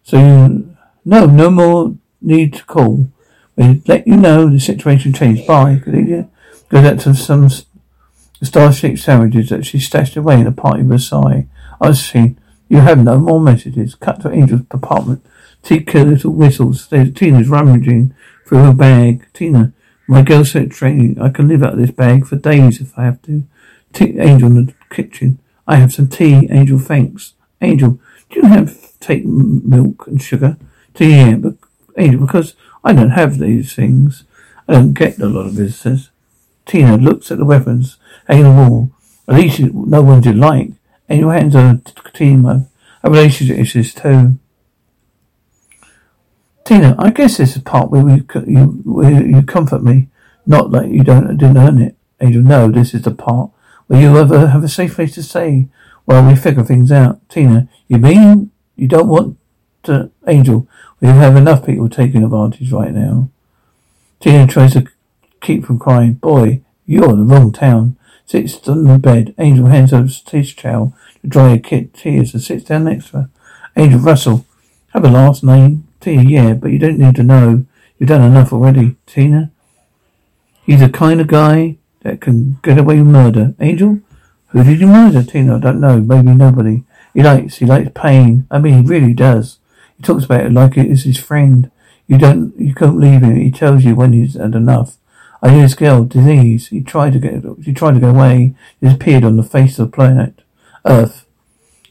So 0.04 0.17
you, 0.17 0.76
no, 1.04 1.26
no 1.26 1.50
more 1.50 1.95
need 2.21 2.54
to 2.54 2.65
call. 2.65 3.08
We 3.56 3.82
let 3.88 4.08
you 4.08 4.17
know 4.17 4.50
the 4.50 4.60
situation 4.60 5.13
changed. 5.13 5.47
Bye, 5.47 5.82
Cordelia. 5.84 6.30
Goes 6.69 6.86
out 6.86 7.00
to 7.02 7.15
some 7.15 7.50
star-shaped 8.43 9.00
sandwiches 9.00 9.50
that 9.50 9.65
she 9.65 9.80
stashed 9.80 10.15
away 10.15 10.39
in 10.39 10.47
a 10.47 10.52
party 10.52 10.84
Versailles. 10.84 11.47
I 11.82 11.93
see. 11.93 12.36
You 12.69 12.80
have 12.80 13.00
no 13.00 13.17
more 13.19 13.39
messages. 13.39 13.95
Cut 13.95 14.21
to 14.21 14.30
Angel's 14.30 14.62
apartment. 14.71 15.26
Tika 15.67 15.99
little 15.99 16.32
whistles. 16.32 16.88
Tina's 16.88 17.49
rummaging 17.49 18.15
through 18.45 18.60
her 18.60 18.73
bag. 18.73 19.27
Tina, 19.34 19.73
my 20.08 20.21
girl 20.21 20.45
said 20.45 20.71
training. 20.71 21.19
I 21.19 21.27
can 21.27 21.49
live 21.49 21.62
out 21.62 21.73
of 21.73 21.80
this 21.80 21.91
bag 21.91 22.25
for 22.25 22.38
days 22.38 22.80
if 22.80 22.97
I 22.97 23.03
have 23.03 23.21
to. 23.23 23.43
T- 23.91 24.17
Angel 24.17 24.47
in 24.47 24.67
the 24.67 24.73
kitchen. 24.89 25.39
I 25.67 25.75
have 25.75 25.91
some 25.91 26.08
tea. 26.08 26.47
Angel, 26.49 26.80
thanks. 26.80 27.34
Angel, 27.62 27.99
do 28.30 28.39
you 28.39 28.47
have 28.47 28.97
take 29.01 29.25
milk 29.25 30.08
and 30.08 30.21
sugar? 30.21 30.56
Tea, 30.93 31.17
yeah, 31.17 31.36
but 31.36 31.56
Angel, 31.97 32.21
because 32.21 32.56
I 32.82 32.93
don't 32.93 33.10
have 33.10 33.38
these 33.38 33.75
things. 33.75 34.23
I 34.69 34.73
don't 34.75 34.93
get 34.93 35.19
a 35.19 35.25
lot 35.25 35.47
of 35.47 35.51
visitors. 35.51 36.12
Tina 36.65 36.95
looks 36.95 37.30
at 37.30 37.39
the 37.39 37.45
weapons 37.45 37.97
wall. 38.30 38.91
At 39.27 39.36
least 39.36 39.60
no 39.60 40.01
one's 40.01 40.25
you 40.25 40.32
like. 40.32 40.71
Your 41.10 41.34
hands 41.34 41.58
on 41.58 41.82
a 41.86 42.10
team 42.12 42.45
a 42.45 42.65
relationship 43.03 43.58
issues 43.58 43.93
too. 43.93 44.39
Tina, 46.67 46.97
I 46.99 47.12
guess 47.12 47.38
this 47.38 47.56
is 47.56 47.62
part 47.62 47.91
where 47.91 48.03
we, 48.03 48.25
you, 48.45 48.82
where 48.84 49.25
you 49.25 49.41
comfort 49.41 49.82
me. 49.82 50.10
Not 50.45 50.71
that 50.71 50.89
you 50.89 51.01
don't 51.01 51.38
didn't 51.38 51.56
earn 51.56 51.82
it. 51.82 51.95
Angel, 52.19 52.41
no, 52.41 52.69
this 52.69 52.93
is 52.93 53.03
the 53.03 53.12
part 53.12 53.51
where 53.88 54.01
you 54.01 54.17
ever 54.17 54.47
have 54.47 54.65
a 54.65 54.67
safe 54.67 54.95
place 54.95 55.15
to 55.15 55.23
say 55.23 55.69
while 56.03 56.27
we 56.27 56.36
figure 56.36 56.65
things 56.65 56.91
out. 56.91 57.21
Tina, 57.30 57.69
you 57.88 57.97
mean 57.99 58.51
you 58.75 58.89
don't 58.89 59.08
want 59.08 59.38
to, 59.84 60.12
Angel, 60.27 60.67
we 60.99 61.08
have 61.08 61.38
enough 61.38 61.65
people 61.65 61.88
taking 61.88 62.21
advantage 62.21 62.69
right 62.73 62.91
now. 62.91 63.30
Tina 64.19 64.45
tries 64.45 64.73
to 64.73 64.89
keep 65.39 65.63
from 65.63 65.80
crying. 65.80 66.15
Boy, 66.15 66.63
you're 66.86 67.12
in 67.12 67.25
the 67.25 67.34
wrong 67.34 67.53
town. 67.53 67.95
Sits 68.25 68.67
on 68.67 68.84
the 68.84 68.99
bed. 68.99 69.34
Angel 69.38 69.67
hands 69.67 69.93
over 69.93 70.10
tissue 70.10 70.56
towel 70.58 70.93
to 71.21 71.27
dry 71.30 71.51
her 71.51 71.60
kid 71.60 71.93
tears 71.93 72.34
and 72.34 72.43
sits 72.43 72.65
down 72.65 72.84
next 72.84 73.12
to 73.12 73.17
her. 73.17 73.30
Angel 73.77 74.01
Russell. 74.01 74.45
Have 74.89 75.06
a 75.06 75.10
last 75.10 75.45
name. 75.45 75.87
Tina, 76.00 76.24
yeah, 76.24 76.54
but 76.54 76.72
you 76.72 76.80
don't 76.80 77.00
need 77.00 77.16
to 77.16 77.24
know. 77.24 77.66
You've 77.98 78.10
done 78.10 78.22
enough 78.22 78.54
already. 78.54 78.96
Tina? 79.06 79.52
He's 80.66 80.80
the 80.80 80.90
kind 80.90 81.20
of 81.22 81.28
guy 81.28 81.78
that 82.02 82.22
can 82.22 82.60
get 82.62 82.78
away 82.78 83.00
with 83.00 83.08
murder. 83.08 83.56
Angel? 83.60 84.00
Who 84.50 84.64
did 84.64 84.80
you 84.80 84.88
murder? 84.88 85.24
Tina, 85.24 85.58
I 85.58 85.60
don't 85.60 85.82
know. 85.82 86.00
Maybe 86.00 86.34
nobody. 86.34 86.84
He 87.14 87.24
likes, 87.24 87.58
he 87.58 87.66
likes 87.66 87.92
pain. 87.96 88.48
I 88.52 88.60
mean, 88.60 88.84
he 88.84 88.88
really 88.88 89.14
does. 89.14 89.60
He 89.98 90.04
talks 90.04 90.26
about 90.26 90.46
it 90.46 90.54
like 90.54 90.78
it 90.78 90.86
is 90.86 91.04
his 91.04 91.18
friend. 91.18 91.72
You 92.06 92.18
don't, 92.18 92.58
you 92.60 92.74
can't 92.74 93.00
leave 93.00 93.22
him. 93.22 93.36
He 93.36 93.52
tells 93.52 93.84
you 93.84 93.96
when 93.96 94.14
he's 94.14 94.36
had 94.36 94.56
enough. 94.56 94.98
I 95.42 95.50
hear 95.50 95.64
this 95.64 95.76
girl, 95.76 96.04
disease. 96.06 96.68
He 96.68 96.82
tried 96.82 97.14
to 97.14 97.20
get, 97.20 97.44
she 97.64 97.74
tried 97.74 97.96
to 97.96 98.00
get 98.00 98.10
away. 98.10 98.56
Disappeared 98.82 99.24
on 99.24 99.38
the 99.38 99.44
face 99.44 99.78
of 99.80 99.92
the 99.92 99.96
planet, 99.96 100.42
Earth. 100.86 101.26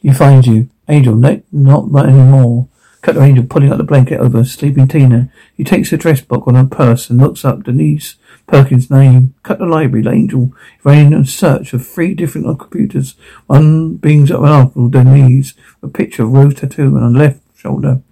He 0.00 0.12
finds 0.12 0.46
you, 0.46 0.70
Angel. 0.88 1.14
No, 1.14 1.42
not 1.50 2.06
anymore. 2.06 2.68
Cut 3.06 3.12
to 3.12 3.22
Angel 3.22 3.46
pulling 3.46 3.70
up 3.70 3.78
the 3.78 3.84
blanket 3.84 4.18
over 4.18 4.42
sleeping 4.42 4.88
Tina. 4.88 5.30
He 5.56 5.62
takes 5.62 5.92
a 5.92 5.96
dress 5.96 6.20
book 6.20 6.48
on 6.48 6.56
her 6.56 6.64
purse 6.66 7.08
and 7.08 7.20
looks 7.20 7.44
up 7.44 7.62
Denise 7.62 8.16
Perkins' 8.48 8.90
name. 8.90 9.32
Cut 9.44 9.60
the 9.60 9.64
library. 9.64 10.02
The 10.02 10.10
angel 10.10 10.52
ran 10.82 11.12
in 11.12 11.24
search 11.24 11.72
of 11.72 11.86
three 11.86 12.16
different 12.16 12.58
computers. 12.58 13.14
One 13.46 13.94
being 13.94 14.24
up 14.32 14.40
an 14.40 14.46
article, 14.46 14.88
Denise, 14.88 15.54
a 15.84 15.86
picture 15.86 16.24
of 16.24 16.32
Rose 16.32 16.56
tattoo 16.56 16.96
on 16.96 17.14
her 17.14 17.18
left 17.20 17.42
shoulder. 17.54 18.02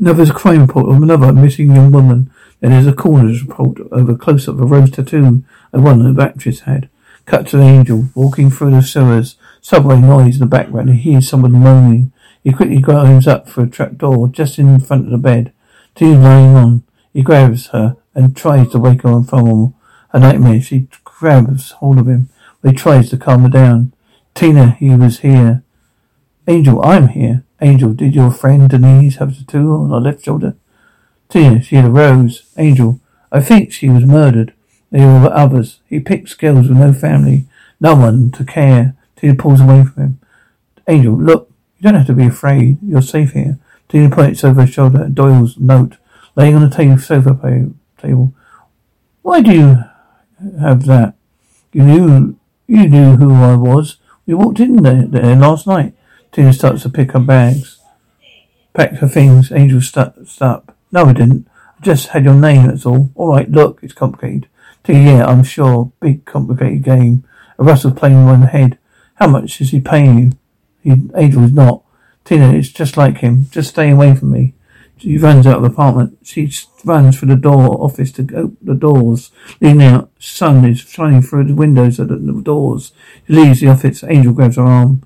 Another's 0.00 0.30
a 0.30 0.34
crime 0.34 0.62
report 0.62 0.90
of 0.90 1.00
another 1.00 1.32
missing 1.32 1.70
young 1.70 1.92
woman. 1.92 2.32
Then 2.58 2.72
there's 2.72 2.88
a 2.88 2.92
coroner's 2.92 3.44
report 3.44 3.78
of 3.92 4.08
a 4.08 4.16
close-up 4.16 4.56
of 4.56 4.62
a 4.62 4.66
rose 4.66 4.90
tattoo 4.90 5.44
of 5.72 5.82
one 5.84 6.12
the 6.12 6.20
actress 6.20 6.58
had. 6.62 6.88
Cut 7.24 7.46
to 7.48 7.58
the 7.58 7.62
angel, 7.62 8.08
walking 8.16 8.50
through 8.50 8.72
the 8.72 8.82
sewers. 8.82 9.36
Subway 9.60 10.00
noise 10.00 10.34
in 10.34 10.40
the 10.40 10.46
background. 10.46 10.90
He 10.90 11.12
hears 11.12 11.28
someone 11.28 11.52
moaning. 11.52 12.10
He 12.46 12.52
quickly 12.52 12.80
climbs 12.80 13.26
up 13.26 13.48
for 13.48 13.64
a 13.64 13.68
trap 13.68 13.96
door 13.96 14.28
just 14.28 14.56
in 14.56 14.78
front 14.78 15.06
of 15.06 15.10
the 15.10 15.18
bed. 15.18 15.52
Tina's 15.96 16.22
lying 16.22 16.54
on. 16.54 16.84
He 17.12 17.22
grabs 17.22 17.66
her 17.70 17.96
and 18.14 18.36
tries 18.36 18.70
to 18.70 18.78
wake 18.78 19.02
her 19.02 19.20
from 19.24 19.74
a 20.12 20.20
nightmare. 20.20 20.60
She 20.60 20.86
grabs 21.02 21.72
hold 21.72 21.98
of 21.98 22.06
him. 22.06 22.28
But 22.62 22.70
he 22.70 22.76
tries 22.76 23.10
to 23.10 23.16
calm 23.16 23.42
her 23.42 23.48
down. 23.48 23.94
Tina, 24.36 24.76
he 24.78 24.90
was 24.90 25.18
here. 25.18 25.64
Angel, 26.46 26.80
I'm 26.84 27.08
here. 27.08 27.42
Angel, 27.60 27.92
did 27.92 28.14
your 28.14 28.30
friend 28.30 28.70
Denise 28.70 29.16
have 29.16 29.32
a 29.32 29.34
tattoo 29.34 29.74
on 29.74 29.90
her 29.90 29.98
left 29.98 30.24
shoulder? 30.24 30.54
Tina, 31.28 31.60
she 31.60 31.74
had 31.74 31.86
a 31.86 31.90
rose. 31.90 32.44
Angel, 32.56 33.00
I 33.32 33.40
think 33.40 33.72
she 33.72 33.88
was 33.88 34.04
murdered. 34.04 34.54
There 34.92 35.20
were 35.20 35.34
others. 35.34 35.80
He 35.88 35.98
picked 35.98 36.38
girls 36.38 36.68
with 36.68 36.78
no 36.78 36.92
family, 36.92 37.46
no 37.80 37.96
one 37.96 38.30
to 38.30 38.44
care. 38.44 38.94
Tina 39.16 39.34
pulls 39.34 39.60
away 39.60 39.82
from 39.82 40.00
him. 40.00 40.20
Angel, 40.86 41.12
look, 41.12 41.50
you 41.86 41.92
don't 41.92 42.00
have 42.00 42.06
to 42.08 42.14
be 42.14 42.26
afraid. 42.26 42.78
You're 42.82 43.00
safe 43.00 43.32
here. 43.32 43.60
Tina 43.88 44.10
points 44.10 44.42
over 44.42 44.62
her 44.62 44.66
shoulder 44.66 45.04
at 45.04 45.14
Doyle's 45.14 45.56
note, 45.56 45.98
laying 46.34 46.56
on 46.56 46.68
the 46.68 46.74
table, 46.76 46.98
sofa 46.98 47.38
table. 47.96 48.34
Why 49.22 49.40
do 49.40 49.52
you 49.52 49.84
have 50.60 50.86
that? 50.86 51.14
You 51.72 51.84
knew, 51.84 52.38
you 52.66 52.88
knew 52.88 53.16
who 53.16 53.32
I 53.34 53.54
was. 53.54 53.98
We 54.26 54.34
walked 54.34 54.58
in 54.58 54.82
there, 54.82 55.06
there 55.06 55.36
last 55.36 55.68
night. 55.68 55.94
Tina 56.32 56.52
starts 56.52 56.82
to 56.82 56.90
pick 56.90 57.12
her 57.12 57.20
bags. 57.20 57.78
Packed 58.74 58.96
her 58.96 59.08
things. 59.08 59.52
Angel 59.52 59.80
stopped. 59.80 60.42
up. 60.42 60.74
No, 60.90 61.04
I 61.04 61.12
didn't. 61.12 61.46
I 61.78 61.82
just 61.82 62.08
had 62.08 62.24
your 62.24 62.34
name, 62.34 62.66
that's 62.66 62.84
all. 62.84 63.12
All 63.14 63.28
right, 63.28 63.48
look, 63.48 63.78
it's 63.84 63.94
complicated. 63.94 64.48
Tina, 64.82 65.18
yeah, 65.18 65.26
I'm 65.26 65.44
sure. 65.44 65.92
Big, 66.00 66.24
complicated 66.24 66.82
game. 66.82 67.22
A 67.60 67.62
Russell 67.62 67.92
playing 67.92 68.24
one 68.24 68.42
head. 68.42 68.76
How 69.14 69.28
much 69.28 69.60
is 69.60 69.70
he 69.70 69.80
paying 69.80 70.18
you? 70.18 70.32
Angel 71.14 71.44
is 71.44 71.52
not. 71.52 71.82
Tina, 72.24 72.52
it's 72.52 72.70
just 72.70 72.96
like 72.96 73.18
him. 73.18 73.46
Just 73.50 73.70
stay 73.70 73.90
away 73.90 74.14
from 74.14 74.32
me. 74.32 74.54
She 74.98 75.18
runs 75.18 75.46
out 75.46 75.56
of 75.56 75.62
the 75.62 75.68
apartment. 75.68 76.18
She 76.22 76.50
runs 76.84 77.18
for 77.18 77.26
the 77.26 77.36
door 77.36 77.82
office 77.82 78.10
to 78.12 78.22
open 78.22 78.56
the 78.62 78.74
doors. 78.74 79.30
Leaning 79.60 79.86
out, 79.86 80.10
sun 80.18 80.64
is 80.64 80.80
shining 80.80 81.22
through 81.22 81.44
the 81.44 81.54
windows 81.54 81.98
of 81.98 82.08
the 82.08 82.42
doors. 82.42 82.92
She 83.26 83.34
leaves 83.34 83.60
the 83.60 83.68
office. 83.68 84.02
Angel 84.04 84.32
grabs 84.32 84.56
her 84.56 84.62
arm. 84.62 85.02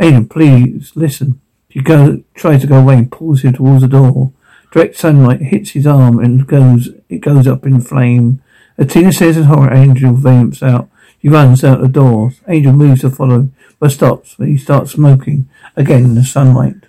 Angel, 0.00 0.24
please 0.24 0.92
listen. 0.94 1.40
She 1.68 1.80
go 1.80 2.22
tries 2.34 2.62
to 2.62 2.66
go 2.66 2.78
away 2.78 2.94
and 2.94 3.12
pulls 3.12 3.42
him 3.42 3.52
towards 3.52 3.82
the 3.82 3.88
door. 3.88 4.32
Direct 4.72 4.96
sunlight 4.96 5.42
hits 5.42 5.70
his 5.70 5.86
arm 5.86 6.18
and 6.18 6.46
goes 6.46 6.88
it 7.08 7.18
goes 7.18 7.46
up 7.46 7.66
in 7.66 7.80
flame. 7.80 8.42
As 8.78 8.92
Tina 8.92 9.12
says 9.12 9.36
in 9.36 9.44
horror, 9.44 9.74
Angel 9.74 10.14
vamps 10.14 10.62
out. 10.62 10.88
She 11.20 11.28
runs 11.28 11.64
out 11.64 11.80
the 11.80 11.88
door. 11.88 12.32
Angel 12.46 12.72
moves 12.72 13.00
to 13.02 13.10
follow, 13.10 13.50
but 13.78 13.92
stops. 13.92 14.34
But 14.38 14.48
he 14.48 14.56
starts 14.56 14.92
smoking 14.92 15.48
again 15.76 16.04
in 16.04 16.14
the 16.14 16.24
sunlight. 16.24 16.86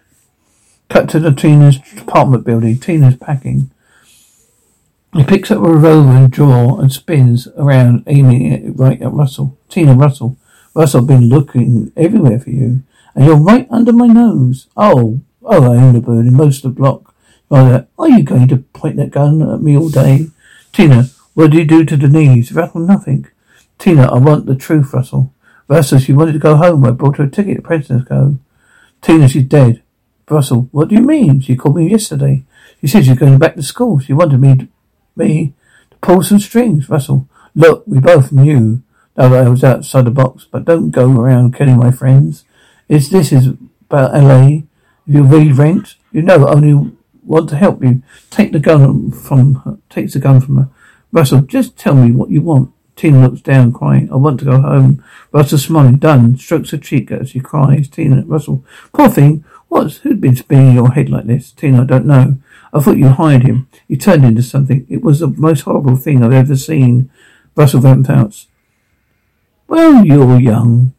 Cut 0.90 1.10
to 1.10 1.20
the 1.20 1.32
Tina's 1.32 1.80
apartment 1.98 2.46
building. 2.46 2.80
Tina's 2.80 3.16
packing. 3.16 3.70
He 5.14 5.24
picks 5.24 5.50
up 5.50 5.58
a 5.60 5.62
revolver 5.62 6.16
in 6.18 6.24
a 6.24 6.28
drawer 6.28 6.80
and 6.82 6.92
spins 6.92 7.48
around, 7.58 8.04
aiming 8.06 8.52
it 8.52 8.78
right 8.78 9.02
at 9.02 9.12
Russell. 9.12 9.58
Tina 9.68 9.96
Russell. 9.96 10.38
Russell, 10.76 11.02
I've 11.02 11.08
been 11.08 11.30
looking 11.30 11.92
everywhere 11.98 12.40
for 12.40 12.52
you. 12.52 12.84
And 13.16 13.26
you're 13.26 13.36
right 13.36 13.68
under 13.72 13.92
my 13.92 14.06
nose. 14.06 14.68
Oh, 14.78 15.22
oh, 15.44 15.74
I 15.74 15.78
own 15.78 15.94
the 15.94 16.02
bird 16.02 16.28
in 16.28 16.36
most 16.36 16.64
of 16.64 16.76
the 16.76 16.80
block. 16.80 17.14
Are 17.52 17.88
you 18.08 18.22
going 18.22 18.48
to 18.50 18.58
point 18.58 18.98
that 18.98 19.10
gun 19.10 19.42
at 19.42 19.62
me 19.62 19.76
all 19.76 19.90
day? 19.90 20.28
Tina, 20.72 21.06
what 21.34 21.52
did 21.52 21.58
you 21.58 21.66
do 21.66 21.86
to 21.86 21.98
Denise? 21.98 22.52
Russell, 22.52 22.82
nothing. 22.82 23.28
Tina, 23.80 24.12
I 24.12 24.20
want 24.20 24.46
the 24.46 24.56
truth, 24.56 24.94
Russell. 24.94 25.34
Russell, 25.70 26.00
she 26.00 26.14
wanted 26.14 26.34
to 26.34 26.40
go 26.40 26.56
home. 26.56 26.84
I 26.84 26.92
bought 26.92 27.18
her 27.18 27.26
a 27.26 27.30
ticket 27.30 27.64
to 27.64 28.06
Go. 28.10 28.38
Tina, 29.02 29.30
she's 29.30 29.44
dead. 29.44 29.84
Russell, 30.28 30.68
what 30.72 30.90
do 30.90 30.96
you 30.96 31.02
mean? 31.02 31.40
She 31.42 31.56
called 31.56 31.78
me 31.78 31.90
yesterday. 31.90 32.44
She 32.82 32.88
said 32.88 33.06
she's 33.06 33.18
going 33.18 33.38
back 33.38 33.56
to 33.56 33.64
school. 33.64 34.00
She 34.00 34.12
wanted 34.12 34.40
me 34.42 34.56
to, 34.58 34.68
me 35.16 35.54
to 35.92 35.98
pull 35.98 36.24
some 36.24 36.40
strings. 36.40 36.90
Russell, 36.90 37.30
look, 37.56 37.84
we 37.86 38.00
both 38.00 38.32
knew 38.32 38.82
that 39.14 39.32
I 39.32 39.48
was 39.48 39.64
outside 39.64 40.06
the 40.06 40.12
box, 40.12 40.48
but 40.50 40.66
don't 40.66 40.90
go 40.90 41.12
around 41.12 41.56
killing 41.56 41.78
my 41.78 41.92
friends. 41.92 42.46
Is 42.88 43.12
this 43.12 43.32
is 43.32 43.50
about 43.90 44.16
L.A. 44.16 44.64
If 45.08 45.16
you 45.16 45.24
read 45.24 45.56
rent, 45.56 45.96
you 46.12 46.24
know 46.24 46.48
I 46.48 46.54
only 46.54 46.92
want 47.24 47.50
to 47.50 47.56
help 47.56 47.84
you. 47.84 48.02
Take 48.32 48.54
the 48.54 48.60
gun 48.60 49.12
from 49.12 49.56
her. 49.66 49.78
Takes 49.90 50.14
the 50.14 50.20
gun 50.20 50.42
from 50.42 50.58
her. 50.58 50.70
Russell, 51.12 51.42
just 51.42 51.78
tell 51.78 51.94
me 51.94 52.12
what 52.12 52.32
you 52.32 52.42
want. 52.42 52.72
Tina 53.00 53.30
looks 53.30 53.40
down, 53.40 53.72
crying. 53.72 54.12
I 54.12 54.18
want 54.18 54.40
to 54.40 54.46
go 54.46 54.60
home. 54.60 55.02
Russell 55.32 55.58
smiling, 55.58 56.00
done. 56.00 56.36
Strokes 56.38 56.72
her 56.72 56.78
cheek 56.78 57.14
as 57.14 57.30
she 57.30 57.40
cries. 57.40 57.88
Tina, 57.88 58.26
Russell, 58.26 58.66
poor 58.92 59.08
thing. 59.08 59.46
What's 59.70 60.00
who'd 60.00 60.20
been 60.20 60.36
spinning 60.36 60.76
your 60.76 60.92
head 60.92 61.08
like 61.10 61.26
this? 61.26 61.54
Tina, 61.54 61.84
I 61.84 61.86
don't 61.86 62.06
know. 62.06 62.36
I 62.74 62.82
thought 62.82 62.98
you 62.98 63.08
hired 63.08 63.44
him. 63.44 63.70
He 63.88 63.96
turned 63.96 64.26
into 64.26 64.44
something. 64.44 64.86
It 64.90 65.02
was 65.02 65.22
the 65.22 65.28
most 65.28 65.62
horrible 65.62 65.96
thing 65.96 66.22
I've 66.22 66.34
ever 66.34 66.58
seen. 66.58 67.10
Russell 67.56 67.80
vampouts. 67.80 68.48
Well, 69.70 70.06
you're 70.06 70.38
young. 70.38 70.92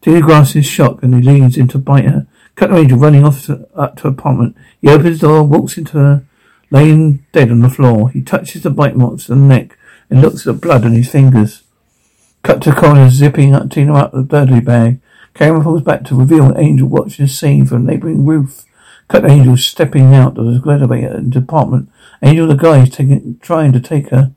Tina 0.00 0.20
grasps 0.20 0.54
his 0.54 0.66
shock 0.66 1.04
and 1.04 1.14
he 1.14 1.22
leans 1.22 1.56
in 1.56 1.68
to 1.68 1.78
bite 1.78 2.06
her. 2.06 2.26
Cut 2.56 2.70
the 2.70 2.78
Angel 2.78 2.98
running 2.98 3.24
off 3.24 3.46
to, 3.46 3.68
up 3.76 3.94
to 3.98 4.02
her 4.02 4.08
apartment. 4.08 4.56
He 4.80 4.88
opens 4.88 5.20
the 5.20 5.28
door, 5.28 5.44
walks 5.44 5.78
into 5.78 5.98
her, 5.98 6.24
laying 6.72 7.24
dead 7.30 7.52
on 7.52 7.60
the 7.60 7.70
floor. 7.70 8.10
He 8.10 8.22
touches 8.22 8.64
the 8.64 8.70
bite 8.70 8.96
marks 8.96 9.30
on 9.30 9.42
the 9.42 9.54
neck 9.54 9.76
and 10.10 10.20
looks 10.20 10.40
at 10.40 10.44
the 10.46 10.52
blood 10.52 10.84
on 10.84 10.92
his 10.92 11.10
fingers. 11.10 11.62
Cut 12.42 12.60
to 12.62 12.74
coroner 12.74 13.10
zipping 13.10 13.54
up 13.54 13.70
Tina 13.70 13.94
up 13.94 14.12
the 14.12 14.22
dirty 14.22 14.60
bag. 14.60 15.00
Camera 15.34 15.62
pulls 15.62 15.82
back 15.82 16.04
to 16.04 16.18
reveal 16.18 16.46
an 16.46 16.58
angel 16.58 16.88
watching 16.88 17.24
a 17.24 17.28
scene 17.28 17.64
from 17.64 17.88
a 17.88 17.92
neighbouring 17.92 18.26
roof. 18.26 18.64
Cut 19.10 19.28
Angel 19.28 19.56
stepping 19.56 20.14
out 20.14 20.38
of 20.38 20.44
the 20.44 20.70
elevator 20.70 21.18
in 21.18 21.30
the 21.30 21.40
apartment. 21.40 21.90
Angel, 22.22 22.46
the 22.46 22.54
guy 22.54 22.84
taking, 22.84 23.40
trying 23.42 23.72
to 23.72 23.80
take 23.80 24.10
her 24.10 24.32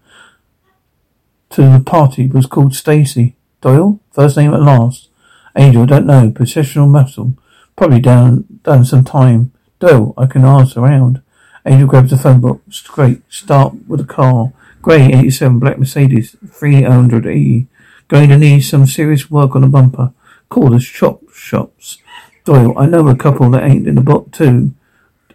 to 1.52 1.62
the 1.62 1.84
party, 1.86 2.26
was 2.26 2.48
called 2.48 2.74
Stacy. 2.74 3.36
Doyle? 3.62 4.00
First 4.12 4.36
name 4.36 4.52
at 4.52 4.64
last. 4.64 5.10
Angel, 5.56 5.86
don't 5.86 6.08
know. 6.08 6.32
Processional 6.32 6.88
muscle. 6.88 7.38
Probably 7.76 8.00
down, 8.00 8.46
done 8.64 8.84
some 8.84 9.04
time. 9.04 9.52
Doyle, 9.80 10.16
I 10.18 10.26
can 10.26 10.44
ask 10.44 10.76
around. 10.76 11.22
Angel 11.68 11.88
grabs 11.88 12.10
the 12.10 12.18
phone 12.18 12.42
box. 12.42 12.82
Great. 12.82 13.22
Start 13.32 13.76
with 13.88 14.02
a 14.02 14.06
car. 14.06 14.54
Grey 14.84 15.14
87 15.14 15.60
black 15.60 15.80
Mercedes 15.80 16.36
300E. 16.46 17.68
Going 18.10 18.30
to 18.30 18.38
need 18.38 18.62
some 18.62 18.86
serious 18.86 19.32
work 19.32 19.56
on 19.56 19.62
the 19.62 19.68
bumper. 19.68 20.14
Call 20.50 20.72
the 20.72 20.80
shop 20.82 21.22
shops. 21.34 22.00
Doyle, 22.44 22.78
I 22.78 22.86
know 22.88 23.08
a 23.08 23.16
couple 23.16 23.50
that 23.52 23.64
ain't 23.64 23.88
in 23.88 23.96
the 23.96 24.02
book 24.02 24.34
too. 24.34 24.74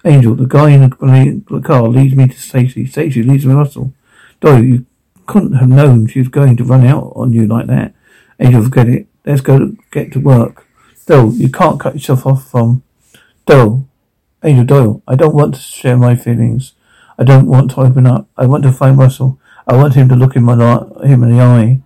Angel, 0.05 0.35
the 0.35 0.45
guy 0.45 0.73
in 0.73 0.83
the, 0.83 1.63
car 1.65 1.89
leads 1.89 2.15
me 2.15 2.29
to 2.29 2.39
Stacy. 2.39 2.87
Stacy 2.87 3.23
leads 3.23 3.47
me 3.47 3.55
to 3.55 3.59
Russell. 3.59 3.95
Doyle, 4.43 4.63
you 4.63 4.87
couldn't 5.27 5.55
have 5.55 5.71
known 5.71 6.07
she 6.07 6.19
was 6.19 6.29
going 6.29 6.59
to 6.59 6.65
run 6.65 6.87
out 6.87 7.15
on 7.17 7.33
you 7.33 7.47
like 7.47 7.69
that. 7.69 7.95
Angel, 8.39 8.63
forget 8.63 8.91
it. 8.91 9.07
Let's 9.25 9.41
go 9.41 9.59
to, 9.59 9.79
get 9.91 10.13
to 10.13 10.21
work. 10.21 10.67
Doyle, 11.07 11.33
you 11.33 11.49
can't 11.49 11.81
cut 11.81 11.95
yourself 11.95 12.27
off 12.27 12.51
from 12.51 12.83
Doyle. 13.47 13.89
Angel 14.45 14.67
Doyle, 14.67 15.03
I 15.09 15.15
don't 15.15 15.35
want 15.35 15.55
to 15.55 15.61
share 15.61 15.97
my 15.97 16.17
feelings. 16.17 16.75
I 17.19 17.25
don't 17.25 17.47
want 17.47 17.73
to 17.73 17.81
open 17.81 18.07
up. 18.07 18.29
I 18.37 18.47
want 18.47 18.63
to 18.65 18.73
find 18.73 18.97
Russell. 18.97 19.41
I 19.67 19.77
want 19.77 19.95
him 19.95 20.09
to 20.09 20.17
look 20.17 20.37
in 20.37 20.45
my 20.45 20.55
him 21.05 21.23
in 21.23 21.37
the 21.37 21.43
eye. 21.43 21.81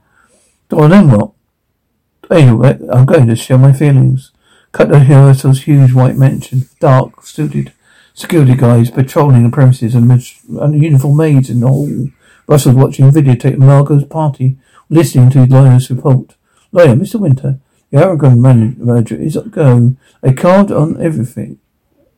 Doyle, 0.69 0.89
then 0.89 1.11
what? 1.11 1.33
Anyway, 2.31 2.79
I'm 2.93 3.07
going 3.07 3.27
to 3.27 3.37
share 3.37 3.59
my 3.59 3.73
feelings. 3.73 4.31
Cut 4.73 4.87
to 4.87 4.99
Russell's 4.99 5.63
huge 5.63 5.93
white 5.93 6.17
mansion. 6.17 6.69
Dark, 6.81 7.25
suited 7.25 7.73
security 8.15 8.55
guys 8.55 8.91
patrolling 8.91 9.45
the 9.45 9.51
premises 9.51 9.95
and, 9.95 10.11
and 10.11 10.83
uniformed 10.83 11.17
maids 11.17 11.51
in 11.51 11.61
the 11.61 11.69
hall. 11.69 12.09
Russell's 12.47 12.75
watching 12.75 13.11
videotape 13.11 13.55
of 13.55 13.61
Margot's 13.61 14.05
party, 14.05 14.59
listening 14.89 15.31
to 15.31 15.47
lawyer's 15.47 15.91
report. 15.91 16.35
Lawyer, 16.73 16.95
Mr. 16.95 17.21
Winter, 17.21 17.59
the 17.91 17.99
Aragon 17.99 18.41
manager 18.41 19.17
is 19.17 19.37
at 19.37 19.51
go. 19.51 19.97
They 20.23 20.33
carved 20.33 20.71
on 20.71 21.01
everything 21.03 21.59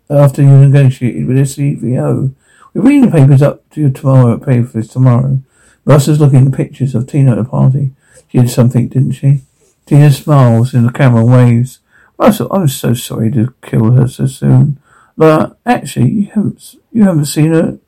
after 0.09 0.43
you 0.43 0.49
negotiated 0.49 1.27
with 1.27 1.37
the 1.37 1.43
CVO. 1.43 2.35
We're 2.75 2.83
reading 2.83 3.09
the 3.09 3.17
papers 3.17 3.41
up 3.41 3.71
to 3.71 3.89
tomorrow 3.89 4.37
papers 4.37 4.89
tomorrow. 4.89 5.41
Russ 5.85 6.09
Russell's 6.09 6.19
looking 6.19 6.41
at 6.41 6.51
the 6.51 6.57
pictures 6.57 6.97
of 6.97 7.07
Tina 7.07 7.31
at 7.31 7.37
the 7.37 7.45
party. 7.45 7.93
She 8.27 8.41
did 8.41 8.51
something, 8.51 8.89
didn't 8.89 9.13
she? 9.13 9.43
Tina 9.87 10.11
smiles 10.11 10.75
in 10.75 10.85
the 10.85 10.91
camera 10.91 11.25
waves. 11.25 11.79
Russell, 12.19 12.53
I'm 12.53 12.67
so 12.67 12.93
sorry 12.93 13.31
to 13.31 13.55
kill 13.63 13.93
her 13.93 14.09
so 14.09 14.27
soon. 14.27 14.81
But 15.17 15.57
actually, 15.65 16.11
you 16.11 16.27
haven't 16.35 16.75
you 16.91 17.05
haven't 17.05 17.27
seen 17.27 17.55
her. 17.55 17.79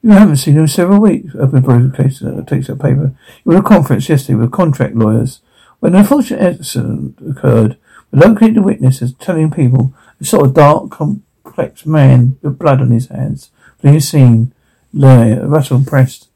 You 0.00 0.10
haven't 0.10 0.36
seen 0.36 0.54
her 0.54 0.60
in 0.60 0.68
several 0.68 1.00
weeks. 1.00 1.34
Open 1.34 1.62
broker 1.62 1.90
case 1.90 2.22
uh, 2.22 2.44
takes 2.46 2.68
a 2.68 2.76
paper. 2.76 3.16
You 3.44 3.50
were 3.50 3.54
at 3.54 3.64
a 3.64 3.66
conference 3.66 4.08
yesterday 4.08 4.38
with 4.38 4.52
contract 4.52 4.94
lawyers. 4.94 5.40
When 5.80 5.94
an 5.94 6.02
unfortunate 6.02 6.40
accident 6.40 7.18
occurred, 7.28 7.78
we 8.12 8.20
located 8.20 8.54
the 8.54 8.62
witness 8.62 9.02
as 9.02 9.14
telling 9.14 9.50
people 9.50 9.92
a 10.20 10.24
sort 10.24 10.46
of 10.46 10.54
dark, 10.54 10.92
complex 10.92 11.84
man 11.84 12.38
with 12.42 12.60
blood 12.60 12.80
on 12.80 12.92
his 12.92 13.08
hands. 13.08 13.50
Fleeing 13.84 14.00
seen, 14.00 14.54
Lawyer 14.94 15.46
Russell 15.46 15.84
pressed. 15.84 16.28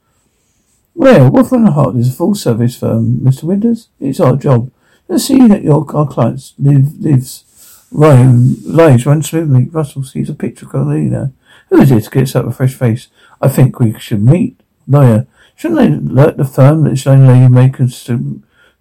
Well, 0.95 1.31
Wolfram 1.31 1.65
and 1.65 1.75
Hart 1.75 1.97
is 1.97 2.13
a 2.13 2.17
full 2.17 2.35
service 2.35 2.77
firm, 2.77 3.21
Mr. 3.21 3.45
Winters. 3.45 3.89
It's 3.99 4.21
our 4.21 4.37
job 4.37 4.71
Let's 5.09 5.25
see 5.25 5.49
that 5.49 5.63
your 5.63 5.87
our 5.97 6.07
clients 6.07 6.53
live, 6.59 7.01
lives 7.01 7.87
run 7.91 8.57
lives 8.63 9.07
run 9.07 9.23
smoothly. 9.23 9.65
Russell 9.71 10.03
sees 10.03 10.29
a 10.29 10.35
picture 10.35 10.67
of 10.67 10.73
Carolina. 10.73 11.33
Who 11.71 11.81
is 11.81 11.91
it? 11.91 12.11
Gets 12.11 12.37
up 12.37 12.45
a 12.45 12.53
fresh 12.53 12.75
face. 12.75 13.09
I 13.41 13.49
think 13.49 13.81
we 13.81 13.99
should 13.99 14.23
meet. 14.23 14.61
Lawyer. 14.87 15.27
Shouldn't 15.57 15.81
they 15.81 16.13
alert 16.13 16.37
the 16.37 16.45
firm 16.45 16.85
that 16.85 16.91
this 16.91 17.07
young 17.07 17.27
lady 17.27 17.49
may 17.49 17.71
consider 17.71 18.21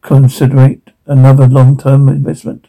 considerate 0.01 0.89
another 1.05 1.47
long-term 1.47 2.09
investment? 2.09 2.67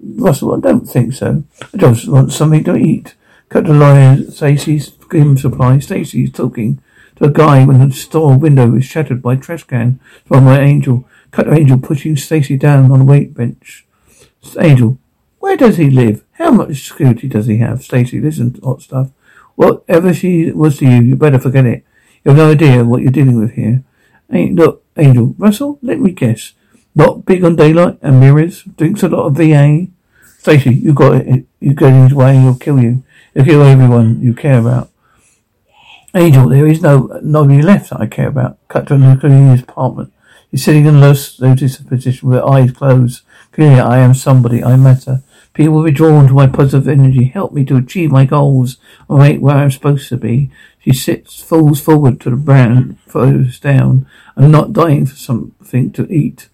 Russell, 0.00 0.56
I 0.56 0.60
don't 0.60 0.86
think 0.86 1.14
so. 1.14 1.44
I 1.72 1.76
just 1.76 2.08
want 2.08 2.32
something 2.32 2.64
to 2.64 2.74
eat. 2.74 3.14
Cut 3.48 3.64
the 3.64 3.72
line, 3.72 4.30
Stacy's 4.30 4.90
game 5.10 5.38
supply. 5.38 5.78
Stacy's 5.78 6.32
talking 6.32 6.80
to 7.16 7.24
a 7.24 7.30
guy 7.30 7.64
when 7.64 7.88
the 7.88 7.94
store 7.94 8.36
window 8.36 8.74
is 8.74 8.84
shattered 8.84 9.22
by 9.22 9.36
trash 9.36 9.64
can 9.64 10.00
from 10.24 10.44
my 10.44 10.60
angel. 10.60 11.08
Cut 11.30 11.52
Angel 11.52 11.78
pushing 11.78 12.16
Stacy 12.16 12.56
down 12.56 12.90
on 12.90 13.02
a 13.02 13.04
weight 13.04 13.34
bench. 13.34 13.86
Angel, 14.58 14.98
where 15.38 15.56
does 15.56 15.76
he 15.76 15.90
live? 15.90 16.24
How 16.32 16.50
much 16.50 16.88
security 16.88 17.28
does 17.28 17.46
he 17.46 17.58
have? 17.58 17.82
Stacy, 17.82 18.20
listen, 18.20 18.58
hot 18.62 18.82
stuff. 18.82 19.10
Whatever 19.54 20.12
she 20.14 20.50
was 20.52 20.78
to 20.78 20.86
you, 20.86 21.02
you 21.02 21.16
better 21.16 21.38
forget 21.38 21.66
it. 21.66 21.84
You 22.24 22.30
have 22.30 22.38
no 22.38 22.50
idea 22.50 22.84
what 22.84 23.02
you're 23.02 23.12
dealing 23.12 23.38
with 23.38 23.52
here. 23.52 23.82
Hey, 24.30 24.50
look, 24.50 24.84
Angel, 24.96 25.34
Russell, 25.38 25.78
let 25.82 26.00
me 26.00 26.12
guess. 26.12 26.52
Not 26.94 27.26
big 27.26 27.44
on 27.44 27.56
daylight 27.56 27.98
and 28.02 28.18
mirrors. 28.18 28.62
Drinks 28.62 29.02
a 29.02 29.08
lot 29.08 29.26
of 29.26 29.36
VA. 29.36 29.86
Stacy, 30.38 30.74
you 30.74 30.92
got 30.94 31.16
it. 31.16 31.44
You 31.60 31.74
get 31.74 31.92
in 31.92 32.04
his 32.04 32.14
way, 32.14 32.38
he'll 32.38 32.56
kill 32.56 32.80
you. 32.80 33.04
He'll 33.36 33.44
kill 33.44 33.62
everyone 33.64 34.22
you 34.22 34.32
care 34.32 34.58
about. 34.58 34.90
Angel, 36.14 36.48
there 36.48 36.66
is 36.66 36.80
no 36.80 37.20
nobody 37.22 37.60
left 37.60 37.90
that 37.90 38.00
I 38.00 38.06
care 38.06 38.28
about. 38.28 38.56
Cut 38.68 38.86
to 38.86 38.96
his 38.96 39.60
apartment. 39.60 40.10
He's 40.50 40.64
sitting 40.64 40.86
in 40.86 40.94
a 40.94 41.00
lotus 41.00 41.76
position 41.76 42.30
with 42.30 42.42
eyes 42.42 42.72
closed. 42.72 43.24
Clearly, 43.52 43.78
I 43.78 43.98
am 43.98 44.14
somebody. 44.14 44.64
I 44.64 44.76
matter. 44.76 45.22
People 45.52 45.74
will 45.74 45.84
be 45.84 45.90
drawn 45.90 46.26
to 46.28 46.32
my 46.32 46.46
positive 46.46 46.88
energy. 46.88 47.24
Help 47.24 47.52
me 47.52 47.66
to 47.66 47.76
achieve 47.76 48.10
my 48.10 48.24
goals. 48.24 48.78
I 49.10 49.14
wait 49.14 49.42
where 49.42 49.56
I'm 49.56 49.70
supposed 49.70 50.08
to 50.08 50.16
be. 50.16 50.50
She 50.78 50.94
sits, 50.94 51.42
falls 51.42 51.78
forward 51.78 52.22
to 52.22 52.30
the 52.30 52.36
ground, 52.36 52.98
falls 53.06 53.58
down. 53.58 54.06
I'm 54.34 54.50
not 54.50 54.72
dying 54.72 55.04
for 55.04 55.16
something 55.16 55.92
to 55.92 56.10
eat. 56.10 56.48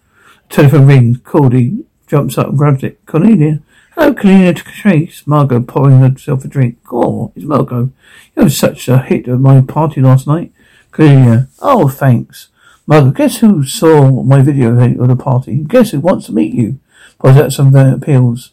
Telephone 0.49 0.87
rings. 0.89 1.19
Cordy 1.19 1.85
jumps 2.09 2.39
up 2.39 2.49
and 2.49 2.59
grabs 2.59 2.83
it. 2.83 3.07
Cordelia. 3.07 3.61
Hello, 3.95 4.15
Cordelia 4.15 4.55
Chase. 4.55 5.27
Margot 5.27 5.61
pouring 5.61 5.99
herself 5.99 6.47
a 6.47 6.49
drink. 6.49 6.79
Oh, 6.91 7.31
it's 7.37 7.45
Margot. 7.45 7.91
You 8.35 8.45
were 8.45 8.49
such 8.49 8.89
a 8.89 8.97
hit 8.97 9.29
at 9.29 9.39
my 9.39 9.61
party 9.61 10.01
last 10.01 10.27
night. 10.27 10.51
Cordelia. 10.93 11.49
Uh, 11.61 11.75
oh, 11.77 11.89
thanks. 11.89 12.49
Margot, 12.87 13.11
guess 13.11 13.41
who 13.41 13.67
saw 13.67 14.23
my 14.23 14.41
video 14.41 14.71
of 14.71 15.09
the 15.09 15.15
party? 15.15 15.57
Guess 15.57 15.91
who 15.91 16.01
wants 16.01 16.25
to 16.27 16.33
meet 16.33 16.55
you? 16.55 16.81
Pulls 17.19 17.37
out 17.37 17.53
some 17.53 17.77
uh, 17.77 17.97
appeals. 17.97 18.53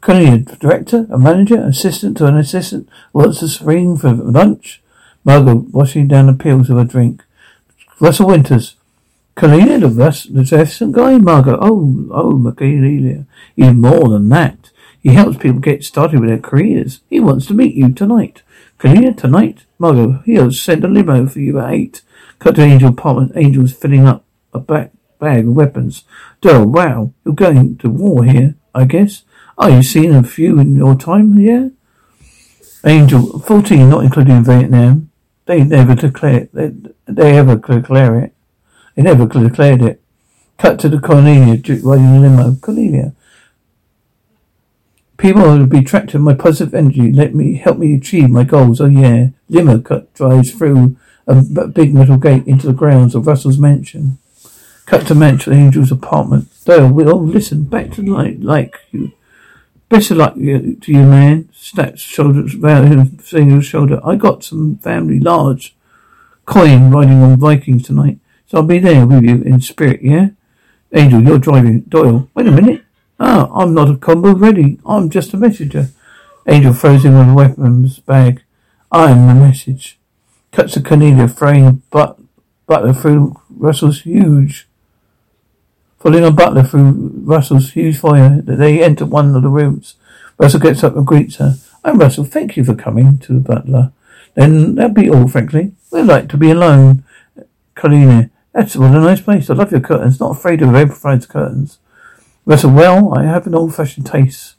Cordelia, 0.00 0.38
director, 0.38 1.06
a 1.10 1.18
manager, 1.18 1.60
assistant 1.60 2.16
to 2.16 2.26
an 2.26 2.38
assistant, 2.38 2.88
wants 3.12 3.40
to 3.40 3.48
spring 3.48 3.98
for 3.98 4.14
lunch? 4.14 4.82
Margot, 5.22 5.66
washing 5.70 6.08
down 6.08 6.28
the 6.28 6.32
peels 6.32 6.70
of 6.70 6.78
a 6.78 6.84
drink. 6.86 7.22
Russell 8.00 8.28
Winters. 8.28 8.76
Cordelia, 9.34 9.78
the, 9.78 10.06
assistant 10.08 10.92
guy? 10.92 11.18
Margot. 11.18 11.58
Oh, 11.60 12.08
oh, 12.10 12.52
Cordelia. 12.52 13.26
Even 13.56 13.80
more 13.80 14.08
than 14.08 14.28
that. 14.28 14.70
He 15.02 15.10
helps 15.10 15.38
people 15.38 15.60
get 15.60 15.84
started 15.84 16.20
with 16.20 16.28
their 16.28 16.38
careers. 16.38 17.00
He 17.10 17.18
wants 17.18 17.46
to 17.46 17.54
meet 17.54 17.74
you 17.74 17.92
tonight. 17.92 18.42
Cordelia, 18.78 19.14
tonight? 19.14 19.64
Margot, 19.78 20.22
he'll 20.24 20.52
send 20.52 20.84
a 20.84 20.88
limo 20.88 21.26
for 21.26 21.40
you 21.40 21.58
at 21.58 21.72
eight. 21.72 22.02
Cut 22.38 22.56
to 22.56 22.62
Angel 22.62 22.90
apartment. 22.90 23.36
Angel's 23.36 23.72
filling 23.72 24.06
up 24.06 24.24
a 24.52 24.58
back 24.58 24.92
bag 25.18 25.46
of 25.46 25.54
weapons. 25.54 26.02
Daryl, 26.42 26.66
wow, 26.66 27.12
you're 27.24 27.34
going 27.34 27.78
to 27.78 27.88
war 27.88 28.24
here, 28.24 28.56
I 28.74 28.84
guess. 28.84 29.22
Oh, 29.56 29.68
you've 29.68 29.86
seen 29.86 30.12
a 30.12 30.24
few 30.24 30.58
in 30.58 30.74
your 30.74 30.96
time, 30.96 31.38
yeah? 31.38 31.68
Angel, 32.84 33.38
14, 33.38 33.88
not 33.88 34.04
including 34.04 34.44
Vietnam. 34.44 35.10
They 35.46 35.62
never 35.62 35.94
declare 35.94 36.48
they, 36.52 36.72
they 37.06 37.38
ever 37.38 37.56
declare 37.56 38.18
it. 38.18 38.31
They 38.94 39.02
never 39.02 39.26
declared 39.26 39.82
it. 39.82 40.02
Cut 40.58 40.78
to 40.80 40.88
the 40.88 41.00
Cordelia 41.00 41.56
riding 41.82 42.12
the 42.12 42.20
limo. 42.20 42.54
Cordelia. 42.56 43.14
People 45.16 45.42
will 45.42 45.66
be 45.66 45.78
attracted 45.78 46.12
to 46.12 46.18
my 46.18 46.34
positive 46.34 46.74
energy. 46.74 47.12
Let 47.12 47.34
me 47.34 47.56
help 47.56 47.78
me 47.78 47.94
achieve 47.94 48.28
my 48.28 48.44
goals. 48.44 48.80
Oh 48.80 48.86
yeah. 48.86 49.28
Limo 49.48 49.80
cut 49.80 50.12
drives 50.14 50.52
through 50.52 50.96
a 51.26 51.42
big 51.68 51.94
metal 51.94 52.16
gate 52.16 52.46
into 52.46 52.66
the 52.66 52.72
grounds 52.72 53.14
of 53.14 53.26
Russell's 53.26 53.58
mansion. 53.58 54.18
Cut 54.86 55.06
to 55.06 55.14
mansion 55.14 55.52
Angel's 55.52 55.92
apartment. 55.92 56.48
Doyle, 56.64 56.92
will 56.92 57.08
oh, 57.08 57.16
listen 57.16 57.64
back 57.64 57.92
to 57.92 58.02
like 58.02 58.36
like 58.40 58.76
you. 58.90 59.12
Best 59.88 60.10
of 60.10 60.16
luck 60.16 60.34
to 60.34 60.40
you, 60.40 61.02
man. 61.02 61.48
Snaps 61.52 62.00
shoulders 62.00 62.56
round 62.56 63.20
his 63.20 63.66
shoulder. 63.66 64.00
I 64.04 64.16
got 64.16 64.42
some 64.42 64.78
family 64.78 65.20
large 65.20 65.76
coin 66.46 66.90
riding 66.90 67.22
on 67.22 67.38
Vikings 67.38 67.84
tonight, 67.84 68.18
so 68.52 68.58
I'll 68.58 68.64
be 68.64 68.80
there 68.80 69.06
with 69.06 69.24
you 69.24 69.40
in 69.40 69.62
spirit, 69.62 70.02
yeah? 70.02 70.28
Angel, 70.92 71.22
you're 71.22 71.38
driving. 71.38 71.80
Doyle, 71.88 72.28
wait 72.34 72.48
a 72.48 72.50
minute. 72.50 72.84
Ah, 73.18 73.48
I'm 73.50 73.72
not 73.72 73.88
a 73.88 73.96
combo 73.96 74.34
ready. 74.34 74.78
I'm 74.84 75.08
just 75.08 75.32
a 75.32 75.38
messenger. 75.38 75.88
Angel 76.46 76.74
throws 76.74 77.06
him 77.06 77.14
a 77.14 77.32
weapons 77.32 77.98
bag. 78.00 78.42
I 78.90 79.10
am 79.10 79.26
the 79.26 79.34
message. 79.34 79.98
Cuts 80.50 80.74
to 80.74 80.82
Cordelia, 80.82 81.24
a 81.24 81.72
but- 81.90 82.18
butler 82.66 82.92
through 82.92 83.40
Russell's 83.48 84.02
huge 84.02 84.68
Following 85.98 86.24
a 86.24 86.30
butler 86.30 86.64
through 86.64 87.22
Russell's 87.24 87.72
huge 87.72 87.96
foyer, 87.96 88.42
they 88.42 88.82
enter 88.84 89.06
one 89.06 89.34
of 89.34 89.42
the 89.42 89.48
rooms. 89.48 89.94
Russell 90.36 90.60
gets 90.60 90.84
up 90.84 90.94
and 90.94 91.06
greets 91.06 91.36
her. 91.36 91.54
I'm 91.82 91.98
Russell. 91.98 92.24
Thank 92.24 92.58
you 92.58 92.64
for 92.64 92.74
coming 92.74 93.16
to 93.16 93.32
the 93.32 93.40
butler. 93.40 93.92
Then 94.34 94.74
that'll 94.74 94.92
be 94.92 95.08
all, 95.08 95.26
frankly. 95.26 95.72
We'd 95.90 96.02
like 96.02 96.28
to 96.28 96.36
be 96.36 96.50
alone. 96.50 97.04
Colina, 97.76 98.28
that's 98.52 98.76
what 98.76 98.94
a 98.94 99.00
nice 99.00 99.20
place. 99.20 99.48
I 99.48 99.54
love 99.54 99.72
your 99.72 99.80
curtains. 99.80 100.20
Not 100.20 100.36
afraid 100.36 100.62
of 100.62 100.74
improvised 100.74 101.28
curtains. 101.28 101.78
Russell, 102.44 102.72
well, 102.72 103.14
I 103.16 103.24
have 103.24 103.46
an 103.46 103.54
old-fashioned 103.54 104.06
taste. 104.06 104.56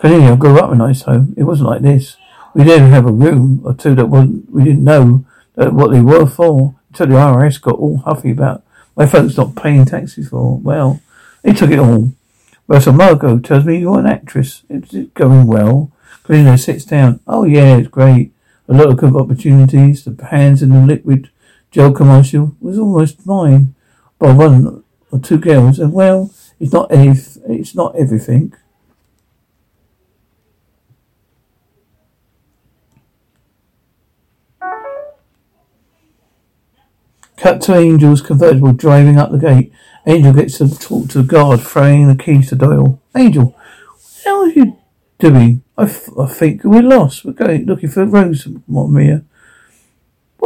Colina, 0.00 0.32
I 0.32 0.36
grew 0.36 0.58
up 0.58 0.72
in 0.72 0.80
a 0.80 0.86
nice 0.86 1.02
home. 1.02 1.34
It 1.36 1.44
wasn't 1.44 1.68
like 1.68 1.82
this. 1.82 2.16
We 2.54 2.64
didn't 2.64 2.90
have 2.90 3.06
a 3.06 3.12
room 3.12 3.60
or 3.64 3.74
two 3.74 3.94
that 3.94 4.06
wasn't, 4.06 4.50
we 4.50 4.64
didn't 4.64 4.84
know 4.84 5.24
that 5.54 5.72
what 5.72 5.90
they 5.90 6.00
were 6.00 6.26
for 6.26 6.74
until 6.88 7.06
the 7.06 7.14
IRS 7.14 7.60
got 7.60 7.78
all 7.78 7.98
huffy 7.98 8.30
about 8.30 8.62
my 8.96 9.06
folks 9.06 9.36
not 9.36 9.54
paying 9.54 9.84
taxes 9.84 10.30
for. 10.30 10.58
Well, 10.58 11.00
they 11.42 11.52
took 11.52 11.70
it 11.70 11.78
all. 11.78 12.12
Russell 12.66 12.94
Margot 12.94 13.38
tells 13.38 13.64
me 13.64 13.78
you're 13.78 13.98
an 13.98 14.06
actress. 14.06 14.62
It's 14.68 14.92
going 15.14 15.46
well. 15.46 15.92
Greener 16.24 16.56
sits 16.56 16.84
down. 16.84 17.20
Oh 17.26 17.44
yeah, 17.44 17.76
it's 17.76 17.88
great. 17.88 18.32
A 18.68 18.74
lot 18.74 18.88
of 18.88 18.96
good 18.96 19.14
opportunities. 19.14 20.04
The 20.04 20.24
hands 20.26 20.62
in 20.62 20.70
the 20.70 20.80
liquid 20.80 21.30
gel 21.76 21.92
commercial 21.92 22.56
was 22.58 22.78
almost 22.78 23.26
mine 23.26 23.74
by 24.18 24.32
one 24.32 24.82
or 25.10 25.18
two 25.18 25.36
girls. 25.36 25.78
And 25.78 25.92
well, 25.92 26.32
it's 26.58 26.72
not 26.72 26.90
any, 26.90 27.18
it's 27.50 27.74
not 27.74 27.94
everything. 27.96 28.54
Cut 37.36 37.60
to 37.60 37.74
Angel's 37.74 38.22
convertible 38.22 38.72
driving 38.72 39.18
up 39.18 39.30
the 39.30 39.36
gate. 39.36 39.70
Angel 40.06 40.32
gets 40.32 40.56
to 40.56 40.70
talk 40.78 41.10
to 41.10 41.18
the 41.20 41.28
guard, 41.28 41.60
throwing 41.60 42.08
the 42.08 42.16
keys 42.16 42.48
to 42.48 42.56
Doyle. 42.56 43.02
Angel, 43.14 43.54
how 44.24 44.40
are 44.40 44.48
you 44.48 44.78
doing? 45.18 45.62
I, 45.76 45.84
f- 45.84 46.08
I 46.18 46.26
think 46.26 46.64
we're 46.64 46.80
lost. 46.80 47.26
We're 47.26 47.32
going 47.32 47.66
looking 47.66 47.90
for 47.90 48.06
Rose, 48.06 48.48
Maria. 48.66 49.26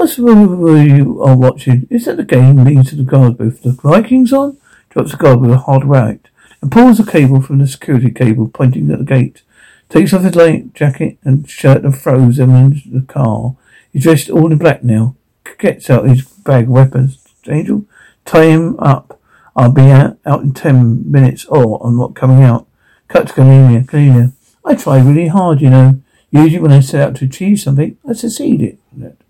What's 0.00 0.16
the 0.16 0.22
you 0.24 1.22
are 1.22 1.36
watching? 1.36 1.86
Is 1.90 2.06
that 2.06 2.16
the 2.16 2.24
game 2.24 2.64
leading 2.64 2.84
to 2.84 2.96
the 2.96 3.02
guard 3.02 3.36
booth? 3.36 3.60
The 3.62 3.72
Vikings 3.72 4.32
on? 4.32 4.56
Drops 4.88 5.10
the 5.10 5.18
guard 5.18 5.42
with 5.42 5.50
a 5.50 5.58
hard 5.58 5.84
right 5.84 6.26
and 6.62 6.72
pulls 6.72 6.96
the 6.96 7.04
cable 7.04 7.42
from 7.42 7.58
the 7.58 7.66
security 7.66 8.10
cable, 8.10 8.48
pointing 8.48 8.90
at 8.90 9.00
the 9.00 9.04
gate. 9.04 9.42
Takes 9.90 10.14
off 10.14 10.22
his 10.22 10.34
light 10.34 10.72
jacket 10.72 11.18
and 11.22 11.46
shirt 11.46 11.84
and 11.84 11.94
throws 11.94 12.38
them 12.38 12.54
into 12.54 12.88
the 12.88 13.02
car. 13.02 13.56
He's 13.92 14.04
dressed 14.04 14.30
all 14.30 14.50
in 14.50 14.56
black 14.56 14.82
now 14.82 15.16
gets 15.58 15.90
out 15.90 16.08
his 16.08 16.22
bag 16.22 16.64
of 16.64 16.70
weapons. 16.70 17.22
Angel, 17.46 17.84
tie 18.24 18.46
him 18.46 18.80
up. 18.80 19.20
I'll 19.54 19.70
be 19.70 19.90
out, 19.90 20.16
out 20.24 20.40
in 20.40 20.54
ten 20.54 21.12
minutes 21.12 21.44
or 21.44 21.78
I'm 21.86 21.98
not 21.98 22.14
coming 22.14 22.42
out. 22.42 22.66
Cut 23.08 23.28
to 23.28 23.34
Cordelia. 23.34 23.84
Cordelia, 23.84 24.32
I 24.64 24.76
try 24.76 24.98
really 24.98 25.28
hard, 25.28 25.60
you 25.60 25.68
know. 25.68 26.00
Usually 26.30 26.58
when 26.58 26.72
I 26.72 26.80
set 26.80 27.06
out 27.06 27.16
to 27.16 27.26
achieve 27.26 27.60
something, 27.60 27.98
I 28.08 28.14
succeed 28.14 28.62
it 28.62 28.78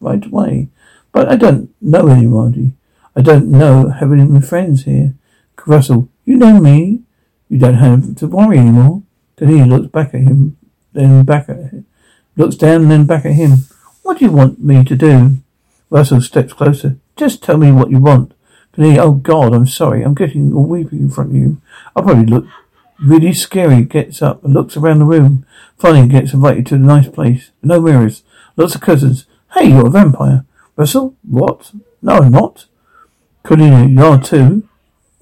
right 0.00 0.24
away. 0.24 0.68
But 1.12 1.28
I 1.28 1.36
don't 1.36 1.74
know 1.80 2.08
anybody. 2.08 2.74
I 3.16 3.22
don't 3.22 3.50
know 3.50 3.88
have 3.88 4.12
any 4.12 4.40
friends 4.40 4.84
here. 4.84 5.14
Russell, 5.66 6.08
you 6.24 6.36
know 6.36 6.60
me. 6.60 7.02
You 7.48 7.58
don't 7.58 7.74
have 7.74 8.16
to 8.16 8.26
worry 8.26 8.58
anymore. 8.58 9.02
Cordelia 9.36 9.66
looks 9.66 9.88
back 9.88 10.14
at 10.14 10.20
him, 10.20 10.56
then 10.92 11.24
back 11.24 11.48
at 11.48 11.56
him. 11.56 11.86
Looks 12.36 12.56
down, 12.56 12.88
then 12.88 13.06
back 13.06 13.24
at 13.24 13.32
him. 13.32 13.66
What 14.02 14.18
do 14.18 14.24
you 14.24 14.30
want 14.30 14.62
me 14.62 14.84
to 14.84 14.96
do? 14.96 15.38
Russell 15.90 16.20
steps 16.20 16.52
closer. 16.52 16.96
Just 17.16 17.42
tell 17.42 17.58
me 17.58 17.72
what 17.72 17.90
you 17.90 17.98
want. 17.98 18.32
Cordelia, 18.72 19.02
oh 19.02 19.12
God, 19.12 19.52
I'm 19.52 19.66
sorry. 19.66 20.02
I'm 20.02 20.14
getting 20.14 20.52
all 20.54 20.66
weepy 20.66 20.98
in 20.98 21.10
front 21.10 21.30
of 21.30 21.36
you. 21.36 21.60
I 21.96 22.02
probably 22.02 22.26
look 22.26 22.46
really 23.02 23.32
scary. 23.32 23.84
Gets 23.84 24.22
up 24.22 24.44
and 24.44 24.54
looks 24.54 24.76
around 24.76 25.00
the 25.00 25.04
room. 25.04 25.44
Finally 25.76 26.08
gets 26.08 26.32
invited 26.32 26.66
to 26.66 26.76
a 26.76 26.78
nice 26.78 27.08
place. 27.08 27.50
No 27.62 27.80
mirrors. 27.80 28.22
Lots 28.56 28.74
of 28.74 28.80
cousins. 28.80 29.26
Hey, 29.54 29.68
you're 29.68 29.88
a 29.88 29.90
vampire. 29.90 30.44
Russell? 30.76 31.16
What? 31.22 31.72
No, 32.02 32.18
I'm 32.18 32.30
not. 32.30 32.66
Cordelia, 33.42 33.86
you 33.86 34.02
are 34.04 34.20
too. 34.20 34.68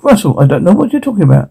Russell, 0.00 0.38
I 0.38 0.46
don't 0.46 0.64
know 0.64 0.74
what 0.74 0.92
you're 0.92 1.00
talking 1.00 1.22
about. 1.22 1.50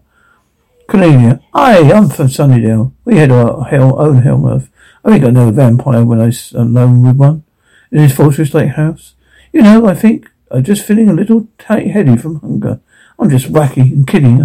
Cordelia, 0.86 1.40
aye, 1.52 1.90
I'm 1.92 2.08
from 2.08 2.28
Sunnydale. 2.28 2.92
We 3.04 3.16
had 3.16 3.32
our 3.32 3.64
hell, 3.64 4.00
own 4.00 4.22
Hellmouth. 4.22 4.68
I 5.04 5.12
ain't 5.12 5.22
got 5.22 5.32
no 5.32 5.50
vampire 5.50 6.04
when 6.04 6.20
I 6.20 6.26
was 6.26 6.52
alone 6.52 7.04
uh, 7.04 7.08
with 7.08 7.16
one. 7.16 7.44
In 7.90 7.98
his 7.98 8.14
fortress 8.14 8.54
like 8.54 8.68
house. 8.70 9.14
You 9.52 9.62
know, 9.62 9.86
I 9.86 9.94
think 9.94 10.30
I'm 10.50 10.62
just 10.62 10.84
feeling 10.86 11.08
a 11.08 11.14
little 11.14 11.48
tight-headed 11.58 12.20
from 12.20 12.40
hunger. 12.40 12.80
I'm 13.18 13.30
just 13.30 13.52
wacky 13.52 13.92
and 13.92 14.06
kidding? 14.06 14.38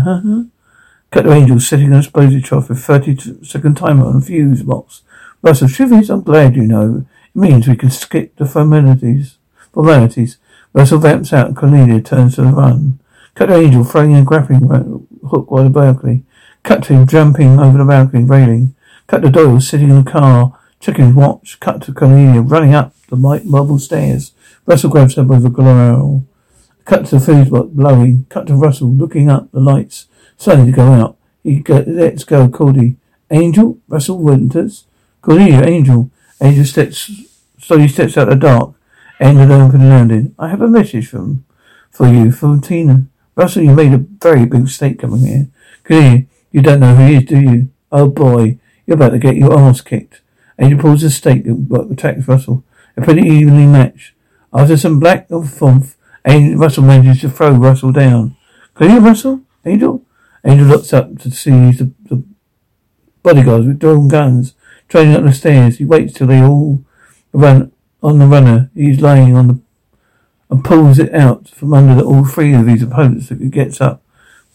Cut 1.12 1.26
the 1.26 1.32
angel 1.32 1.60
sitting 1.60 1.88
on 1.88 1.94
a 1.94 2.00
explosive 2.00 2.44
trough 2.44 2.70
with 2.70 2.84
30 2.84 3.46
second 3.46 3.78
timer 3.78 4.06
on 4.06 4.18
a 4.18 4.22
fuse 4.22 4.64
box. 4.64 5.04
Russell, 5.44 5.68
truth 5.68 6.10
I'm 6.10 6.24
glad 6.24 6.56
you 6.56 6.64
know. 6.64 7.06
Means 7.36 7.68
we 7.68 7.76
can 7.76 7.90
skip 7.90 8.36
the 8.36 8.46
formalities. 8.46 9.38
Formalities. 9.74 10.38
Russell 10.72 11.00
vamps 11.00 11.34
out 11.34 11.48
and 11.48 11.58
Cordelia 11.58 12.00
turns 12.00 12.36
to 12.36 12.44
the 12.44 12.50
run. 12.50 13.00
Cut 13.34 13.48
to 13.48 13.56
Angel 13.56 13.84
throwing 13.84 14.16
a 14.16 14.24
grappling 14.24 14.68
hook 15.28 15.50
by 15.50 15.64
the 15.64 15.70
balcony. 15.70 16.24
Cut 16.62 16.84
to 16.84 16.94
him 16.94 17.08
jumping 17.08 17.60
over 17.60 17.80
the 17.80 17.86
balcony 17.86 18.24
railing. 18.24 18.76
Cut 19.08 19.24
to 19.24 19.30
Doyle 19.30 19.60
sitting 19.60 19.90
in 19.90 20.04
the 20.04 20.12
car, 20.12 20.60
checking 20.80 21.08
his 21.08 21.16
watch. 21.16 21.60
Cut 21.60 21.82
to 21.84 21.94
Cordelia 21.94 22.42
running 22.42 22.76
up 22.76 22.94
the 23.10 23.16
light 23.16 23.46
marble 23.46 23.80
stairs. 23.80 24.34
Russell 24.68 24.92
grabs 24.92 25.16
her 25.16 25.24
by 25.24 25.40
the 25.40 25.50
growl. 25.50 26.26
Cut 26.86 27.08
to 27.08 27.18
the 27.18 27.26
fuse 27.26 27.50
box 27.50 27.70
blowing. 27.72 28.28
Cut 28.30 28.46
to 28.48 28.56
Russell 28.56 28.92
looking 28.92 29.30
up 29.30 29.52
the 29.52 29.60
lights, 29.60 30.08
starting 30.38 30.68
to 30.68 30.72
go 30.72 30.94
out. 30.94 31.18
He 31.44 31.62
go, 31.62 31.84
lets 31.88 32.24
go 32.24 32.48
Cody. 32.48 32.98
Angel? 33.32 33.80
Russell 33.88 34.20
Winters? 34.20 34.86
Cordelia, 35.22 35.64
Angel. 35.64 36.12
Angel 36.44 36.66
steps, 36.66 37.10
slowly 37.58 37.88
steps 37.88 38.18
out 38.18 38.28
of 38.28 38.38
the 38.38 38.48
dark. 38.48 38.76
End 39.18 39.40
of 39.40 39.48
the 39.48 39.62
open 39.62 39.88
landing. 39.88 40.36
I 40.38 40.50
have 40.50 40.60
a 40.60 40.68
message 40.68 41.08
from, 41.08 41.46
for 41.90 42.06
you 42.06 42.34
from 42.34 42.60
Tina. 42.60 43.08
Russell, 43.34 43.64
you 43.64 43.74
made 43.74 43.94
a 43.94 43.98
very 43.98 44.46
big 44.46 44.64
mistake 44.64 45.00
coming 45.00 45.22
here. 45.22 45.48
Cordelia, 45.86 46.26
you 46.52 46.62
don't 46.62 46.82
know 46.82 46.96
who 46.96 47.06
he 47.06 47.16
is, 47.16 47.24
do 47.24 47.40
you? 47.40 47.70
Oh 47.94 48.10
boy, 48.10 48.60
you're 48.86 48.98
about 48.98 49.12
to 49.12 49.20
get 49.20 49.38
your 49.38 49.58
ass 49.58 49.80
kicked. 49.80 50.22
Angel 50.60 50.78
pulls 50.78 51.02
the 51.02 51.10
stake 51.10 51.46
that 51.46 51.88
attacks 51.90 52.28
Russell. 52.28 52.66
A 52.98 53.02
pretty 53.02 53.22
evenly 53.22 53.66
matched. 53.66 54.12
After 54.54 54.76
some 54.76 55.00
black 55.00 55.32
of 55.32 55.46
fumf, 55.46 55.96
Angel 56.28 56.60
Russell 56.60 56.84
manages 56.84 57.22
to 57.22 57.30
throw 57.30 57.52
Russell 57.52 57.94
down. 57.94 58.36
Cordelia, 58.74 59.00
Russell? 59.00 59.40
Angel? 59.66 60.06
Angel 60.44 60.68
looks 60.68 60.92
up 60.92 61.18
to 61.20 61.32
see 61.32 61.72
the, 61.72 61.94
the 62.04 62.22
bodyguards 63.24 63.66
with 63.66 63.80
drawn 63.80 64.10
guns 64.10 64.56
trailing 64.94 65.16
up 65.16 65.24
the 65.24 65.34
stairs. 65.34 65.80
He 65.80 65.86
waits 65.86 66.14
till 66.14 66.28
they 66.28 66.40
all 66.40 66.84
run 67.32 67.72
on 68.04 68.20
the 68.20 68.28
runner. 68.28 68.70
He's 68.76 69.02
lying 69.02 69.36
on 69.36 69.48
the 69.48 69.60
and 70.52 70.64
pulls 70.64 71.00
it 71.00 71.12
out 71.16 71.48
from 71.48 71.74
under 71.74 71.96
the, 71.96 72.04
all 72.04 72.24
three 72.24 72.54
of 72.54 72.68
his 72.68 72.84
opponents 72.84 73.30
that 73.30 73.42
he 73.42 73.50
gets 73.50 73.82
up. 73.82 74.04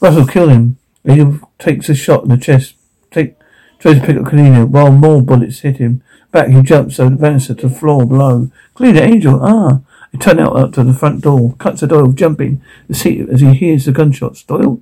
Russell 0.00 0.28
kill 0.28 0.48
him. 0.48 0.78
He 1.02 1.26
takes 1.58 1.88
a 1.88 1.94
shot 1.96 2.22
in 2.22 2.28
the 2.28 2.36
chest. 2.36 2.76
Take, 3.10 3.34
tries 3.80 3.98
to 3.98 4.06
pick 4.06 4.16
up 4.16 4.26
Cordelia 4.26 4.64
while 4.64 4.92
more 4.92 5.22
bullets 5.22 5.58
hit 5.58 5.78
him. 5.78 6.04
Back 6.30 6.50
he 6.50 6.62
jumps 6.62 7.00
over 7.00 7.16
the 7.16 7.20
banister 7.20 7.54
to 7.54 7.68
the 7.68 7.74
floor 7.74 8.06
below. 8.06 8.48
Cordelia, 8.74 9.02
Angel, 9.02 9.40
ah! 9.42 9.80
He 10.12 10.18
turns 10.18 10.38
out 10.38 10.54
up 10.54 10.72
to 10.74 10.84
the 10.84 10.94
front 10.94 11.22
door, 11.22 11.56
cuts 11.58 11.80
the 11.80 11.88
Doyle, 11.88 12.12
jumping 12.12 12.62
the 12.86 12.94
seat 12.94 13.28
as 13.28 13.40
he 13.40 13.54
hears 13.54 13.86
the 13.86 13.92
gunshots. 13.92 14.44
Doyle? 14.44 14.80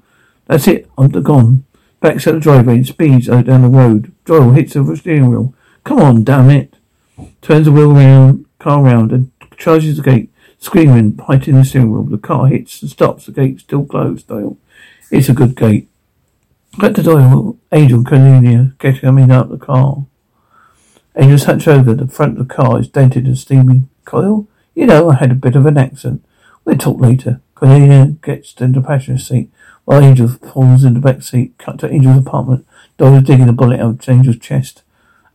That's 0.48 0.68
it, 0.68 0.90
I'm 0.98 1.08
gone. 1.08 1.64
Backs 2.06 2.28
out 2.28 2.34
the 2.34 2.40
driveway 2.40 2.76
and 2.76 2.86
speeds 2.86 3.26
down 3.26 3.62
the 3.62 3.68
road. 3.68 4.12
Doyle 4.24 4.52
hits 4.52 4.74
the 4.74 4.96
steering 4.96 5.28
wheel. 5.28 5.52
Come 5.82 5.98
on, 5.98 6.22
damn 6.22 6.50
it. 6.50 6.76
Turns 7.42 7.64
the 7.64 7.72
wheel 7.72 7.90
around, 7.90 8.46
car 8.60 8.80
around 8.80 9.10
and 9.10 9.32
charges 9.56 9.96
the 9.96 10.04
gate. 10.04 10.30
Screaming, 10.60 11.10
biting 11.10 11.56
the 11.56 11.64
steering 11.64 11.90
wheel. 11.90 12.04
The 12.04 12.16
car 12.16 12.46
hits 12.46 12.80
and 12.80 12.88
stops. 12.88 13.26
The 13.26 13.32
gate 13.32 13.58
still 13.58 13.84
closed, 13.84 14.28
Doyle. 14.28 14.56
It's 15.10 15.28
a 15.28 15.32
good 15.32 15.56
gate. 15.56 15.88
Cut 16.78 16.94
to 16.94 17.02
Doyle, 17.02 17.58
Angel 17.72 18.04
Cordelia 18.04 18.74
getting 18.78 19.00
coming 19.00 19.32
out 19.32 19.50
of 19.50 19.58
the 19.58 19.66
car. 19.66 20.06
Angel's 21.16 21.42
hunched 21.42 21.66
over. 21.66 21.92
The 21.92 22.06
front 22.06 22.38
of 22.38 22.46
the 22.46 22.54
car 22.54 22.78
is 22.78 22.86
dented 22.86 23.26
and 23.26 23.36
steaming. 23.36 23.88
Coil? 24.04 24.46
You 24.76 24.86
know, 24.86 25.10
I 25.10 25.16
had 25.16 25.32
a 25.32 25.34
bit 25.34 25.56
of 25.56 25.66
an 25.66 25.76
accent. 25.76 26.24
We'll 26.64 26.78
talk 26.78 27.00
later. 27.00 27.40
Cordelia 27.56 28.14
gets 28.22 28.54
into 28.60 28.78
the 28.78 28.86
passenger 28.86 29.20
seat 29.20 29.50
while 29.86 30.04
Angel 30.04 30.28
falls 30.28 30.84
in 30.84 30.92
the 30.92 31.00
back 31.00 31.22
seat. 31.22 31.56
Cut 31.56 31.78
to 31.78 31.88
Angel's 31.88 32.18
apartment. 32.18 32.66
Doyle 32.98 33.22
digging 33.22 33.48
a 33.48 33.54
bullet 33.54 33.80
out 33.80 34.02
of 34.02 34.08
Angel's 34.08 34.38
chest. 34.38 34.82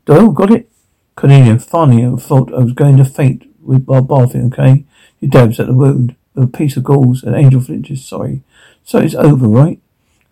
Doyle, 0.06 0.32
got 0.32 0.52
it? 0.52 0.70
Cordelia, 1.16 1.58
finally, 1.58 2.06
I 2.06 2.16
thought 2.18 2.54
I 2.54 2.60
was 2.60 2.74
going 2.74 2.98
to 2.98 3.06
faint 3.06 3.48
with 3.62 3.86
bathing, 3.86 4.54
okay? 4.54 4.86
He 5.20 5.28
dabs 5.28 5.60
at 5.60 5.68
the 5.68 5.74
wound 5.74 6.16
with 6.34 6.44
a 6.44 6.58
piece 6.58 6.78
of 6.78 6.84
gauze 6.84 7.24
and 7.24 7.36
Angel 7.36 7.62
flinches. 7.62 8.06
Sorry. 8.06 8.42
So 8.84 9.00
it's 9.00 9.16
over, 9.16 9.48
right? 9.48 9.80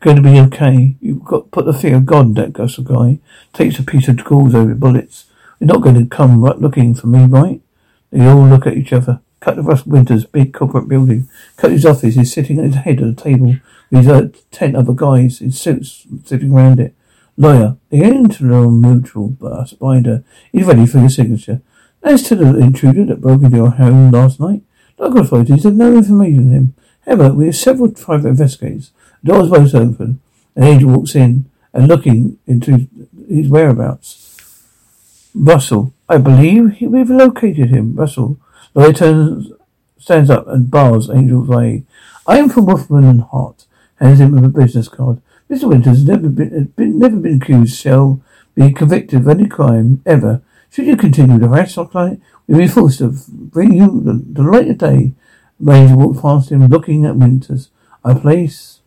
Going 0.02 0.16
to 0.16 0.22
be 0.22 0.40
okay. 0.40 0.96
You've 1.00 1.24
got 1.24 1.52
put 1.52 1.66
the 1.66 1.74
fear 1.74 1.98
of 1.98 2.06
God 2.06 2.28
in 2.28 2.34
that 2.36 2.54
guy. 2.54 3.20
Takes 3.54 3.80
a 3.80 3.84
piece 3.84 4.08
of 4.08 4.24
gauze 4.24 4.56
over 4.56 4.74
bullets. 4.74 5.26
You're 5.60 5.68
not 5.68 5.82
going 5.82 5.96
to 5.96 6.06
come 6.06 6.42
looking 6.42 6.96
for 6.96 7.08
me, 7.08 7.26
right? 7.26 7.62
They 8.12 8.26
all 8.26 8.48
look 8.48 8.66
at 8.66 8.78
each 8.78 8.94
other. 8.94 9.22
Cut 9.42 9.56
to 9.56 9.62
Russ 9.62 9.86
Winters' 9.86 10.26
big 10.26 10.54
corporate 10.54 10.88
building. 10.88 11.30
Cut 11.58 11.72
his 11.72 11.86
office. 11.86 12.16
He's 12.16 12.34
sitting 12.34 12.60
at 12.60 12.66
his 12.66 12.76
head 12.76 13.02
at 13.02 13.08
a 13.08 13.14
table 13.14 13.58
with 13.92 14.50
ten 14.52 14.76
other 14.76 14.94
guys 14.94 15.42
in 15.42 15.52
suits 15.52 16.06
sitting 16.26 16.52
around 16.52 16.80
it. 16.80 16.94
Lawyer, 17.38 17.78
the 17.90 17.98
mutual 18.70 19.38
uh, 19.42 19.66
spider 19.66 20.24
is 20.52 20.68
ready 20.68 20.86
for 20.86 21.00
your 21.00 21.10
signature. 21.10 21.62
As 22.04 22.24
to 22.24 22.36
the 22.36 22.58
intruder 22.58 23.06
that 23.06 23.22
broke 23.22 23.44
into 23.44 23.58
your 23.58 23.72
home 23.72 24.12
last 24.12 24.40
night, 24.40 24.62
Local 25.00 25.22
authorities 25.22 25.64
have 25.64 25.76
no 25.76 25.96
information 25.96 26.50
on 26.50 26.52
him. 26.52 26.74
However, 27.06 27.34
we 27.34 27.46
have 27.46 27.56
several 27.56 27.90
private 27.92 28.28
investigators. 28.28 28.92
The 29.24 29.32
doors 29.32 29.50
both 29.50 29.74
open. 29.74 30.20
An 30.56 30.64
angel 30.64 30.90
walks 30.90 31.16
in 31.16 31.50
and 31.74 31.88
looking 31.88 32.38
into 32.46 32.88
his 33.30 33.48
whereabouts. 33.48 34.38
Russell, 35.34 35.94
I 36.10 36.18
believe 36.18 36.82
we've 36.82 37.10
located 37.10 37.70
him. 37.70 37.96
Russell, 37.96 38.40
lawyer 38.74 38.92
turns, 38.92 39.52
stands 39.98 40.30
up 40.30 40.48
and 40.48 40.70
bars 40.70 41.10
Angel's 41.10 41.48
way. 41.48 41.86
I 42.28 42.38
am 42.38 42.50
from 42.50 42.66
Wolfram 42.66 43.06
and 43.06 43.22
Hart. 43.22 43.66
Hands 44.00 44.20
him 44.20 44.38
a 44.38 44.50
business 44.50 44.88
card. 44.88 45.22
Mr. 45.50 45.68
Winters 45.68 45.98
has 45.98 46.06
never 46.06 46.30
been, 46.30 46.66
been, 46.76 47.00
never 47.00 47.18
been 47.18 47.42
accused, 47.42 47.78
shall 47.78 48.22
be 48.56 48.72
convicted 48.72 49.22
of 49.22 49.28
any 49.28 49.48
crime 49.48 50.02
ever. 50.06 50.42
Should 50.70 50.86
you 50.86 50.96
continue 50.96 51.40
to 51.40 51.48
harass 51.48 51.78
our 51.78 51.88
client, 51.88 52.22
we 52.48 52.54
will 52.54 52.62
be 52.62 52.68
forced 52.68 53.00
to 53.00 53.16
bring 53.30 53.74
you 53.74 54.02
the, 54.02 54.14
the 54.14 54.44
light 54.44 54.70
of 54.70 54.78
day. 54.78 55.14
Ranger 55.60 55.96
walked 55.96 56.22
past 56.22 56.52
him, 56.52 56.66
looking 56.68 57.06
at 57.06 57.16
Winters. 57.16 57.70
I 58.06 58.14
place. 58.14 58.80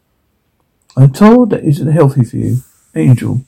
I'm 0.97 1.13
told 1.13 1.51
that 1.51 1.65
isn't 1.65 1.91
healthy 1.91 2.25
for 2.25 2.37
you. 2.37 2.59
Angel. 2.95 3.43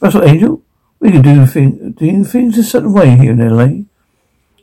Russell 0.00 0.24
Angel? 0.24 0.62
We 1.00 1.10
can 1.10 1.22
do, 1.22 1.46
thing, 1.46 1.92
do 1.92 2.24
things 2.24 2.58
a 2.58 2.62
certain 2.62 2.92
way 2.92 3.16
here 3.16 3.32
in 3.32 3.40
L.A. 3.40 3.86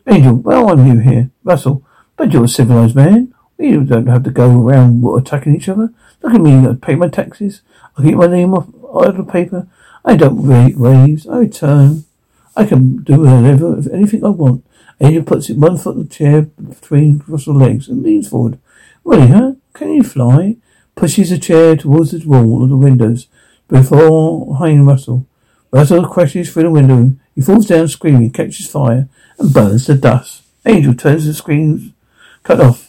Angel, 0.05 0.35
well, 0.35 0.69
I'm 0.69 0.83
new 0.83 0.99
here. 0.99 1.31
Russell, 1.43 1.83
but 2.15 2.31
you're 2.31 2.45
a 2.45 2.49
civilized 2.49 2.95
man. 2.95 3.33
We 3.57 3.71
don't 3.71 4.07
have 4.07 4.23
to 4.23 4.31
go 4.31 4.61
around 4.61 5.03
attacking 5.03 5.55
each 5.55 5.69
other. 5.69 5.91
Look 6.21 6.33
at 6.33 6.41
me, 6.41 6.67
I 6.67 6.73
pay 6.73 6.95
my 6.95 7.07
taxes. 7.07 7.61
I 7.97 8.03
keep 8.03 8.15
my 8.15 8.27
name 8.27 8.53
off 8.53 8.67
the 8.67 9.23
paper. 9.23 9.67
I 10.05 10.15
don't 10.15 10.45
rate 10.45 10.77
waves. 10.77 11.27
I 11.27 11.39
return. 11.39 12.05
I 12.55 12.65
can 12.65 13.03
do 13.03 13.21
whatever, 13.21 13.81
anything 13.91 14.23
I 14.23 14.29
want. 14.29 14.65
Angel 14.99 15.23
puts 15.23 15.49
it 15.49 15.57
one 15.57 15.77
foot 15.77 15.95
in 15.95 16.03
the 16.03 16.09
chair 16.09 16.41
between 16.43 17.23
Russell's 17.27 17.57
legs 17.57 17.87
and 17.87 18.01
leans 18.01 18.29
forward. 18.29 18.57
Really, 19.03 19.27
huh? 19.27 19.53
Can 19.73 19.93
you 19.93 20.03
fly? 20.03 20.57
Pushes 20.95 21.29
the 21.29 21.37
chair 21.37 21.75
towards 21.75 22.11
the 22.11 22.27
wall 22.27 22.63
of 22.63 22.69
the 22.69 22.77
windows 22.77 23.27
before 23.67 24.47
behind 24.47 24.87
Russell. 24.87 25.27
Russell 25.71 26.07
crashes 26.07 26.51
through 26.51 26.63
the 26.63 26.71
window. 26.71 27.11
He 27.35 27.41
falls 27.41 27.67
down 27.67 27.87
screaming, 27.87 28.31
catches 28.31 28.67
fire, 28.67 29.07
and 29.37 29.53
burns 29.53 29.85
to 29.85 29.95
dust. 29.95 30.41
Angel 30.65 30.95
turns 30.95 31.27
and 31.27 31.35
screams, 31.35 31.91
cut 32.43 32.59
off. 32.59 32.86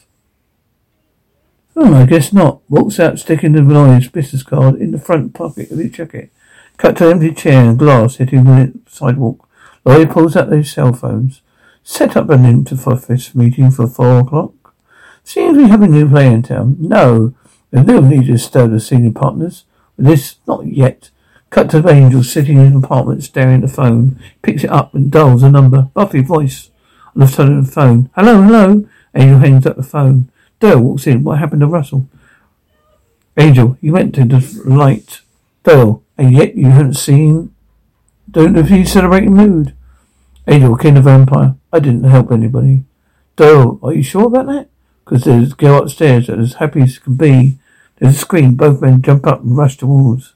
Oh, 1.80 1.94
I 1.94 2.06
guess 2.06 2.32
not. 2.32 2.60
Walks 2.68 2.98
out, 2.98 3.20
sticking 3.20 3.52
the 3.52 3.62
lawyer's 3.62 4.08
business 4.08 4.42
card 4.42 4.74
in 4.80 4.90
the 4.90 4.98
front 4.98 5.32
pocket 5.32 5.70
of 5.70 5.78
his 5.78 5.92
jacket. 5.92 6.32
Cut 6.76 6.96
to 6.96 7.06
empty 7.06 7.32
chair 7.32 7.70
and 7.70 7.78
glass 7.78 8.16
hitting 8.16 8.42
the 8.42 8.72
sidewalk. 8.88 9.48
Lawyer 9.84 10.08
pulls 10.08 10.34
out 10.34 10.50
their 10.50 10.64
cell 10.64 10.92
phones. 10.92 11.40
Set 11.84 12.16
up 12.16 12.30
an 12.30 12.42
interoffice 12.42 13.32
meeting 13.32 13.70
for 13.70 13.86
four 13.86 14.18
o'clock. 14.18 14.74
Seems 15.22 15.56
we 15.56 15.68
have 15.68 15.80
a 15.80 15.86
new 15.86 16.08
play 16.08 16.26
in 16.26 16.42
town. 16.42 16.74
No, 16.80 17.34
there's 17.70 17.86
no 17.86 18.00
need 18.00 18.26
to 18.26 18.32
disturb 18.32 18.72
the 18.72 18.80
senior 18.80 19.12
partners. 19.12 19.64
This, 19.96 20.34
not 20.48 20.66
yet. 20.66 21.10
Cut 21.50 21.70
to 21.70 21.88
Angel 21.88 22.24
sitting 22.24 22.58
in 22.58 22.66
an 22.66 22.84
apartment 22.84 23.22
staring 23.22 23.62
at 23.62 23.68
the 23.68 23.68
phone. 23.68 24.20
Picks 24.42 24.64
it 24.64 24.70
up 24.70 24.94
and 24.94 25.12
dials 25.12 25.44
a 25.44 25.48
number. 25.48 25.82
Buffy 25.94 26.22
voice 26.22 26.70
on 27.14 27.20
the 27.20 27.70
phone. 27.70 28.10
Hello, 28.16 28.42
hello. 28.42 28.88
Angel 29.14 29.38
hangs 29.38 29.64
up 29.64 29.76
the 29.76 29.84
phone. 29.84 30.32
Doyle 30.60 30.80
walks 30.80 31.06
in. 31.06 31.24
What 31.24 31.38
happened 31.38 31.60
to 31.60 31.66
Russell? 31.66 32.08
Angel, 33.36 33.76
you 33.80 33.92
went 33.92 34.14
to 34.16 34.24
the 34.24 34.62
light. 34.64 35.20
Doyle, 35.62 36.02
and 36.16 36.32
yet 36.32 36.56
you 36.56 36.66
haven't 36.66 36.94
seen. 36.94 37.54
Don't 38.30 38.52
know 38.52 38.60
if 38.60 38.68
he's 38.68 38.92
celebrating 38.92 39.34
mood. 39.34 39.74
Angel, 40.46 40.76
king 40.76 40.96
of 40.96 41.04
vampire. 41.04 41.54
I 41.72 41.78
didn't 41.78 42.04
help 42.04 42.32
anybody. 42.32 42.84
Doyle, 43.36 43.78
are 43.82 43.92
you 43.92 44.02
sure 44.02 44.26
about 44.26 44.46
that? 44.46 44.68
Because 45.04 45.24
there's 45.24 45.52
a 45.52 45.56
girl 45.56 45.82
upstairs 45.82 46.26
that 46.26 46.38
as 46.38 46.54
happy 46.54 46.82
as 46.82 46.98
can 46.98 47.14
be. 47.14 47.58
There's 47.96 48.16
a 48.16 48.18
scream. 48.18 48.54
Both 48.54 48.80
men 48.80 49.02
jump 49.02 49.26
up 49.26 49.42
and 49.42 49.56
rush 49.56 49.76
towards. 49.76 50.34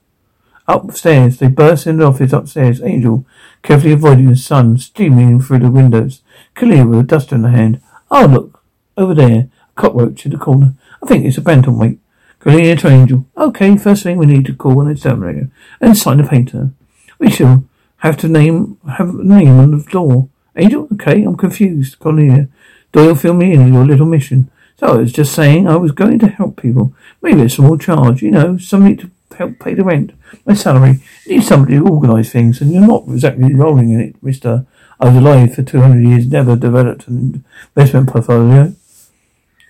Upstairs, 0.68 1.38
they 1.38 1.48
burst 1.48 1.86
into 1.86 2.04
the 2.04 2.08
office 2.08 2.32
upstairs. 2.32 2.80
Angel, 2.82 3.26
carefully 3.62 3.92
avoiding 3.92 4.28
the 4.28 4.36
sun, 4.36 4.78
streaming 4.78 5.40
through 5.40 5.58
the 5.58 5.70
windows. 5.70 6.22
Kalia 6.54 6.88
with 6.88 7.00
a 7.00 7.02
duster 7.02 7.34
in 7.34 7.44
her 7.44 7.50
hand. 7.50 7.82
Oh, 8.10 8.26
look, 8.26 8.62
over 8.96 9.14
there, 9.14 9.48
cockroach 9.82 10.24
in 10.24 10.32
the 10.32 10.38
corner. 10.38 10.74
I 11.02 11.06
think 11.06 11.24
it's 11.24 11.38
a 11.38 11.42
bantamweight. 11.42 11.98
Kalia 12.40 12.78
to 12.80 12.88
Angel. 12.88 13.26
Okay, 13.36 13.76
first 13.76 14.04
thing 14.04 14.16
we 14.16 14.26
need 14.26 14.46
to 14.46 14.54
call 14.54 14.80
an 14.80 14.90
exterminator 14.90 15.50
and 15.80 15.96
sign 15.96 16.20
a 16.20 16.26
painter. 16.26 16.70
We 17.18 17.30
shall 17.30 17.64
have 17.98 18.16
to 18.18 18.28
name, 18.28 18.78
have 18.98 19.10
a 19.10 19.24
name 19.24 19.58
on 19.58 19.70
the 19.78 19.84
door. 19.90 20.28
Angel? 20.56 20.88
Okay, 20.92 21.24
I'm 21.24 21.36
confused. 21.36 21.98
Cordelia. 21.98 22.48
Doyle, 22.92 23.14
fill 23.14 23.34
me 23.34 23.52
in 23.54 23.62
on 23.62 23.72
your 23.72 23.86
little 23.86 24.06
mission. 24.06 24.50
So 24.76 24.86
I 24.86 24.96
was 24.96 25.12
just 25.12 25.34
saying 25.34 25.66
I 25.66 25.76
was 25.76 25.92
going 25.92 26.18
to 26.20 26.28
help 26.28 26.60
people. 26.60 26.94
Maybe 27.20 27.42
a 27.42 27.48
small 27.48 27.78
charge, 27.78 28.22
you 28.22 28.30
know, 28.30 28.58
something 28.58 28.96
to 28.98 29.10
help 29.36 29.58
pay 29.58 29.74
the 29.74 29.84
rent. 29.84 30.12
My 30.44 30.54
salary. 30.54 31.00
Need 31.26 31.44
somebody 31.44 31.76
to 31.76 31.88
organise 31.88 32.30
things, 32.30 32.60
and 32.60 32.72
you're 32.72 32.86
not 32.86 33.04
exactly 33.08 33.54
rolling 33.54 33.90
in 33.90 34.00
it, 34.00 34.22
mister. 34.22 34.66
I 35.00 35.06
was 35.06 35.16
alive 35.16 35.54
for 35.54 35.62
200 35.62 36.06
years, 36.06 36.26
never 36.26 36.54
developed 36.54 37.08
an 37.08 37.44
investment 37.74 38.08
portfolio. 38.08 38.74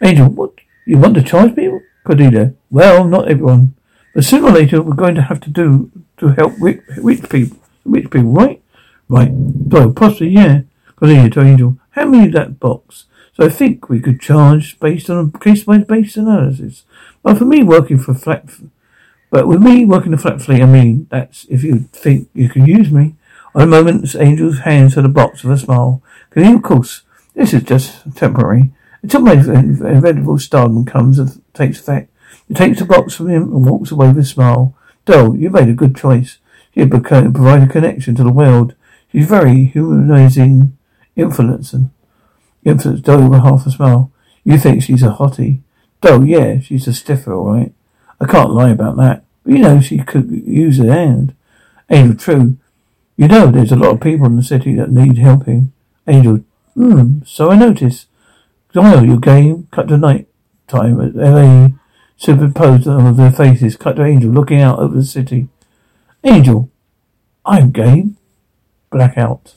Angel, 0.02 0.28
what? 0.28 0.52
You 0.84 0.98
want 0.98 1.14
to 1.14 1.22
charge 1.22 1.54
me? 1.56 1.70
Cordelia, 2.04 2.54
well, 2.70 3.04
not 3.04 3.28
everyone. 3.28 3.74
But 4.14 4.24
sooner 4.24 4.48
or 4.48 4.52
later, 4.52 4.82
we're 4.82 4.94
going 4.94 5.14
to 5.14 5.22
have 5.22 5.40
to 5.40 5.50
do 5.50 5.90
to 6.18 6.28
help 6.28 6.54
rich, 6.60 6.82
rich 6.98 7.28
people. 7.30 7.58
Rich 7.84 8.10
people, 8.10 8.32
right? 8.32 8.62
Right. 9.08 9.30
Well, 9.32 9.92
possibly, 9.92 10.30
yeah. 10.30 10.62
Cordelia 10.96 11.30
to 11.30 11.40
Angel, 11.42 11.78
hand 11.90 12.10
me 12.10 12.28
that 12.28 12.58
box. 12.58 13.06
So 13.34 13.46
I 13.46 13.48
think 13.48 13.88
we 13.88 14.00
could 14.00 14.20
charge 14.20 14.78
based 14.78 15.08
on 15.08 15.32
a 15.34 15.38
case-by-case 15.38 16.16
analysis. 16.16 16.84
But 17.22 17.38
for 17.38 17.44
me, 17.44 17.62
working 17.62 17.98
for 17.98 18.14
flat, 18.14 18.46
but 19.30 19.48
with 19.48 19.62
me 19.62 19.84
working 19.84 20.12
a 20.12 20.18
flat 20.18 20.42
fleet, 20.42 20.60
I 20.60 20.66
mean, 20.66 21.06
that's 21.10 21.46
if 21.48 21.64
you 21.64 21.88
think 21.92 22.28
you 22.34 22.48
can 22.48 22.66
use 22.66 22.90
me. 22.90 23.14
On 23.54 23.62
a 23.62 23.66
moment, 23.66 24.14
Angel's 24.14 24.60
hands 24.60 24.94
to 24.94 25.02
the 25.02 25.08
box 25.08 25.42
with 25.42 25.58
a 25.58 25.64
smile. 25.64 26.02
Because 26.30 26.54
of 26.54 26.62
course, 26.62 27.02
this 27.34 27.54
is 27.54 27.62
just 27.62 28.14
temporary. 28.14 28.72
Until 29.02 29.20
my 29.20 29.32
inevitable 29.32 30.38
stardom 30.38 30.84
comes 30.84 31.18
and 31.18 31.42
takes 31.54 31.80
effect. 31.80 32.10
He 32.48 32.54
takes 32.54 32.78
the 32.78 32.84
box 32.84 33.14
from 33.14 33.28
him 33.28 33.42
and 33.44 33.66
walks 33.66 33.90
away 33.90 34.08
with 34.08 34.18
a 34.18 34.24
smile. 34.24 34.76
Doe, 35.04 35.34
you 35.34 35.50
made 35.50 35.68
a 35.68 35.74
good 35.74 35.96
choice. 35.96 36.38
You 36.74 36.86
provide 36.86 37.62
a 37.62 37.66
connection 37.66 38.14
to 38.14 38.24
the 38.24 38.32
world. 38.32 38.74
She's 39.10 39.26
very 39.26 39.64
humanizing 39.64 40.76
influence. 41.16 41.72
And 41.72 41.90
influence 42.64 43.00
Doe 43.00 43.28
with 43.28 43.42
half 43.42 43.66
a 43.66 43.70
smile. 43.70 44.12
You 44.44 44.58
think 44.58 44.82
she's 44.82 45.02
a 45.02 45.10
hottie. 45.10 45.60
Doe, 46.00 46.22
yeah, 46.22 46.60
she's 46.60 46.86
a 46.86 46.94
stiffer, 46.94 47.34
all 47.34 47.52
right. 47.52 47.72
I 48.20 48.26
can't 48.26 48.52
lie 48.52 48.70
about 48.70 48.96
that. 48.96 49.24
But 49.44 49.52
you 49.52 49.58
know, 49.58 49.80
she 49.80 49.98
could 49.98 50.30
use 50.30 50.78
a 50.78 50.92
hand. 50.92 51.34
Angel, 51.90 52.16
true. 52.16 52.56
You 53.16 53.28
know, 53.28 53.50
there's 53.50 53.72
a 53.72 53.76
lot 53.76 53.94
of 53.94 54.00
people 54.00 54.26
in 54.26 54.36
the 54.36 54.42
city 54.42 54.74
that 54.76 54.90
need 54.90 55.18
helping. 55.18 55.72
Angel, 56.06 56.44
hmm, 56.74 57.18
so 57.24 57.50
I 57.50 57.56
notice. 57.56 58.06
Dial 58.72 59.04
your 59.04 59.18
game, 59.18 59.68
cut 59.70 59.88
to 59.88 59.98
night 59.98 60.28
time 60.66 60.98
uh, 60.98 61.06
at 61.06 61.14
LA, 61.14 61.68
superimposed 62.16 62.86
on 62.88 63.16
their 63.16 63.32
faces, 63.32 63.76
cut 63.76 63.96
to 63.96 64.04
Angel 64.04 64.30
looking 64.30 64.60
out 64.60 64.78
over 64.78 64.94
the 64.94 65.04
city. 65.04 65.48
Angel, 66.24 66.70
I'm 67.44 67.70
game. 67.70 68.16
Blackout. 68.90 69.54